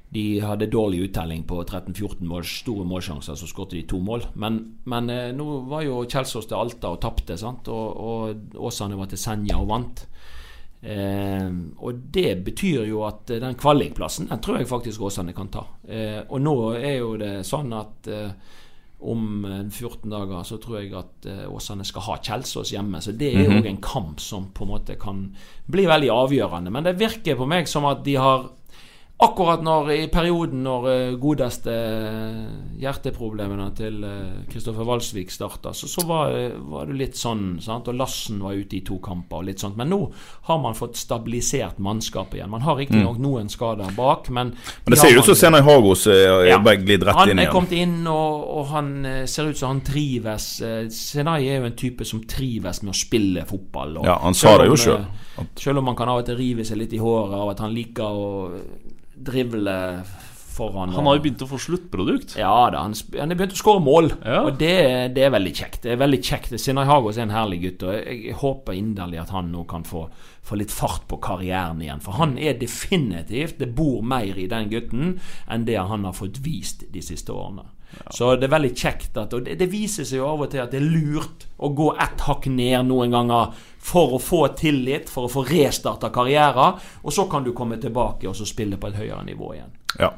de 0.09 0.39
hadde 0.39 0.69
dårlig 0.71 1.01
uttelling 1.09 1.41
på 1.43 1.57
13-14 1.63 2.23
mål, 2.23 2.45
store 2.47 2.85
målsjanser, 2.87 3.35
så 3.35 3.47
skåret 3.49 3.73
de 3.75 3.81
to 3.83 3.99
mål. 3.99 4.23
Men, 4.39 4.61
men 4.87 5.09
eh, 5.11 5.33
nå 5.35 5.57
var 5.67 5.83
jo 5.83 6.05
Kjelsås 6.07 6.47
til 6.47 6.55
Alta 6.55 6.93
og 6.95 7.01
tapte, 7.03 7.35
sant? 7.35 7.67
og, 7.67 7.99
og 7.99 8.55
Åsane 8.69 8.95
var 8.95 9.11
til 9.11 9.19
Senja 9.19 9.59
og 9.59 9.67
vant. 9.73 10.05
Eh, 10.81 11.49
og 11.77 12.05
det 12.13 12.35
betyr 12.45 12.85
jo 12.85 13.01
at 13.07 13.31
eh, 13.33 13.41
den 13.41 13.57
kvalikplassen 13.57 14.29
den 14.29 14.41
tror 14.45 14.59
jeg 14.59 14.69
faktisk 14.69 15.01
Åsane 15.01 15.33
kan 15.33 15.49
ta. 15.53 15.65
Eh, 15.89 16.21
og 16.27 16.41
nå 16.43 16.55
er 16.77 16.99
jo 16.99 17.15
det 17.17 17.33
sånn 17.47 17.73
at 17.73 18.09
eh, 18.13 18.29
om 18.99 19.45
eh, 19.45 19.63
14 19.69 20.09
dager 20.09 20.43
så 20.45 20.59
tror 20.61 20.79
jeg 20.79 20.93
at 20.97 21.25
eh, 21.29 21.45
Åsane 21.49 21.85
skal 21.85 22.05
ha 22.07 22.17
Kjelsås 22.21 22.73
hjemme. 22.73 23.01
Så 23.01 23.11
det 23.17 23.33
er 23.33 23.43
jo 23.43 23.51
mm 23.51 23.63
-hmm. 23.63 23.69
en 23.69 23.81
kamp 23.81 24.19
som 24.19 24.51
på 24.53 24.63
en 24.63 24.69
måte 24.69 24.95
kan 24.95 25.35
bli 25.65 25.85
veldig 25.85 26.09
avgjørende. 26.09 26.71
Men 26.71 26.83
det 26.83 26.99
virker 26.99 27.35
på 27.35 27.45
meg 27.45 27.67
som 27.67 27.85
at 27.85 28.05
de 28.05 28.15
har 28.15 28.49
Akkurat 29.19 29.63
når 29.65 29.87
i 29.95 30.01
perioden 30.13 30.59
når 30.61 30.83
eh, 30.91 31.13
godeste 31.17 31.73
eh, 31.73 32.41
hjerteproblemene 32.83 33.65
til 33.73 33.95
Kristoffer 34.51 34.85
Walsvik 34.85 35.31
starta, 35.33 35.71
så, 35.73 35.87
så 35.89 36.03
var, 36.05 36.35
eh, 36.37 36.51
var 36.69 36.85
det 36.85 36.97
litt 36.99 37.17
sånn. 37.17 37.55
Sant? 37.65 37.87
Og 37.89 37.97
Lassen 37.97 38.37
var 38.45 38.53
ute 38.53 38.77
i 38.77 38.83
to 38.85 38.99
kamper 39.01 39.39
og 39.39 39.47
litt 39.47 39.63
sånt. 39.63 39.73
Men 39.79 39.89
nå 39.89 39.97
har 40.51 40.59
man 40.61 40.77
fått 40.77 40.99
stabilisert 41.01 41.79
mannskapet 41.81 42.37
igjen. 42.37 42.51
Man 42.53 42.61
har 42.67 42.77
riktignok 42.77 43.17
noen 43.23 43.49
skader 43.49 43.89
bak, 43.97 44.29
men 44.29 44.47
Mm. 44.53 44.53
Men 44.85 44.93
det 44.93 44.99
ser 45.01 45.11
jo 45.15 45.19
ut 45.19 45.25
som 45.31 45.35
Senai 45.35 45.61
Hagos 45.65 46.05
er 46.07 46.45
Ja. 46.47 46.59
glidd 46.61 47.03
rett 47.03 47.15
han 47.17 47.39
er 47.39 47.49
kommet 47.51 47.71
inn, 47.73 48.05
og, 48.07 48.43
og 48.59 48.67
han 48.67 48.91
eh, 49.05 49.25
ser 49.25 49.49
ut 49.49 49.57
som 49.57 49.73
han 49.73 49.81
trives. 49.81 50.61
Eh, 50.61 50.89
Senai 50.93 51.47
er 51.49 51.57
jo 51.63 51.65
en 51.71 51.75
type 51.75 52.05
som 52.05 52.21
trives 52.21 52.83
med 52.83 52.93
å 52.93 52.97
spille 52.97 53.45
fotball. 53.49 53.97
Ja, 54.05 54.19
han 54.21 54.33
sa 54.37 54.59
det 54.61 54.67
jo 54.69 54.77
sjøl. 54.77 55.01
selv. 55.01 55.25
eh, 55.41 55.49
Selv 55.57 55.79
om 55.81 55.87
han 55.87 55.95
kan 55.97 56.07
av 56.13 56.21
og 56.21 56.25
til 56.29 56.37
rive 56.37 56.63
seg 56.65 56.77
litt 56.77 56.93
i 56.93 57.01
håret 57.01 57.33
av 57.33 57.49
at 57.49 57.59
han 57.65 57.73
liker 57.73 58.03
å 58.05 58.29
drivle 59.23 60.03
foran 60.57 60.89
Han 60.89 61.05
har 61.05 61.17
jo 61.19 61.21
begynt 61.21 61.41
å 61.45 61.47
få 61.51 61.57
sluttprodukt. 61.61 62.31
Ja 62.39 62.69
da, 62.73 62.79
han, 62.87 62.95
han 63.13 63.29
er 63.33 63.37
begynt 63.37 63.53
å 63.53 63.59
skåre 63.59 63.81
mål, 63.85 64.07
Ja. 64.25 64.39
og 64.47 64.55
det, 64.57 64.71
det 65.13 65.27
er 65.27 65.33
veldig 65.35 65.51
kjekt. 65.53 65.83
Det 65.83 65.91
er 65.93 65.99
veldig 66.01 66.19
kjekt 66.25 66.55
Sinai 66.59 66.87
Hagos 66.89 67.19
er 67.19 67.27
en 67.27 67.35
herlig 67.35 67.59
gutt, 67.67 67.85
og 67.85 67.93
jeg, 67.93 68.17
jeg 68.31 68.37
håper 68.41 68.73
inderlig 68.79 69.19
at 69.21 69.33
han 69.35 69.51
nå 69.53 69.67
kan 69.69 69.85
få, 69.85 70.07
få 70.41 70.57
litt 70.57 70.73
fart 70.73 71.05
på 71.11 71.19
karrieren 71.21 71.81
igjen. 71.85 72.01
For 72.01 72.17
han 72.17 72.37
er 72.41 72.57
definitivt 72.57 73.59
Det 73.61 73.69
bor 73.77 74.01
mer 74.01 74.33
i 74.37 74.47
den 74.49 74.69
gutten 74.73 75.19
enn 75.47 75.65
det 75.69 75.77
han 75.77 76.09
har 76.09 76.17
fått 76.17 76.41
vist 76.41 76.87
de 76.89 77.05
siste 77.05 77.33
årene. 77.37 77.67
Så 78.13 78.35
det 78.35 78.47
er 78.47 78.51
veldig 78.51 78.73
kjekt 78.77 79.17
at 79.17 79.33
Og 79.33 79.45
det, 79.45 79.55
det 79.59 79.69
viser 79.71 80.05
seg 80.05 80.19
jo 80.19 80.27
av 80.29 80.43
og 80.45 80.51
til 80.51 80.61
at 80.63 80.73
det 80.73 80.81
er 80.81 80.91
lurt 80.91 81.47
å 81.57 81.71
gå 81.73 81.87
ett 81.97 82.21
hakk 82.27 82.45
ned 82.51 82.85
noen 82.89 83.15
ganger 83.15 83.55
for 83.87 84.17
å 84.17 84.21
få 84.21 84.43
tillit, 84.59 85.09
for 85.09 85.27
å 85.27 85.31
få 85.31 85.45
restarta 85.47 86.11
karrieren, 86.13 86.77
og 87.01 87.13
så 87.13 87.25
kan 87.31 87.45
du 87.45 87.53
komme 87.55 87.79
tilbake 87.81 88.27
og 88.27 88.35
så 88.35 88.45
spille 88.45 88.77
på 88.77 88.89
et 88.89 88.99
høyere 88.99 89.23
nivå 89.25 89.53
igjen. 89.55 89.73
Ja. 89.97 90.11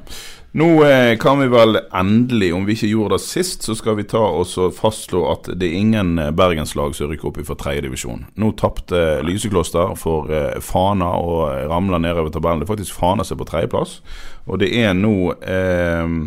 Nå 0.52 0.68
eh, 0.84 1.14
kan 1.22 1.40
vi 1.40 1.48
vel 1.48 1.78
endelig, 1.94 2.50
om 2.58 2.66
vi 2.66 2.74
ikke 2.74 2.90
gjorde 2.90 3.20
det 3.20 3.24
sist, 3.28 3.68
så 3.68 3.76
skal 3.78 4.00
vi 4.00 4.08
ta 4.10 4.24
og 4.34 4.50
fastslå 4.76 5.22
at 5.30 5.52
det 5.54 5.70
er 5.70 5.78
ingen 5.78 6.18
eh, 6.20 6.32
bergenslag 6.34 6.98
som 6.98 7.12
rykker 7.12 7.30
opp 7.30 7.38
fra 7.46 7.58
tredjedivisjon. 7.60 8.26
Nå 8.42 8.52
tapte 8.58 9.22
Lysekloster 9.28 9.94
for 10.00 10.34
eh, 10.34 10.58
Fana 10.66 11.14
og 11.22 11.70
ramla 11.70 12.02
nedover 12.02 12.34
tabellen. 12.34 12.64
Det 12.64 12.68
er 12.68 12.74
faktisk 12.74 12.98
Fana 12.98 13.24
som 13.28 13.38
er 13.38 13.44
på 13.44 13.50
tredjeplass. 13.52 14.00
Og 14.50 14.60
det 14.64 14.74
er 14.82 14.98
nå 14.98 15.16
eh, 15.38 16.18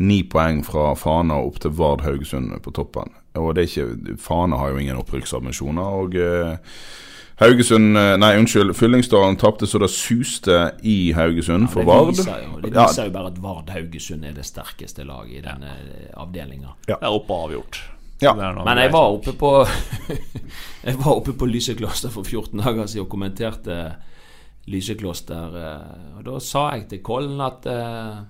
ni 0.00 0.22
poeng 0.24 0.62
fra 0.64 0.94
Fana 0.96 1.36
opp 1.44 1.58
til 1.60 1.74
Vard 1.76 2.00
Haugesund 2.06 2.54
på 2.64 2.72
toppen. 2.72 3.12
Og 3.38 3.52
det 3.54 3.62
er 3.66 3.68
ikke 3.70 4.16
Fana 4.18 4.56
har 4.58 4.72
jo 4.72 4.80
ingen 4.80 4.98
opprykksambisjoner. 5.00 5.94
Og 6.00 6.16
eh, 6.16 6.56
Haugesund 7.40 7.96
eh, 7.96 8.14
Nei, 8.20 8.32
unnskyld. 8.40 8.72
Fyllingsdalen 8.76 9.36
tapte 9.40 9.68
så 9.68 9.78
det 9.80 9.90
suste 9.92 10.56
i 10.82 11.12
Haugesund 11.16 11.68
for 11.72 11.84
Vard. 11.88 12.10
Viser 12.14 12.42
jo, 12.46 12.58
det 12.64 12.72
Ja, 12.74 12.86
viser 12.88 13.06
jo 13.08 13.14
bare 13.14 13.30
at 13.32 13.38
Vard 13.44 13.70
Haugesund 13.72 14.24
er 14.28 14.34
det 14.36 14.44
sterkeste 14.48 15.04
laget 15.08 15.38
i 15.38 15.44
denne 15.46 15.76
avdelinga. 16.20 16.74
Ja. 16.88 16.96
Der 17.00 17.06
er 17.12 17.16
oppe 17.20 17.38
avgjort. 17.46 17.80
Ja. 18.20 18.34
Men 18.36 18.76
jeg 18.76 18.92
var 18.92 19.14
oppe 19.14 19.32
på 19.32 19.50
Jeg 20.88 20.98
var 21.00 21.14
oppe 21.14 21.32
på 21.40 21.46
Lysekloster 21.48 22.12
for 22.12 22.24
14 22.28 22.60
dager 22.60 22.86
siden 22.88 23.06
og 23.06 23.12
kommenterte 23.12 23.78
Lysekloster. 24.68 25.56
eh, 25.56 26.18
Og 26.18 26.24
da 26.26 26.38
sa 26.44 26.66
jeg 26.74 26.88
til 26.90 27.02
Kollen 27.04 27.40
at 27.40 27.66
eh, 27.66 28.20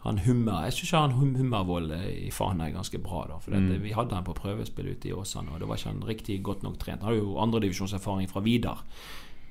han 0.00 0.18
hummer 0.24 0.64
Jeg 0.64 0.72
syns 0.72 0.90
han 0.96 1.12
hum 1.12 1.34
Hummervoll 1.36 1.90
i 1.92 2.30
Fana 2.32 2.68
er 2.68 2.72
ganske 2.72 2.98
bra. 2.98 3.26
da 3.28 3.38
For 3.38 3.50
Mm. 3.50 3.82
Vi 3.82 3.92
hadde 3.92 4.14
han 4.14 4.24
på 4.24 4.32
prøvespill 4.32 4.88
ute 4.88 5.08
i 5.08 5.12
Åsane, 5.12 5.52
og 5.52 5.60
det 5.60 5.68
var 5.68 5.76
ikke 5.76 5.90
han 5.90 6.08
riktig 6.08 6.42
godt 6.42 6.62
nok 6.62 6.78
trent. 6.78 7.02
Han 7.02 7.12
hadde 7.12 7.20
jo 7.20 7.38
andredivisjonserfaring 7.38 8.28
fra 8.30 8.40
Vidar. 8.40 8.84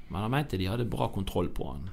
Men 0.09 0.21
han 0.21 0.31
mente 0.31 0.57
de 0.57 0.65
hadde 0.65 0.89
bra 0.89 1.07
kontroll 1.07 1.49
på 1.49 1.71
han. 1.71 1.89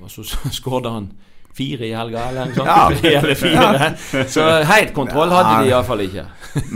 Og 0.00 0.10
så 0.10 0.22
skårde 0.60 0.90
han 0.90 1.12
fire 1.56 1.86
i 1.88 1.92
helga, 1.96 2.22
eller 2.30 2.50
noe 2.50 2.56
sånt. 2.56 2.68
Ja. 2.68 2.88
Tre 3.00 3.12
eller 3.20 3.38
fire. 3.40 4.24
Så 4.28 4.44
helt 4.70 4.92
kontroll 4.96 5.32
hadde 5.32 5.54
de 5.64 5.70
iallfall 5.72 6.02
ikke. 6.04 6.26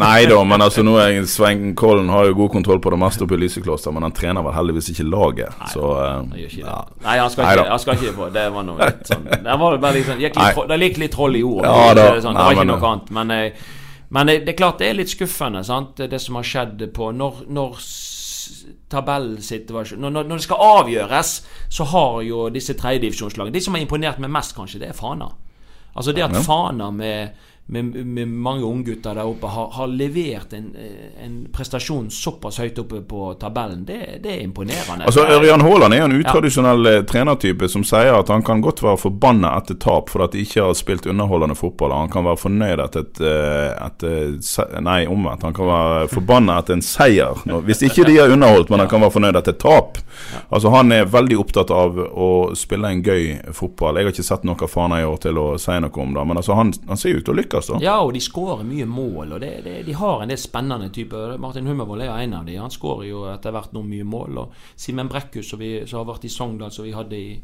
Nei 0.01 0.27
da, 0.29 0.39
men 0.45 0.61
altså 0.61 0.83
nå 0.85 0.97
er 1.01 1.19
Svein 1.29 1.75
Kollen 1.79 2.11
har 2.13 2.27
jo 2.29 2.35
god 2.43 2.51
kontroll 2.53 2.81
på 2.85 2.93
det 2.93 2.99
meste 3.01 3.25
oppe 3.25 3.37
i 3.39 3.41
Lysekloster, 3.41 3.95
men 3.97 4.05
han 4.05 4.13
trener 4.17 4.45
vel 4.45 4.53
heldigvis 4.57 4.91
ikke 4.93 5.07
laget. 5.09 5.63
Så 5.73 5.85
eh, 5.97 6.11
Han 6.19 6.31
gjør 6.37 6.51
ikke 6.51 6.61
det. 6.61 6.67
ja. 6.69 6.79
Nei, 7.07 7.17
han 7.23 7.33
skal, 7.33 7.49
ikke, 7.49 7.69
han 7.71 7.83
skal 7.85 7.97
ikke 8.01 8.15
få 8.19 8.29
Det 8.35 8.47
var 8.53 8.67
noe 8.69 8.89
litt 8.91 9.09
sånn 9.09 9.25
Det 9.31 9.59
var 9.65 9.79
bare 9.81 10.03
sånn, 10.05 10.21
gikk 10.21 10.37
litt, 10.41 10.61
det 10.73 10.81
gikk 10.85 11.01
litt 11.05 11.15
troll 11.17 11.39
i 11.41 11.45
ordet. 11.47 11.71
Ja, 11.73 11.95
det, 11.97 12.07
sånn, 12.25 12.37
det 12.37 12.45
var 12.49 12.57
ikke 12.59 12.65
men- 12.67 12.73
noe 12.75 12.91
annet. 12.93 13.11
Men, 13.21 13.31
eh, 13.37 13.67
men 14.11 14.33
eh, 14.35 14.41
det 14.45 14.55
er 14.55 14.59
klart 14.61 14.81
det 14.83 14.91
er 14.91 14.99
litt 15.01 15.13
skuffende, 15.13 15.65
sant, 15.65 16.01
det 16.13 16.21
som 16.21 16.37
har 16.41 16.47
skjedd 16.53 16.85
på 16.97 17.13
Når, 17.17 17.45
når 17.49 17.81
når, 18.91 20.11
når 20.11 20.23
når 20.23 20.37
det 20.37 20.43
skal 20.43 20.65
avgjøres, 20.67 21.31
så 21.69 21.85
har 21.85 22.21
jo 22.27 22.49
disse 22.49 22.75
tredjedivisjonslagene 22.75 23.55
De 23.55 23.63
som 23.65 23.75
har 23.75 23.85
imponert 23.85 24.19
meg 24.19 24.31
mest, 24.31 24.55
kanskje, 24.57 24.81
det 24.83 24.89
er 24.91 24.99
Fana. 24.99 25.31
Altså 25.95 26.13
det 26.13 26.23
at 26.23 26.37
Fana 26.47 26.91
med, 26.91 27.37
med, 27.71 28.07
med 28.07 28.29
mange 28.29 28.65
unggutter 28.67 29.15
der 29.15 29.29
oppe 29.29 29.47
har, 29.47 29.71
har 29.77 29.87
levert 29.87 30.53
en, 30.53 30.71
eh, 30.75 31.25
en 31.25 31.37
prestasjon 31.53 32.11
såpass 32.11 32.59
høyt 32.59 32.79
oppe 32.83 33.01
på 33.07 33.35
tabellen, 33.41 33.85
det, 33.87 33.99
det 34.25 34.33
er 34.35 34.43
imponerende. 34.45 35.07
Altså 35.07 35.27
Ørjan 35.31 35.63
Haaland 35.63 35.95
er 35.95 36.05
en 36.07 36.17
utradisjonell 36.19 36.91
ja. 36.91 37.03
trenertype 37.07 37.69
som 37.71 37.85
sier 37.87 38.13
at 38.17 38.33
han 38.33 38.43
kan 38.47 38.63
godt 38.65 38.83
være 38.83 38.99
forbanna 39.05 39.55
etter 39.61 39.79
tap 39.81 40.11
for 40.11 40.27
at 40.27 40.35
de 40.35 40.43
ikke 40.43 40.65
har 40.67 40.75
spilt 40.79 41.07
underholdende 41.11 41.55
fotball. 41.59 41.95
Han 41.95 42.11
kan 42.13 42.27
være 42.27 42.43
fornøyd 42.43 42.85
etter 42.87 43.07
et, 43.07 43.23
et, 43.23 44.09
et 44.11 44.81
Nei, 44.81 45.05
omvendt. 45.07 45.45
Han 45.47 45.55
kan 45.55 45.69
være 45.69 46.09
forbanna 46.11 46.59
etter 46.61 46.77
en 46.77 46.85
seier. 46.85 47.39
Hvis 47.67 47.85
ikke 47.87 48.07
de 48.09 48.17
har 48.19 48.33
underholdt, 48.33 48.71
men 48.73 48.83
han 48.83 48.91
kan 48.91 49.03
være 49.05 49.15
fornøyd 49.19 49.39
etter 49.41 49.57
tap. 49.61 50.01
Altså 50.49 50.71
Han 50.75 50.93
er 50.93 51.09
veldig 51.11 51.39
opptatt 51.41 51.71
av 51.75 51.99
å 51.99 52.31
spille 52.59 52.91
en 52.91 53.03
gøy 53.05 53.53
fotball. 53.57 53.99
Jeg 53.99 54.09
har 54.09 54.15
ikke 54.15 54.27
sett 54.27 54.47
noe 54.49 54.69
faen 54.71 54.95
i 54.97 55.05
år 55.07 55.19
til 55.23 55.39
å 55.41 55.47
si 55.61 55.77
noe 55.83 56.03
om 56.03 56.15
det, 56.17 56.25
men 56.27 56.41
altså 56.41 56.57
han, 56.59 56.73
han 56.89 57.01
ser 57.01 57.19
ut 57.19 57.25
til 57.27 57.35
å 57.35 57.39
lykkes, 57.41 57.60
da. 57.69 57.81
Ja, 57.83 57.97
og 58.05 58.15
de 58.15 58.23
skårer 58.25 58.65
mye 58.67 58.87
mål. 58.89 59.35
Og 59.37 59.43
det, 59.43 59.51
det, 59.65 59.75
De 59.87 59.97
har 59.99 60.23
en 60.23 60.33
del 60.33 60.41
spennende 60.41 60.89
typer. 60.95 61.37
Martin 61.39 61.69
Hummervoll 61.69 62.05
er 62.07 62.15
en 62.15 62.39
av 62.41 62.47
de. 62.49 62.57
Han 62.61 62.73
skårer 62.73 63.09
jo 63.11 63.27
etter 63.33 63.55
hvert 63.55 63.75
nå 63.77 63.83
mye 63.87 64.07
mål. 64.07 64.41
Og 64.45 64.57
Simen 64.77 65.11
Brekkhus, 65.11 65.53
som 65.53 65.63
har 65.63 66.09
vært 66.09 66.27
i 66.27 66.33
Sogndal, 66.33 66.73
som 66.75 66.89
vi 66.89 66.97
hadde 66.97 67.19
i, 67.21 67.37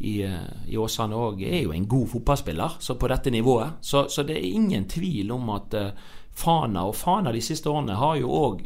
i, 0.00 0.14
eh, 0.26 0.50
i 0.72 0.80
Åsane 0.80 1.16
òg, 1.16 1.44
er 1.44 1.64
jo 1.64 1.74
en 1.76 1.88
god 1.88 2.08
fotballspiller 2.14 2.80
så 2.80 2.96
på 2.96 3.10
dette 3.12 3.30
nivået. 3.34 3.80
Så, 3.80 4.06
så 4.08 4.24
det 4.26 4.38
er 4.38 4.50
ingen 4.50 4.88
tvil 4.88 5.32
om 5.36 5.50
at 5.56 5.76
uh, 5.76 6.10
Fana 6.30 6.86
og 6.88 6.96
Fana 6.96 7.32
de 7.34 7.42
siste 7.44 7.70
årene 7.70 7.98
har 8.00 8.20
jo 8.20 8.30
òg 8.30 8.62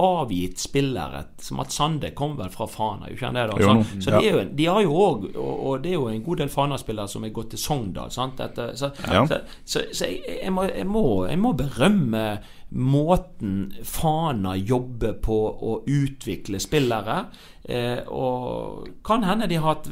avgitt 0.00 0.58
spillere. 0.58 1.24
Som 1.38 1.60
at 1.62 1.70
Sande 1.72 2.10
kom 2.16 2.36
vel 2.38 2.50
fra 2.50 2.66
Fana, 2.66 3.10
ikke 3.12 3.26
han 3.28 3.34
det? 3.38 3.44
da? 3.52 3.58
Jo, 3.60 3.74
Så, 3.84 4.00
så 4.02 4.10
ja. 4.10 4.20
de, 4.20 4.26
jo, 4.32 4.44
de 4.58 4.66
har 4.66 4.82
jo 4.82 4.96
òg 5.04 5.28
og, 5.36 5.54
og 5.68 5.82
det 5.84 5.92
er 5.92 5.98
jo 6.00 6.08
en 6.10 6.24
god 6.26 6.42
del 6.42 6.48
Fana-spillere 6.50 7.08
som 7.08 7.24
er 7.24 7.34
gått 7.36 7.50
til 7.54 7.62
Sogndal. 7.62 8.10
sant? 8.10 8.40
Etter, 8.40 8.74
så, 8.74 8.90
Ja. 9.06 9.26
så, 9.26 9.40
så, 9.64 9.84
så 9.92 10.10
jeg, 10.10 10.22
jeg, 10.42 10.52
må, 10.52 10.64
jeg, 10.70 10.86
må, 10.86 11.04
jeg 11.30 11.38
må 11.38 11.52
berømme 11.58 12.26
måten 12.74 13.72
Fana 13.86 14.56
jobber 14.58 15.12
på 15.22 15.36
å 15.62 15.74
utvikle 15.86 16.58
spillere. 16.62 17.20
Eh, 17.64 18.00
og 18.12 18.88
kan 19.06 19.22
hende 19.24 19.46
de 19.48 19.56
har 19.56 19.76
hatt 19.76 19.86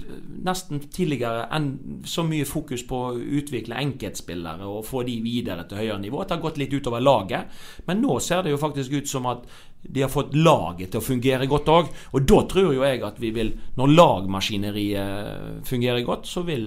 nesten 0.45 0.83
tidligere 0.93 1.47
enn 1.57 2.03
så 2.05 2.25
mye 2.27 2.45
fokus 2.49 2.83
på 2.89 2.99
å 3.07 3.15
utvikle 3.17 3.79
enkeltspillere 3.81 4.67
og 4.69 4.83
få 4.89 5.05
de 5.09 5.15
videre 5.25 5.65
til 5.71 5.79
høyere 5.81 6.01
nivå. 6.03 6.21
At 6.25 6.33
det 6.33 6.39
har 6.41 6.45
gått 6.49 6.59
litt 6.61 6.75
utover 6.75 7.05
laget. 7.05 7.55
Men 7.87 8.03
nå 8.05 8.19
ser 8.21 8.43
det 8.45 8.53
jo 8.57 8.61
faktisk 8.61 8.99
ut 8.99 9.09
som 9.15 9.31
at 9.31 9.47
de 9.83 10.05
har 10.05 10.11
fått 10.13 10.35
laget 10.39 10.93
til 10.93 11.03
å 11.03 11.05
fungere 11.05 11.49
godt 11.51 11.71
òg. 11.73 11.93
Og 12.15 12.27
da 12.29 12.43
tror 12.49 12.73
jo 12.73 12.85
jeg 12.85 13.03
at 13.07 13.19
vi 13.21 13.33
vil, 13.35 13.55
når 13.79 13.95
lagmaskineriet 13.97 15.65
fungerer 15.69 16.05
godt, 16.07 16.29
så 16.31 16.45
vil 16.47 16.67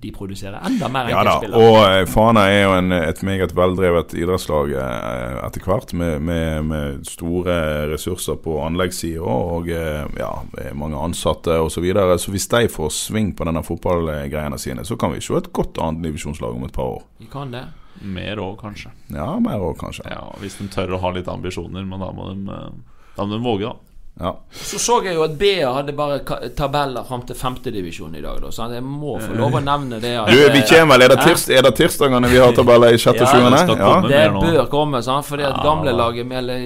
de 0.00 0.10
produsere 0.12 0.58
enda 0.66 0.88
mer 0.92 1.08
Ja 1.10 1.22
da, 1.24 1.36
og 1.56 1.78
eh, 1.86 2.02
Fana 2.10 2.46
er 2.52 2.66
jo 2.66 2.74
en, 2.76 2.92
et 2.92 3.22
meget 3.26 3.54
veldrevet 3.56 4.12
idrettslag 4.18 4.74
eh, 4.76 5.38
etter 5.46 5.64
hvert, 5.64 5.94
med, 5.96 6.20
med, 6.20 6.66
med 6.68 7.06
store 7.08 7.56
ressurser 7.94 8.36
på 8.44 8.58
anleggssida 8.64 9.24
og 9.24 9.70
eh, 9.72 10.04
ja, 10.20 10.30
mange 10.76 11.00
ansatte 11.00 11.56
osv. 11.62 11.74
Så, 11.76 11.82
videre. 11.84 12.18
så 12.18 12.32
hvis 12.32 12.48
de 12.48 12.68
får 12.72 12.92
sving 12.92 13.34
på 13.36 13.44
denne 13.48 13.60
fotballgreiene 13.64 14.56
sine, 14.58 14.84
så 14.84 14.96
kan 15.00 15.12
vi 15.12 15.20
se 15.24 15.36
et 15.36 15.52
godt 15.54 15.76
annet 15.82 16.06
divisjonslag 16.08 16.56
om 16.56 16.64
et 16.64 16.76
par 16.76 16.96
år. 16.96 17.02
Vi 17.20 17.28
kan 17.32 17.52
det. 17.52 17.66
Mer 18.02 18.36
òg, 18.36 18.58
kanskje. 18.60 18.90
Ja, 19.14 19.38
mer 19.40 19.58
òg, 19.58 19.76
kanskje. 19.78 20.04
Ja, 20.10 20.30
Hvis 20.40 20.58
de 20.58 20.68
tør 20.68 20.96
å 20.96 21.00
ha 21.00 21.10
litt 21.10 21.26
ambisjoner, 21.28 21.84
men 21.86 22.00
da 22.00 22.12
må 22.12 22.32
de, 22.32 22.52
eh, 22.52 22.70
da 23.16 23.24
må 23.24 23.36
de 23.38 23.44
våge, 23.44 23.60
da. 23.72 23.76
Ja. 24.18 24.30
Så 24.50 24.78
så 24.80 24.94
jeg 25.04 25.12
jo 25.14 25.24
at 25.26 25.34
BA 25.36 25.74
hadde 25.74 25.92
bare 25.92 26.20
tabeller 26.56 27.04
fram 27.04 27.20
til 27.28 27.36
femtedivisjon 27.36 28.14
i 28.16 28.22
dag, 28.24 28.38
da. 28.40 28.48
Så 28.48 28.64
jeg 28.72 28.80
må 28.82 29.18
få 29.20 29.34
lov 29.36 29.52
å 29.58 29.60
nevne 29.60 29.98
det. 30.00 30.14
At, 30.16 30.30
Du, 30.32 30.38
vi 30.54 30.62
kommer 30.70 30.96
vel, 30.96 31.02
er 31.04 31.08
det, 31.12 31.18
tirs, 31.20 31.44
er 31.52 31.60
det 31.60 31.74
tirsdagene 31.76 32.30
vi 32.32 32.38
har 32.40 32.54
tabeller 32.56 32.94
i 32.94 32.96
sjette 32.96 33.20
og 33.20 33.28
Ja, 33.28 33.34
sjuende? 33.34 33.60
det 33.66 33.76
Ja. 33.76 34.30
Det 34.40 34.54
bør 34.56 34.70
komme, 34.72 35.02
sant? 35.04 35.26
fordi 35.26 35.42
at 35.44 35.56
Ja. 35.58 35.62
gamlelaget 35.62 36.32
eller 36.32 36.64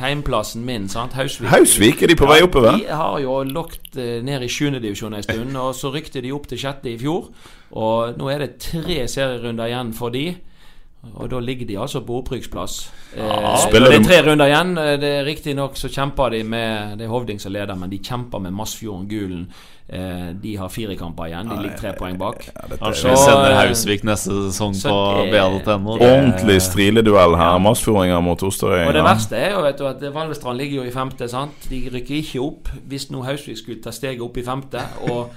heimplassen 0.00 0.64
min, 0.64 0.88
sant? 0.88 1.12
Hausvik 1.12 1.48
Hausvik, 1.48 2.02
er 2.02 2.08
de 2.08 2.16
på 2.16 2.26
vei 2.26 2.40
oppover? 2.42 2.76
De 2.78 2.86
har 2.92 3.20
jo 3.20 3.38
lagt 3.44 3.96
eh, 3.96 4.20
ned 4.20 4.42
i 4.42 4.48
sjuendedivisjon 4.48 5.14
en 5.14 5.22
stund, 5.22 5.56
og 5.56 5.74
så 5.74 5.92
rykte 5.94 6.20
de 6.22 6.32
opp 6.32 6.48
til 6.48 6.58
sjette 6.58 6.90
i 6.90 6.98
fjor. 6.98 7.28
Og 7.72 8.16
nå 8.18 8.28
er 8.34 8.38
det 8.40 8.58
tre 8.58 9.06
serierunder 9.06 9.70
igjen 9.70 9.92
for 9.94 10.10
de. 10.10 10.36
Og 11.16 11.30
da 11.32 11.38
ligger 11.40 11.66
de 11.66 11.78
altså 11.80 12.00
på 12.04 12.18
opprykksplass. 12.20 12.74
Eh, 13.16 13.56
Spiller 13.64 13.88
det 13.90 14.00
er 14.02 14.04
tre 14.04 14.18
runder 14.30 14.46
igjen. 14.50 14.74
Eh, 14.78 14.96
Det 15.00 15.08
er 15.20 15.24
Riktignok 15.24 15.76
så 15.80 15.88
kjemper 15.88 16.30
de 16.30 16.42
med 16.44 16.98
Det 16.98 17.06
er 17.06 17.08
Hovding 17.08 17.40
som 17.40 17.52
leder, 17.52 17.74
men 17.74 17.90
de 17.90 17.98
kjemper 17.98 18.38
med 18.38 18.52
Masfjorden 18.52 19.08
Gulen. 19.08 19.46
Eh, 19.88 20.34
de 20.42 20.56
har 20.56 20.68
fire 20.68 20.94
kamper 20.96 21.24
igjen. 21.30 21.48
De 21.48 21.56
ligger 21.62 21.78
tre 21.80 21.92
poeng 21.98 22.18
bak. 22.18 22.44
Kanskje 22.44 22.84
altså, 22.86 23.08
vi 23.10 23.16
sender 23.16 23.50
eh, 23.50 23.56
Hausvik 23.62 24.04
neste 24.04 24.36
sesong 24.52 24.74
så 24.76 24.92
på 24.92 25.24
BL.no. 25.32 25.96
Ordentlig 25.96 26.60
strileduell 26.62 27.34
her. 27.40 27.56
Masfjordinger 27.58 28.20
mot 28.22 28.42
Osterøy. 28.42 28.84
Og 28.86 28.94
det 28.94 29.02
verste 29.08 29.36
er 29.40 29.56
jo 29.56 29.64
vet 29.64 29.78
du, 29.80 29.86
at 29.88 30.04
Valvestrand 30.14 30.58
ligger 30.60 30.82
jo 30.82 30.86
i 30.86 30.92
femte. 30.94 31.28
sant? 31.28 31.66
De 31.70 31.80
rykker 31.94 32.14
ikke 32.20 32.40
opp 32.44 32.68
hvis 32.86 33.08
nå 33.10 33.24
Hausvik 33.24 33.56
skulle 33.58 33.82
ta 33.82 33.90
steget 33.90 34.20
opp 34.20 34.36
i 34.36 34.44
femte. 34.46 34.84
Og 35.10 35.32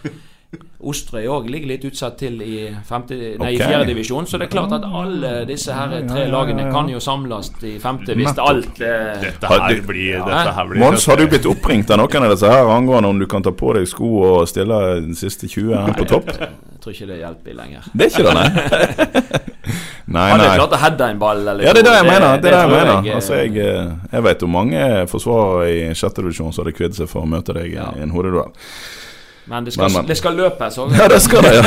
Osterøy 0.84 1.28
òg 1.32 1.46
ligger 1.48 1.70
litt 1.70 1.86
utsatt 1.88 2.18
til 2.20 2.42
i, 2.44 2.68
femte, 2.84 3.16
nei, 3.40 3.54
i 3.54 3.56
Ok. 3.56 3.62
fjerde 3.70 3.86
divisjon. 3.88 4.26
Så 4.28 4.38
det 4.38 4.50
er 4.50 4.52
klart 4.52 4.74
at 4.76 4.84
alle 4.84 5.46
disse 5.48 5.72
her 5.72 5.94
tre 6.10 6.26
lagene 6.28 6.66
kan 6.74 6.90
jo 6.92 7.00
samles 7.00 7.52
i 7.64 7.78
femte 7.80 8.12
hvis 8.20 8.36
alt 8.38 8.82
eh, 8.84 9.22
Dette 9.24 9.48
her 9.48 9.80
blir, 9.88 10.18
Ja. 10.18 10.26
dette 10.28 10.52
her 10.58 10.68
blir 10.68 10.80
Mons, 10.84 11.06
har 11.08 11.16
du 11.16 11.28
blitt 11.32 11.46
oppringt 11.48 11.90
av 11.96 11.98
noen 12.04 12.24
av 12.28 12.32
disse 12.36 12.52
her 12.52 12.68
angående 12.68 13.08
om 13.14 13.20
du 13.20 13.26
kan 13.32 13.42
ta 13.42 13.52
på 13.56 13.72
deg 13.78 13.88
sko 13.88 14.12
og 14.34 14.48
stille 14.52 14.82
den 15.08 15.16
siste 15.16 15.48
20 15.48 15.72
her 15.86 15.94
på 15.94 16.06
topp? 16.06 16.28
Jeg 16.36 16.82
tror 16.84 16.94
ikke 16.98 17.08
det 17.14 17.20
hjelper 17.24 17.56
lenger. 17.56 17.88
Det 17.96 18.04
er 18.04 18.10
ikke 18.12 18.28
det, 18.28 18.34
nei? 18.36 19.44
Nei, 20.14 20.26
Hadde 20.34 20.44
jeg 20.50 20.58
klart 20.60 20.74
å 20.76 20.80
heade 20.84 21.06
en 21.14 21.20
ball 21.22 21.40
eller 21.48 21.64
Ja, 21.64 21.72
det 21.74 21.80
er 21.80 21.88
det 21.88 21.94
jeg 21.96 22.06
mener. 22.10 22.34
Det 22.44 22.50
er 22.52 22.52
det 22.52 22.52
jeg 22.52 22.68
jeg 22.68 22.74
mener. 22.76 23.08
eh, 23.08 23.16
Altså, 23.16 23.38
jeg, 23.40 23.56
eh, 23.56 23.94
jeg 24.12 24.24
vet 24.28 24.44
om 24.44 24.52
mange 24.52 24.82
forsvarere 25.08 25.70
i 25.72 25.94
sjette 25.96 26.20
divisjon 26.22 26.52
som 26.54 26.66
hadde 26.66 26.76
kvidd 26.76 26.94
seg 27.00 27.08
for 27.08 27.24
å 27.24 27.30
møte 27.30 27.56
deg 27.56 27.72
Ja. 27.74 27.88
i 27.96 28.04
en 28.04 28.12
hodeduell. 28.12 28.52
Men 29.46 29.66
det 29.66 29.72
skal, 29.72 29.84
Men, 29.84 29.94
men. 29.94 30.08
det 30.08 30.16
skal 30.18 30.38
løpes 30.40 30.78
òg. 30.80 30.94
Ja, 30.96 31.08
det 31.12 31.20
skal 31.24 31.44
det. 31.44 31.54
Ja. 31.60 31.64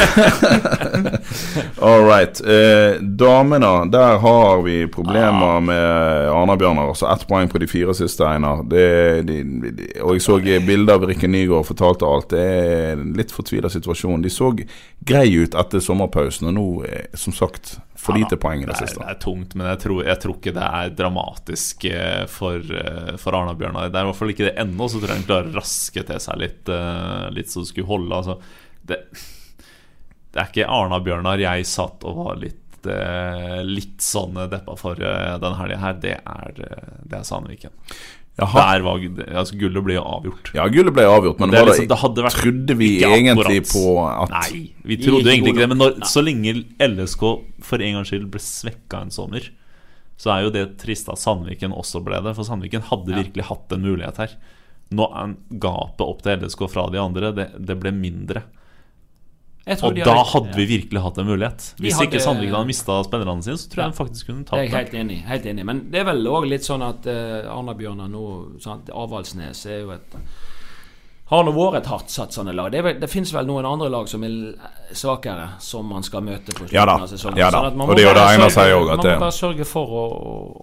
All 1.87 2.07
right. 2.07 2.41
Eh, 2.41 3.01
damene, 3.01 3.91
der 3.93 4.19
har 4.23 4.63
vi 4.65 4.87
problemer 4.87 5.61
med 5.61 6.29
Arna-Bjørnar. 6.33 6.89
Altså 6.89 7.11
ett 7.13 7.27
poeng 7.29 7.51
på 7.53 7.61
de 7.61 7.69
fire 7.69 7.95
siste, 7.95 8.25
Einar. 8.25 8.65
Og 8.65 10.15
jeg 10.17 10.25
så 10.25 10.39
bilder 10.41 10.97
av 10.97 11.05
Rikke 11.11 11.29
Nygaard 11.29 11.69
fortalte 11.69 12.09
alt. 12.09 12.31
Det 12.33 12.41
er 12.47 12.95
en 12.97 13.13
litt 13.19 13.35
fortvila 13.35 13.69
situasjon. 13.73 14.25
De 14.25 14.33
så 14.33 14.55
greie 15.07 15.45
ut 15.45 15.55
etter 15.55 15.85
sommerpausen, 15.85 16.49
og 16.49 16.57
nå, 16.57 16.67
eh, 16.89 17.07
som 17.15 17.37
sagt, 17.37 17.77
for 17.99 18.19
lite 18.19 18.37
poeng 18.37 18.63
i 18.63 18.67
det 18.67 18.77
siste. 18.77 19.01
det 19.01 19.15
er 19.15 19.21
tungt, 19.23 19.55
men 19.57 19.69
jeg 19.71 19.81
tror, 19.85 20.03
jeg 20.07 20.21
tror 20.23 20.37
ikke 20.39 20.55
det 20.57 20.67
er 20.81 20.93
dramatisk 20.99 21.87
eh, 21.89 22.25
for, 22.31 22.61
eh, 22.61 23.15
for 23.21 23.39
Arna-Bjørnar. 23.39 23.89
Det 23.91 24.01
er 24.01 24.07
i 24.07 24.11
hvert 24.11 24.21
fall 24.21 24.35
ikke 24.35 24.49
det 24.49 24.55
ennå, 24.63 24.89
så 24.89 25.01
tror 25.01 25.13
jeg 25.13 25.23
han 25.23 25.31
klarer 25.31 25.51
å 25.51 25.57
raske 25.57 26.05
til 26.11 26.21
seg 26.23 26.43
litt, 26.43 26.73
eh, 26.73 27.27
litt 27.37 27.53
så 27.53 27.65
det 27.65 27.71
skulle 27.73 27.91
holde. 27.91 28.21
Altså, 28.21 28.37
det, 28.87 29.01
det 30.31 30.43
er 30.43 30.53
ikke 30.53 30.69
Arna-Bjørnar 30.79 31.45
jeg 31.47 31.69
satt 31.73 32.07
og 32.07 32.23
var 32.23 32.41
litt 32.45 32.63
Litt 32.87 33.99
sånn 34.05 34.37
deppa 34.47 34.77
for 34.79 34.95
Denne 34.95 35.41
den 35.43 35.57
helga 35.59 35.79
her. 35.81 35.97
Det 35.99 36.13
er, 36.21 36.61
det 37.03 37.17
er 37.19 37.25
Sandviken. 37.27 37.73
Jaha. 38.37 38.63
Der 38.77 38.83
var, 38.85 38.99
altså, 39.41 39.57
gullet 39.57 39.85
ble 39.87 39.95
avgjort. 39.97 40.51
Ja, 40.53 40.67
gullet 40.69 40.93
ble 40.93 41.07
avgjort, 41.09 41.39
men 41.41 41.51
Det 41.51 41.57
var 41.59 41.71
det, 41.71 41.73
liksom- 41.73 41.89
det 41.89 41.99
hadde 42.03 42.25
vært 42.27 42.41
trodde 42.43 42.75
vi 42.77 42.89
egentlig 43.01 43.33
akkurat. 43.33 43.71
på 43.73 43.85
at 44.23 44.31
Nei, 44.35 44.73
vi 44.85 44.97
trodde 45.01 45.25
egentlig 45.33 45.55
ikke 45.55 45.63
det. 45.63 45.69
Men 45.71 45.79
når, 45.79 45.95
så 46.05 46.23
lenge 46.23 46.65
LSK 46.79 47.25
for 47.65 47.81
en 47.81 47.95
gangs 47.97 48.11
skyld 48.11 48.31
ble 48.31 48.41
svekka 48.45 49.01
en 49.01 49.11
sommer, 49.11 49.41
så 50.19 50.33
er 50.37 50.43
jo 50.45 50.51
det 50.51 50.77
trist 50.77 51.09
at 51.09 51.17
Sandviken 51.17 51.73
også 51.73 52.05
ble 52.05 52.21
det. 52.23 52.35
For 52.37 52.45
Sandviken 52.45 52.83
hadde 52.83 53.07
virkelig 53.17 53.45
hatt 53.49 53.73
en 53.73 53.83
mulighet 53.83 54.17
her. 54.19 54.37
Nå 54.93 55.09
er 55.17 55.35
gapet 55.59 56.01
opp 56.07 56.21
til 56.23 56.37
LSK 56.39 56.69
fra 56.71 56.91
de 56.91 56.99
andre, 56.99 57.33
det, 57.35 57.49
det 57.65 57.81
ble 57.81 57.91
mindre. 57.91 58.43
Og 59.67 59.95
da 59.97 60.13
har- 60.15 60.25
hadde 60.31 60.55
vi 60.55 60.65
virkelig 60.79 61.01
hatt 61.03 61.19
en 61.19 61.27
mulighet. 61.27 61.75
Hvis 61.81 61.95
hadde- 61.99 62.07
ikke 62.13 62.21
Sandviken 62.23 62.55
hadde 62.55 62.67
mista 62.69 63.03
spillerne 63.03 63.43
sine, 63.43 63.57
så 63.59 63.69
tror 63.69 63.83
jeg 63.83 63.93
de 63.93 63.99
faktisk 63.99 64.27
kunne 64.27 64.45
Det 64.45 64.47
er 64.47 64.51
tatt 64.51 64.59
jeg 64.63 64.71
det. 64.71 64.79
helt 64.79 64.95
enig, 64.95 65.25
helt 65.27 65.45
enig 65.47 65.61
i. 65.61 65.65
Men 65.65 65.91
det 65.91 66.01
er 66.01 66.05
vel 66.05 66.25
òg 66.27 66.49
litt 66.49 66.63
sånn 66.63 66.83
at 66.89 67.07
uh, 67.07 67.51
Arna-Bjørnar 67.51 68.09
nå 68.11 68.61
sant? 68.63 68.87
Avaldsnes 68.95 69.67
er 69.67 69.81
jo 69.83 69.91
et 69.91 70.15
har 71.27 71.43
nå 71.43 71.51
vært 71.57 71.81
et 71.81 71.89
hardtsatsende 71.91 72.53
lag. 72.55 72.71
Det, 72.71 72.83
vel- 72.87 73.01
det 73.03 73.09
finnes 73.11 73.33
vel 73.35 73.47
noen 73.49 73.67
andre 73.67 73.89
lag 73.91 74.07
som 74.09 74.23
er 74.23 74.35
svakere, 74.95 75.49
som 75.61 75.89
man 75.91 76.05
skal 76.07 76.23
møte 76.23 76.53
på 76.55 76.61
slutten 76.69 76.77
Ja 76.77 76.85
av 76.87 77.09
sesongen. 77.11 77.39
ja 77.41 77.49
da. 77.51 77.65
Sånn 77.65 77.77
man 77.77 77.89
Og 77.89 77.91
må 77.91 77.97
det 77.97 78.05
er 78.05 78.09
jo 78.09 78.15
bare 78.15 78.37
sørge- 78.37 78.51
sier 78.55 78.75
også, 78.77 78.97
Man 78.97 79.07
må 79.07 79.19
bare 79.25 79.33
sørge 79.41 79.65
for 79.67 79.87
å, 79.89 80.05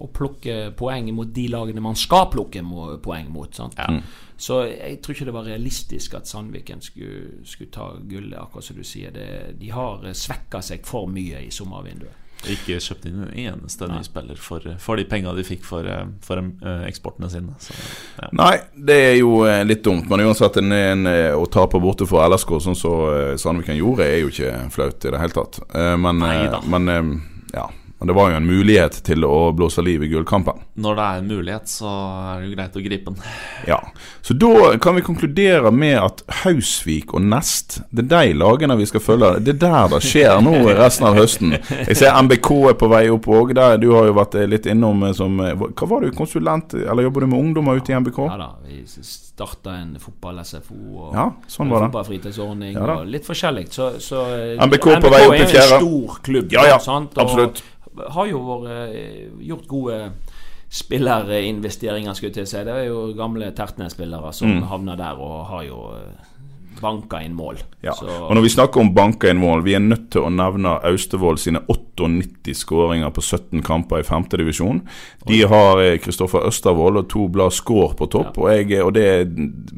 å, 0.06 0.08
plukke 0.14 0.56
poeng 0.76 1.12
mot 1.14 1.32
de 1.36 1.48
lagene 1.52 1.80
man 1.84 1.94
skal 1.94 2.30
plukke 2.32 2.62
poeng 3.02 3.28
mot. 3.30 3.54
Sant? 3.54 3.76
Mm. 3.76 4.00
Så 4.36 4.62
jeg 4.66 5.02
tror 5.02 5.14
ikke 5.14 5.24
det 5.28 5.34
var 5.36 5.44
realistisk 5.44 6.14
at 6.14 6.26
Sandviken 6.26 6.80
skulle, 6.82 7.44
skulle 7.44 7.70
ta 7.70 7.90
gullet, 8.00 8.38
akkurat 8.40 8.64
som 8.64 8.76
du 8.76 8.82
sier. 8.84 9.10
Det, 9.12 9.58
de 9.60 9.68
har 9.70 10.00
svekka 10.12 10.62
seg 10.62 10.86
for 10.86 11.06
mye 11.06 11.44
i 11.44 11.50
sommervinduet. 11.50 12.23
Ikke 12.50 12.76
kjøpt 12.82 13.06
inn 13.08 13.22
en 13.24 13.32
eneste 13.40 13.86
ny 13.88 14.02
spiller 14.04 14.36
for, 14.40 14.64
for 14.82 15.00
de 15.00 15.04
pengene 15.08 15.32
de 15.38 15.44
fikk 15.46 15.64
for, 15.64 15.86
eh, 15.88 16.04
for 16.24 16.40
eh, 16.42 16.82
eksportene 16.88 17.30
sine. 17.32 17.54
Så, 17.62 17.76
ja. 18.20 18.28
Nei, 18.36 18.54
det 18.76 18.98
er 19.10 19.14
jo 19.20 19.44
eh, 19.48 19.62
litt 19.64 19.84
dumt. 19.86 20.08
Men 20.10 20.26
uansett, 20.26 20.58
en, 20.60 20.72
en, 20.76 21.06
eh, 21.10 21.30
å 21.36 21.46
tape 21.46 21.80
borte 21.80 22.06
for 22.10 22.24
LSK, 22.28 22.56
sånn 22.66 22.76
som 22.76 22.80
så 22.84 23.38
Sandviken 23.40 23.78
gjorde, 23.78 24.04
er 24.06 24.20
jo 24.24 24.28
ikke 24.32 24.52
flaut 24.74 25.04
i 25.08 25.14
det 25.14 25.20
hele 25.22 25.36
tatt. 25.38 25.62
Eh, 25.74 25.94
Men, 25.96 26.22
eh, 26.22 26.34
Neida. 26.44 26.60
men 26.68 26.88
eh, 26.88 27.02
ja. 27.54 27.68
Men 27.98 28.10
det 28.10 28.14
var 28.18 28.30
jo 28.30 28.36
en 28.36 28.46
mulighet 28.46 28.96
til 29.06 29.24
å 29.24 29.52
blåse 29.56 29.82
liv 29.84 30.02
i 30.02 30.08
gullkampen. 30.10 30.58
Når 30.82 30.96
det 30.98 31.04
er 31.04 31.20
en 31.20 31.28
mulighet, 31.30 31.70
så 31.70 31.88
er 31.88 32.40
det 32.40 32.48
jo 32.48 32.56
greit 32.56 32.76
å 32.76 32.82
gripe 32.84 33.12
den. 33.14 33.28
Ja. 33.70 33.78
Så 34.20 34.34
da 34.36 34.74
kan 34.82 34.96
vi 34.98 35.02
konkludere 35.04 35.70
med 35.72 35.96
at 36.00 36.20
Hausvik 36.42 37.14
og 37.16 37.22
Nest, 37.24 37.78
det 37.94 38.04
er 38.04 38.26
de 38.28 38.34
lagene 38.36 38.76
vi 38.76 38.86
skal 38.88 39.00
følge. 39.00 39.30
Det 39.44 39.54
er 39.54 39.60
der 39.62 39.88
det 39.94 40.00
skjer 40.04 40.42
nå 40.44 40.52
resten 40.76 41.06
av 41.08 41.16
høsten. 41.16 41.54
Jeg 41.54 41.96
ser 41.96 42.16
MBK 42.24 42.50
er 42.72 42.76
på 42.80 42.88
vei 42.92 43.02
opp 43.12 43.28
òg. 43.30 43.54
Du 43.80 43.88
har 43.94 44.08
jo 44.10 44.16
vært 44.16 44.36
eh, 44.40 44.48
litt 44.50 44.68
innom 44.68 45.06
eh, 45.08 45.14
som 45.16 45.40
eh, 45.44 45.54
Hva 45.54 45.88
var 45.88 46.04
du, 46.04 46.10
konsulent, 46.16 46.74
eller 46.76 47.06
jobber 47.06 47.24
du 47.24 47.30
med 47.32 47.40
ungdommer 47.40 47.80
ute 47.80 47.94
i 47.94 47.98
MBK? 48.00 48.20
Ja 48.26 48.38
da, 48.40 48.50
vi 48.64 48.82
starta 48.90 49.78
en 49.80 49.94
fotball-SFO 50.02 50.80
og 51.06 51.14
Ja, 51.16 51.28
sånn 51.50 51.72
var 51.72 51.84
det. 51.84 51.88
fotballfritidsordning 51.92 52.76
Ja 52.76 52.98
og 52.98 53.08
litt 53.10 53.26
forskjellig. 53.26 53.68
Så, 53.74 53.94
så 54.02 54.24
MBK, 54.58 54.90
MBK 54.96 55.06
på 55.06 55.14
vei 55.14 55.22
opp 55.24 55.38
til 55.40 55.46
er 55.46 55.54
jo 55.54 55.62
er 55.62 55.78
en 55.78 55.86
stor 55.86 56.20
klubb. 56.28 56.52
Ja, 56.54 56.66
ja, 56.74 56.80
sant? 56.82 57.16
Og 57.16 57.24
absolutt. 57.24 57.62
Har 58.10 58.26
jo 58.26 58.38
vært, 58.38 58.70
eh, 58.94 59.28
gjort 59.46 59.66
gode 59.68 59.98
spillerinvesteringer, 60.74 62.14
skulle 62.14 62.32
jeg 62.32 62.34
til 62.34 62.46
å 62.46 62.50
si. 62.50 62.64
Det 62.66 62.74
er 62.74 62.86
jo 62.88 63.14
gamle 63.16 63.52
Tertnes-spillere 63.54 64.32
som 64.34 64.48
Mm. 64.48 64.62
havner 64.68 64.96
der 64.96 65.14
og 65.20 65.46
har 65.46 65.62
jo 65.64 65.92
banka 66.80 67.22
inn 67.24 67.34
mål. 67.36 67.56
Ja. 67.82 67.92
Så, 67.92 68.06
Og 68.08 68.34
når 68.34 68.42
vi 68.42 68.48
snakker 68.48 68.80
om 68.80 68.92
banka 68.94 69.28
inn 69.30 69.38
mål, 69.38 69.62
vi 69.62 69.74
er 69.74 69.78
nødt 69.78 70.10
til 70.10 70.22
å 70.22 70.28
nevne 70.28 70.82
Austevoll 70.82 71.38
sine 71.38 71.60
98 71.68 72.52
skåringer 72.54 73.10
på 73.14 73.22
17 73.22 73.62
kamper 73.62 73.98
i 74.00 74.02
5. 74.02 74.24
divisjon. 74.36 74.82
De 75.26 75.42
har 75.42 75.78
eh, 75.80 75.98
Kristoffer 75.98 76.40
Østervold 76.48 76.96
og 76.98 77.08
to 77.08 77.28
blad 77.28 77.52
skår 77.52 77.94
på 77.96 78.10
topp, 78.10 78.38
og, 78.38 78.50
jeg, 78.50 78.82
og 78.82 78.92
det 78.94 79.04
er 79.04 79.24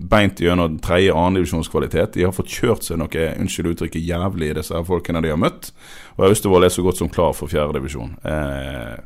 beint 0.08 0.36
gjennom 0.40 0.80
tredje- 0.80 1.12
og 1.12 1.26
annendivisjonskvalitet. 1.26 2.12
De 2.14 2.22
har 2.24 2.32
fått 2.32 2.48
kjørt 2.48 2.82
seg 2.82 2.96
noe, 2.98 3.36
unnskyld 3.38 3.74
uttrykket, 3.76 4.06
jævlig, 4.06 4.54
disse 4.54 4.72
folkene 4.86 5.22
de 5.22 5.28
har 5.28 5.36
møtt. 5.36 5.72
Og 6.16 6.28
Austevoll 6.28 6.64
er 6.64 6.72
så 6.72 6.82
godt 6.82 6.98
som 6.98 7.08
klar 7.08 7.32
for 7.36 7.50
fjerde 7.50 7.76
divisjon. 7.76 8.14
Eh, 8.24 8.96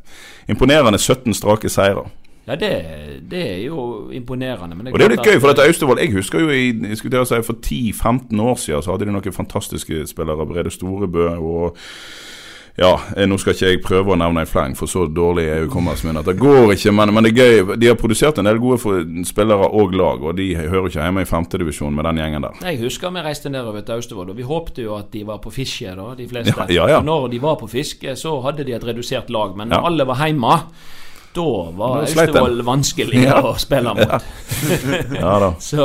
imponerende 0.48 0.98
17 0.98 1.34
strake 1.34 1.68
seire. 1.68 2.06
ja, 2.46 2.54
det, 2.54 2.70
det 3.30 3.42
er 3.52 3.64
jo 3.64 4.10
imponerende. 4.10 4.76
Men 4.76 4.92
Og 4.92 4.98
det 4.98 5.04
er 5.04 5.14
litt 5.16 5.26
gøy, 5.26 5.40
for 5.40 5.50
dette 5.50 5.66
Austevoll 5.66 5.98
Jeg 5.98 6.12
husker 6.12 6.40
jo 6.40 6.50
i, 6.50 6.70
jeg 6.88 6.98
skulle 6.98 7.26
si, 7.26 7.42
for 7.42 7.58
10-15 7.66 8.42
år 8.42 8.56
siden 8.56 8.82
så 8.82 8.90
hadde 8.94 9.06
de 9.06 9.12
noen 9.12 9.32
fantastiske 9.32 10.06
spillere. 10.06 10.46
Brede 10.46 10.70
Storebø 10.70 11.28
og 11.36 11.76
ja, 12.78 12.92
eh, 13.16 13.26
nå 13.28 13.36
skal 13.40 13.54
ikke 13.56 13.66
jeg 13.70 13.80
prøve 13.84 14.12
å 14.14 14.18
nevne 14.20 14.44
en 14.44 14.48
fleng, 14.48 14.74
for 14.78 14.86
så 14.88 15.06
dårlig 15.10 15.46
er 15.50 15.64
hukommelsen 15.66 16.08
min 16.10 16.20
at 16.20 16.28
det 16.30 16.36
går 16.40 16.72
ikke. 16.76 16.92
Men, 16.96 17.12
men 17.14 17.24
det 17.26 17.32
er 17.34 17.40
gøy. 17.64 17.74
De 17.80 17.90
har 17.90 17.98
produsert 18.00 18.38
en 18.38 18.48
del 18.48 18.60
gode 18.62 18.78
for, 18.80 19.02
spillere 19.28 19.68
og 19.76 19.92
lag, 19.98 20.22
og 20.22 20.36
de 20.38 20.46
hører 20.56 20.86
ikke 20.88 21.02
hjemme 21.02 21.24
i 21.26 21.28
femtedivisjon 21.28 21.94
med 21.98 22.08
den 22.08 22.22
gjengen 22.22 22.46
der. 22.46 22.62
Jeg 22.70 22.80
husker 22.84 23.12
vi 23.16 23.24
reiste 23.26 23.52
nedover 23.52 23.82
til 23.84 23.98
Austevoll, 23.98 24.30
og 24.32 24.38
vi 24.40 24.46
håpte 24.48 24.86
jo 24.86 24.94
at 24.96 25.10
de 25.12 25.24
var 25.28 25.42
på 25.44 25.52
fiske, 25.54 25.92
da, 25.98 26.08
de 26.16 26.28
fleste. 26.30 26.56
Ja, 26.70 26.86
ja, 26.86 26.88
ja. 26.96 27.02
Når 27.04 27.28
de 27.34 27.42
var 27.42 27.56
på 27.60 27.68
fiske, 27.70 28.16
så 28.16 28.36
hadde 28.46 28.64
de 28.64 28.72
et 28.78 28.84
redusert 28.86 29.30
lag. 29.34 29.54
Men 29.58 29.68
når 29.74 29.86
alle 29.90 30.06
var 30.08 30.22
hjemme, 30.24 30.56
da 31.36 31.46
var. 31.78 32.00
Austevoll 32.06 32.62
vanskelig 32.66 33.20
Ja. 33.26 33.36
å 33.44 33.52
spille 33.60 33.92
mot. 33.94 34.16
Ja 35.14 35.36
da. 35.42 35.52
Så 35.62 35.84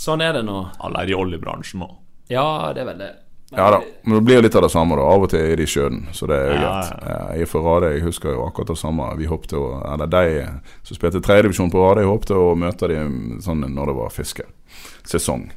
sånn 0.00 0.20
er 0.24 0.34
det 0.36 0.42
nå. 0.48 0.58
Alle 0.84 1.04
er 1.04 1.12
i 1.12 1.16
oljebransjen 1.16 1.80
nå. 1.80 1.88
Ja, 2.30 2.70
det 2.76 2.82
er 2.84 2.90
vel 2.92 2.98
det. 3.00 3.10
Ja 3.50 3.66
da, 3.74 3.80
men 4.06 4.14
det 4.14 4.24
blir 4.28 4.42
litt 4.44 4.54
av 4.54 4.62
det 4.62 4.70
samme. 4.70 4.94
da 4.94 5.02
Av 5.10 5.24
og 5.24 5.30
til 5.32 5.40
er 5.42 5.56
de 5.58 5.64
i 5.66 5.70
sjøen, 5.70 6.04
så 6.14 6.28
det 6.30 6.36
er 6.38 6.52
jo 6.52 6.54
Ja, 6.54 6.70
greit. 6.70 7.02
Ja, 7.02 7.32
Jeg 7.34 7.42
er 7.42 7.46
fra 7.50 7.60
Radøy, 7.64 7.92
jeg 7.96 8.04
husker 8.04 8.30
jo 8.36 8.44
akkurat 8.46 8.68
det 8.70 8.78
samme. 8.78 9.08
Vi 9.18 9.26
hoppet 9.26 9.52
å 9.58 9.64
Eller 9.92 10.06
de 10.06 10.48
som 10.86 10.96
spilte 10.96 11.20
tredjedivisjon 11.20 11.70
på 11.72 11.82
Radøy, 11.82 12.04
håpte 12.06 12.34
å 12.38 12.54
møte 12.54 12.88
dem 12.88 13.40
sånn 13.42 13.64
når 13.66 13.86
det 13.90 13.96
var 13.98 14.14
fiskesesong. 14.14 15.50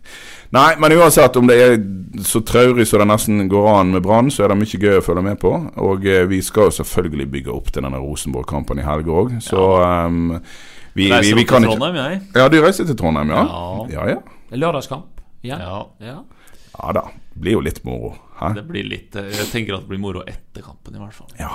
Nei, 0.53 0.75
men 0.77 0.91
uansett 0.97 1.37
om 1.37 1.47
det 1.47 1.55
er 1.61 1.77
så 2.25 2.41
traurig 2.45 2.87
som 2.87 2.99
det 2.99 3.07
nesten 3.09 3.47
går 3.49 3.69
an 3.79 3.91
med 3.93 4.03
Brann, 4.05 4.29
så 4.31 4.43
er 4.43 4.53
det 4.53 4.57
mye 4.57 4.81
gøy 4.81 4.97
å 4.99 5.05
følge 5.05 5.23
med 5.25 5.39
på. 5.41 5.53
Og 5.81 6.05
eh, 6.05 6.25
vi 6.29 6.41
skal 6.41 6.69
jo 6.69 6.77
selvfølgelig 6.81 7.29
bygge 7.31 7.53
opp 7.53 7.71
til 7.73 7.85
denne 7.85 8.01
Rosenborg-kampen 8.01 8.81
i 8.81 8.85
helga 8.85 9.11
òg, 9.11 9.37
så 9.41 9.63
ehm, 9.85 10.35
vi, 10.93 11.07
vi, 11.07 11.09
Reiser 11.13 11.35
vi 11.37 11.45
opp 11.45 11.49
kan 11.49 11.61
til 11.61 11.69
ikke 11.71 11.79
Trondheim, 11.79 11.97
jeg. 12.05 12.21
Ja, 12.37 12.49
du 12.49 12.59
reiser 12.61 12.85
til 12.85 12.97
Trondheim, 12.97 13.33
ja? 13.33 13.45
Ja. 13.49 13.87
Ja 13.93 14.09
ja. 14.13 14.21
Lørdagskamp 14.53 15.09
ja 15.43 15.57
Ja, 15.59 15.85
Ja. 15.99 16.19
Ja 16.77 16.93
da. 16.93 17.07
Det 17.33 17.39
blir 17.39 17.57
jo 17.57 17.63
litt 17.65 17.83
moro. 17.83 18.13
Hæ? 18.37 18.53
det 18.57 18.63
blir 18.67 18.83
litt 18.83 19.15
eh, 19.15 19.29
Jeg 19.29 19.49
tenker 19.51 19.77
at 19.77 19.85
det 19.85 19.91
blir 19.93 20.01
moro 20.01 20.23
etter 20.27 20.65
kampen, 20.65 20.95
i 20.95 21.01
hvert 21.01 21.15
fall. 21.15 21.29
Ja. 21.39 21.51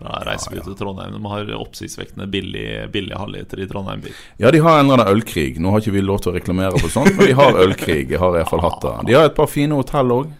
Da 0.00 0.22
reiser 0.24 0.54
vi 0.54 0.60
ut 0.60 0.64
til 0.64 0.76
Trondheim. 0.78 1.12
De 1.12 1.28
har 1.28 1.50
oppsiktsvekkende 1.58 2.26
billige, 2.32 2.86
billige 2.92 3.18
halvliter 3.20 3.60
i 3.60 3.66
Trondheim. 3.68 4.00
by. 4.00 4.12
Ja, 4.40 4.50
de 4.50 4.62
har 4.64 4.78
en 4.78 4.86
eller 4.86 5.02
annen 5.02 5.18
ølkrig. 5.18 5.58
Nå 5.60 5.74
har 5.74 5.82
ikke 5.82 5.92
vi 5.98 6.04
lov 6.04 6.22
til 6.24 6.32
å 6.32 6.36
reklamere 6.38 6.80
for 6.80 6.88
sånt, 6.92 7.12
men 7.18 7.28
de 7.28 7.36
har 7.36 7.58
ølkrig. 7.66 8.06
Jeg 8.08 8.22
har 8.22 8.32
i 8.32 8.38
hvert 8.38 8.52
fall 8.54 8.64
hatt 8.64 8.80
det. 8.86 8.94
De 9.10 9.18
har 9.18 9.28
et 9.28 9.36
par 9.36 9.50
fine 9.52 9.76
hotell 9.76 10.14
òg. 10.16 10.30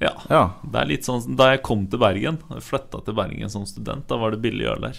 Ja. 0.00 0.14
Ja. 0.30 0.44
Det 0.64 0.80
er 0.80 0.88
litt 0.90 1.06
sånn 1.06 1.36
Da 1.38 1.52
jeg 1.52 1.62
kom 1.64 1.84
til 1.88 2.00
Bergen, 2.02 2.40
flytta 2.64 3.02
til 3.06 3.14
Bergen 3.16 3.52
som 3.52 3.66
student, 3.68 4.08
da 4.08 4.18
var 4.20 4.34
det 4.34 4.40
billig 4.42 4.66
øl 4.72 4.88
der. 4.88 4.98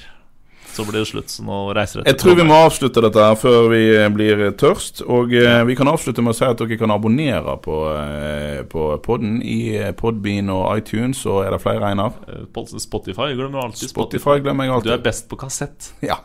Så 0.74 0.84
blir 0.84 0.99
det 0.99 1.07
slutt, 1.07 1.30
så 1.32 1.43
nå 1.45 1.59
reiser 1.76 2.01
jeg 2.01 2.09
Jeg 2.09 2.20
tror 2.20 2.36
vi 2.39 2.45
må 2.47 2.57
avslutte 2.66 3.03
dette 3.05 3.28
her 3.28 3.38
før 3.39 3.70
vi 3.72 3.84
blir 4.16 4.43
tørst. 4.59 5.03
Og 5.05 5.32
eh, 5.38 5.61
vi 5.70 5.78
kan 5.80 5.88
avslutte 5.91 6.24
med 6.26 6.34
å 6.34 6.38
si 6.38 6.47
at 6.47 6.59
dere 6.59 6.80
kan 6.82 6.91
abonnere 6.95 7.55
på, 7.63 7.78
eh, 7.93 8.59
på 8.72 8.89
podden 9.05 9.38
i 9.45 9.59
eh, 9.80 9.93
Podbean 9.95 10.51
og 10.53 10.66
iTunes. 10.76 11.24
Og 11.30 11.45
er 11.45 11.55
det 11.55 11.61
flere, 11.63 11.93
Einar? 11.93 12.18
av 12.28 12.51
På 12.55 12.66
Spotify 12.68 13.32
glemmer 13.38 13.61
du 13.61 13.63
alltid 13.70 13.93
Spotify 13.93 14.39
glemmer 14.43 14.68
jeg 14.68 14.78
alltid. 14.80 14.91
Du 14.91 14.97
er 14.97 15.07
best 15.07 15.30
på 15.32 15.39
kassett. 15.39 15.93
Ja, 16.03 16.20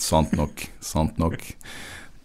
sant 0.00 0.36
nok. 0.36 0.66
Sant 0.84 1.20
nok. 1.22 1.40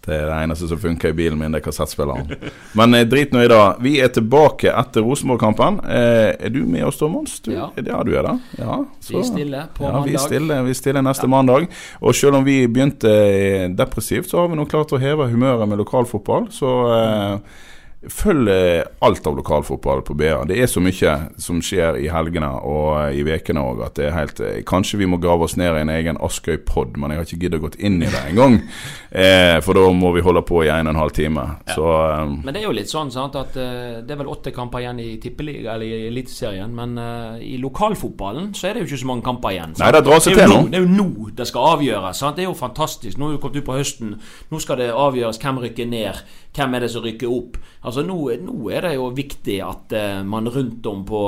Det 0.10 0.18
er 0.18 0.26
det 0.32 0.39
eneste 0.47 0.70
som 0.72 0.82
funker 0.82 1.14
i 1.14 1.18
bilen 1.22 1.38
min, 1.39 1.53
det 1.53 1.62
er 1.62 1.68
kassettspilleren. 1.70 2.34
Men 2.80 2.97
eh, 2.97 3.05
drit 3.10 3.36
nå 3.36 3.45
i 3.45 3.51
det. 3.51 3.62
Vi 3.86 3.95
er 4.01 4.10
tilbake 4.18 4.74
etter 4.74 5.05
Rosenborg-kampen. 5.05 5.80
Eh, 5.86 6.34
er 6.49 6.53
du 6.53 6.64
med 6.66 6.88
oss 6.89 6.97
da, 6.99 7.07
Mons? 7.12 7.38
Du, 7.45 7.53
Ja. 7.53 7.70
ja, 7.78 8.01
du 8.03 8.14
er 8.18 8.26
det. 8.26 8.36
Ja, 8.57 8.82
Vi 9.10 9.24
stiller 9.24 9.70
på 9.78 9.86
ja, 9.86 10.01
Vi 10.05 10.18
stiller, 10.18 10.66
vi 10.66 10.74
stiller 10.78 11.05
neste 11.05 11.20
neste 11.20 11.28
mandag. 11.28 11.68
Og 12.01 12.16
selv 12.16 12.36
om 12.39 12.45
vi 12.45 12.68
begynte 12.68 13.10
eh, 13.10 13.70
depressivt, 13.70 14.30
så 14.30 14.39
har 14.43 14.49
vi 14.49 14.55
nå 14.60 14.66
klart 14.70 14.93
å 14.93 14.99
heve 15.01 15.30
humøret 15.30 15.68
med 15.68 15.80
lokalfotball. 15.82 16.49
Så 16.51 16.70
eh, 16.95 17.39
følg 18.08 18.47
eh, 18.47 18.86
alt 19.04 19.26
av 19.28 19.36
lokalfotball 19.36 20.02
på 20.08 20.16
BA. 20.16 20.38
Det 20.47 20.56
er 20.62 20.70
så 20.72 20.80
mye 20.80 21.16
som 21.41 21.60
skjer 21.64 21.97
i 22.00 22.08
helgene 22.12 22.47
og 22.64 22.93
eh, 23.02 23.18
i 23.20 23.26
ukene 23.28 23.60
òg 23.60 23.84
at 23.89 23.97
det 24.00 24.06
er 24.08 24.16
helt 24.16 24.39
eh, 24.39 24.62
Kanskje 24.70 25.02
vi 25.02 25.10
må 25.10 25.20
grave 25.20 25.43
oss 25.43 25.58
ned 25.60 25.76
i 25.76 25.82
en 25.84 25.91
egen 25.91 26.20
Askøy-pod, 26.24 26.95
men 26.95 27.12
jeg 27.12 27.20
har 27.20 27.28
ikke 27.28 27.41
giddet 27.43 27.60
å 27.60 27.66
gå 27.66 27.74
inn 27.80 28.00
i 28.00 28.08
det 28.12 28.24
engang. 28.32 28.62
Eh, 29.10 29.56
for 29.66 29.74
da 29.74 29.88
må 29.89 30.12
vi 30.14 30.22
holde 30.22 30.43
på 30.45 30.60
i 30.62 30.68
en 30.70 30.86
og 30.86 30.91
en 30.93 31.00
halv 31.00 31.14
time. 31.18 31.41
Så 31.74 31.82
um, 31.82 32.36
Men 32.45 32.54
det 32.54 32.60
er 32.60 32.68
jo 32.68 32.76
litt 32.78 32.91
sånn 32.91 33.10
sant, 33.10 33.34
at 33.39 33.56
uh, 33.58 34.04
det 34.06 34.14
er 34.14 34.20
vel 34.20 34.30
åtte 34.30 34.54
kamper 34.54 34.84
igjen 34.84 35.00
i 35.02 35.08
tippeliga 35.18 35.74
eller 35.74 35.89
i 35.89 36.12
Eliteserien. 36.12 36.70
Men 36.78 36.93
uh, 37.02 37.39
i 37.41 37.56
lokalfotballen 37.58 38.52
så 38.54 38.70
er 38.70 38.78
det 38.78 38.84
jo 38.84 38.91
ikke 38.91 39.00
så 39.02 39.10
mange 39.10 39.26
kamper 39.26 39.56
igjen. 39.56 39.74
sant? 39.74 39.82
Nei, 39.82 39.89
det 39.97 40.04
drar 40.06 40.22
seg 40.22 40.38
til 40.38 40.54
nå. 40.54 40.60
Det 40.70 40.78
er 40.78 40.86
jo 40.86 40.91
nå 40.93 41.32
det 41.39 41.50
skal 41.50 41.72
avgjøres. 41.72 42.22
Sant? 42.22 42.38
Det 42.38 42.45
er 42.45 42.52
jo 42.52 42.60
fantastisk. 42.60 43.18
Nå 43.18 43.32
er 43.32 43.39
vi 43.39 43.41
kommet 43.47 43.64
ut 43.64 43.70
på 43.72 43.80
høsten. 43.80 44.14
Nå 44.54 44.62
skal 44.62 44.78
det 44.84 44.91
avgjøres 44.93 45.41
hvem 45.41 45.64
rykker 45.66 45.89
ned. 45.89 46.22
Hvem 46.54 46.78
er 46.78 46.86
det 46.86 46.93
som 46.93 47.06
rykker 47.06 47.34
opp? 47.34 47.58
Altså 47.90 48.04
Nå, 48.06 48.18
nå 48.46 48.70
er 48.70 48.86
det 48.86 48.96
jo 48.96 49.08
viktig 49.18 49.58
at 49.66 49.96
eh, 49.98 50.20
man 50.26 50.50
rundt 50.54 50.86
om 50.90 51.02
på 51.10 51.22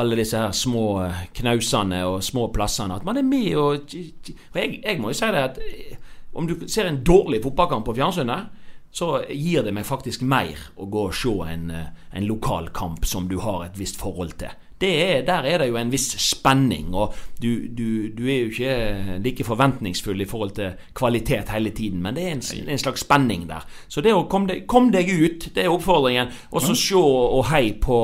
alle 0.00 0.16
disse 0.18 0.40
her 0.40 0.54
små 0.56 0.86
eh, 1.04 1.26
knausene 1.36 2.00
og 2.08 2.22
små 2.24 2.48
plassene 2.54 2.96
At 2.96 3.04
man 3.04 3.20
er 3.20 3.26
med 3.26 3.50
og 3.60 3.92
og 3.92 4.56
jeg, 4.56 4.80
jeg 4.80 5.00
må 5.00 5.12
jo 5.12 5.18
si 5.20 5.28
det 5.34 5.44
at 5.50 5.60
eh, 5.60 5.98
om 6.32 6.46
du 6.46 6.54
ser 6.70 6.86
en 6.86 7.02
dårlig 7.04 7.42
fotballkamp 7.42 7.84
på 7.88 7.96
fjernsynet 7.98 8.56
så 8.90 9.20
gir 9.30 9.62
det 9.62 9.72
meg 9.74 9.86
faktisk 9.86 10.24
mer 10.26 10.58
å 10.80 10.88
gå 10.90 11.06
og 11.08 11.14
se 11.14 11.32
en, 11.46 11.70
eh, 11.70 11.92
en 12.10 12.26
lokal 12.26 12.70
kamp 12.74 13.06
som 13.06 13.28
du 13.30 13.38
har 13.38 13.64
et 13.64 13.78
visst 13.78 14.00
forhold 14.00 14.34
til. 14.42 14.50
Det 14.80 14.90
er, 15.04 15.22
der 15.28 15.44
er 15.44 15.58
det 15.60 15.68
jo 15.68 15.76
en 15.76 15.90
viss 15.92 16.08
spenning, 16.24 16.94
og 16.96 17.12
du, 17.42 17.66
du, 17.68 18.08
du 18.16 18.22
er 18.24 18.38
jo 18.46 18.50
ikke 18.50 19.20
like 19.24 19.44
forventningsfull 19.44 20.24
i 20.24 20.28
forhold 20.28 20.54
til 20.56 20.72
kvalitet 20.96 21.52
hele 21.52 21.70
tiden, 21.76 22.00
men 22.02 22.16
det 22.16 22.24
er 22.24 22.32
en, 22.38 22.42
en 22.72 22.80
slags 22.80 23.04
spenning 23.04 23.44
der. 23.50 23.66
Så 23.92 24.00
det 24.00 24.14
å 24.16 24.24
komme 24.32 24.48
deg, 24.54 24.64
kom 24.70 24.88
deg 24.94 25.10
ut, 25.12 25.50
det 25.54 25.66
er 25.66 25.72
oppfordringen. 25.74 26.32
Og 26.50 26.64
så 26.64 26.74
se 26.78 26.96
og 26.96 27.44
hei 27.52 27.74
på 27.80 28.00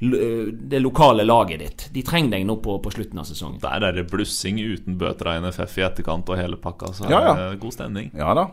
det 0.00 0.80
lokale 0.82 1.24
laget 1.24 1.60
ditt. 1.62 1.86
De 1.94 2.02
trenger 2.04 2.34
deg 2.38 2.48
nå 2.48 2.56
på, 2.64 2.78
på 2.82 2.90
slutten 2.92 3.20
av 3.22 3.28
sesongen. 3.28 3.60
Der 3.62 3.84
er 3.88 3.94
det 4.00 4.08
blussing 4.10 4.58
uten 4.60 4.98
bøter 5.00 5.30
av 5.30 5.44
NFF 5.46 5.78
i 5.78 5.86
etterkant 5.86 6.28
og 6.28 6.40
hele 6.40 6.58
pakka. 6.60 6.92
Så 6.96 7.08
Ja, 7.12 7.22
ja. 7.30 7.48
god 7.54 7.76
stemning 7.76 8.10
ja 8.16 8.34
da. 8.36 8.48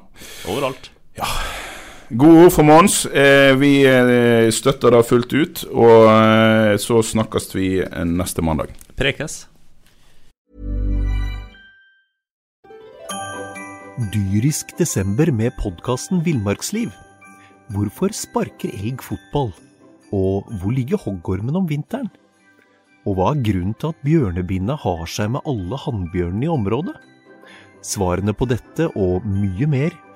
overalt. 0.51 0.91
Gode 2.11 2.43
ord 2.43 2.51
for 2.51 2.67
Mons. 2.67 3.05
Eh, 3.07 3.53
vi 3.55 3.85
eh, 3.87 4.49
støtter 4.51 4.91
det 4.91 5.05
fullt 5.07 5.31
ut. 5.31 5.61
Og 5.71 6.09
eh, 6.11 6.73
så 6.81 6.99
snakkes 7.07 7.47
vi 7.55 7.69
neste 8.09 8.43
mandag. 8.43 8.73
Prekes. 8.99 9.45
Dyrisk 14.11 14.73
desember 14.75 15.31
med 15.31 15.55
podkasten 15.61 16.19
Villmarksliv. 16.25 16.91
Hvorfor 17.71 18.11
sparker 18.11 18.73
elg 18.75 18.99
fotball? 19.07 19.53
Og 20.11 20.51
hvor 20.59 20.75
ligger 20.75 20.99
hoggormen 20.99 21.55
om 21.55 21.69
vinteren? 21.69 22.11
Og 23.07 23.15
hva 23.15 23.31
er 23.31 23.43
grunnen 23.45 23.77
til 23.79 23.93
at 23.93 24.03
bjørnebinna 24.03 24.75
har 24.83 25.07
seg 25.07 25.31
med 25.37 25.47
alle 25.47 25.79
hannbjørnene 25.79 26.49
i 26.49 26.51
området? 26.51 26.97
Svarene 27.87 28.35
på 28.35 28.51
dette 28.51 28.91
og 28.99 29.23
mye 29.23 29.69
mer 29.69 29.95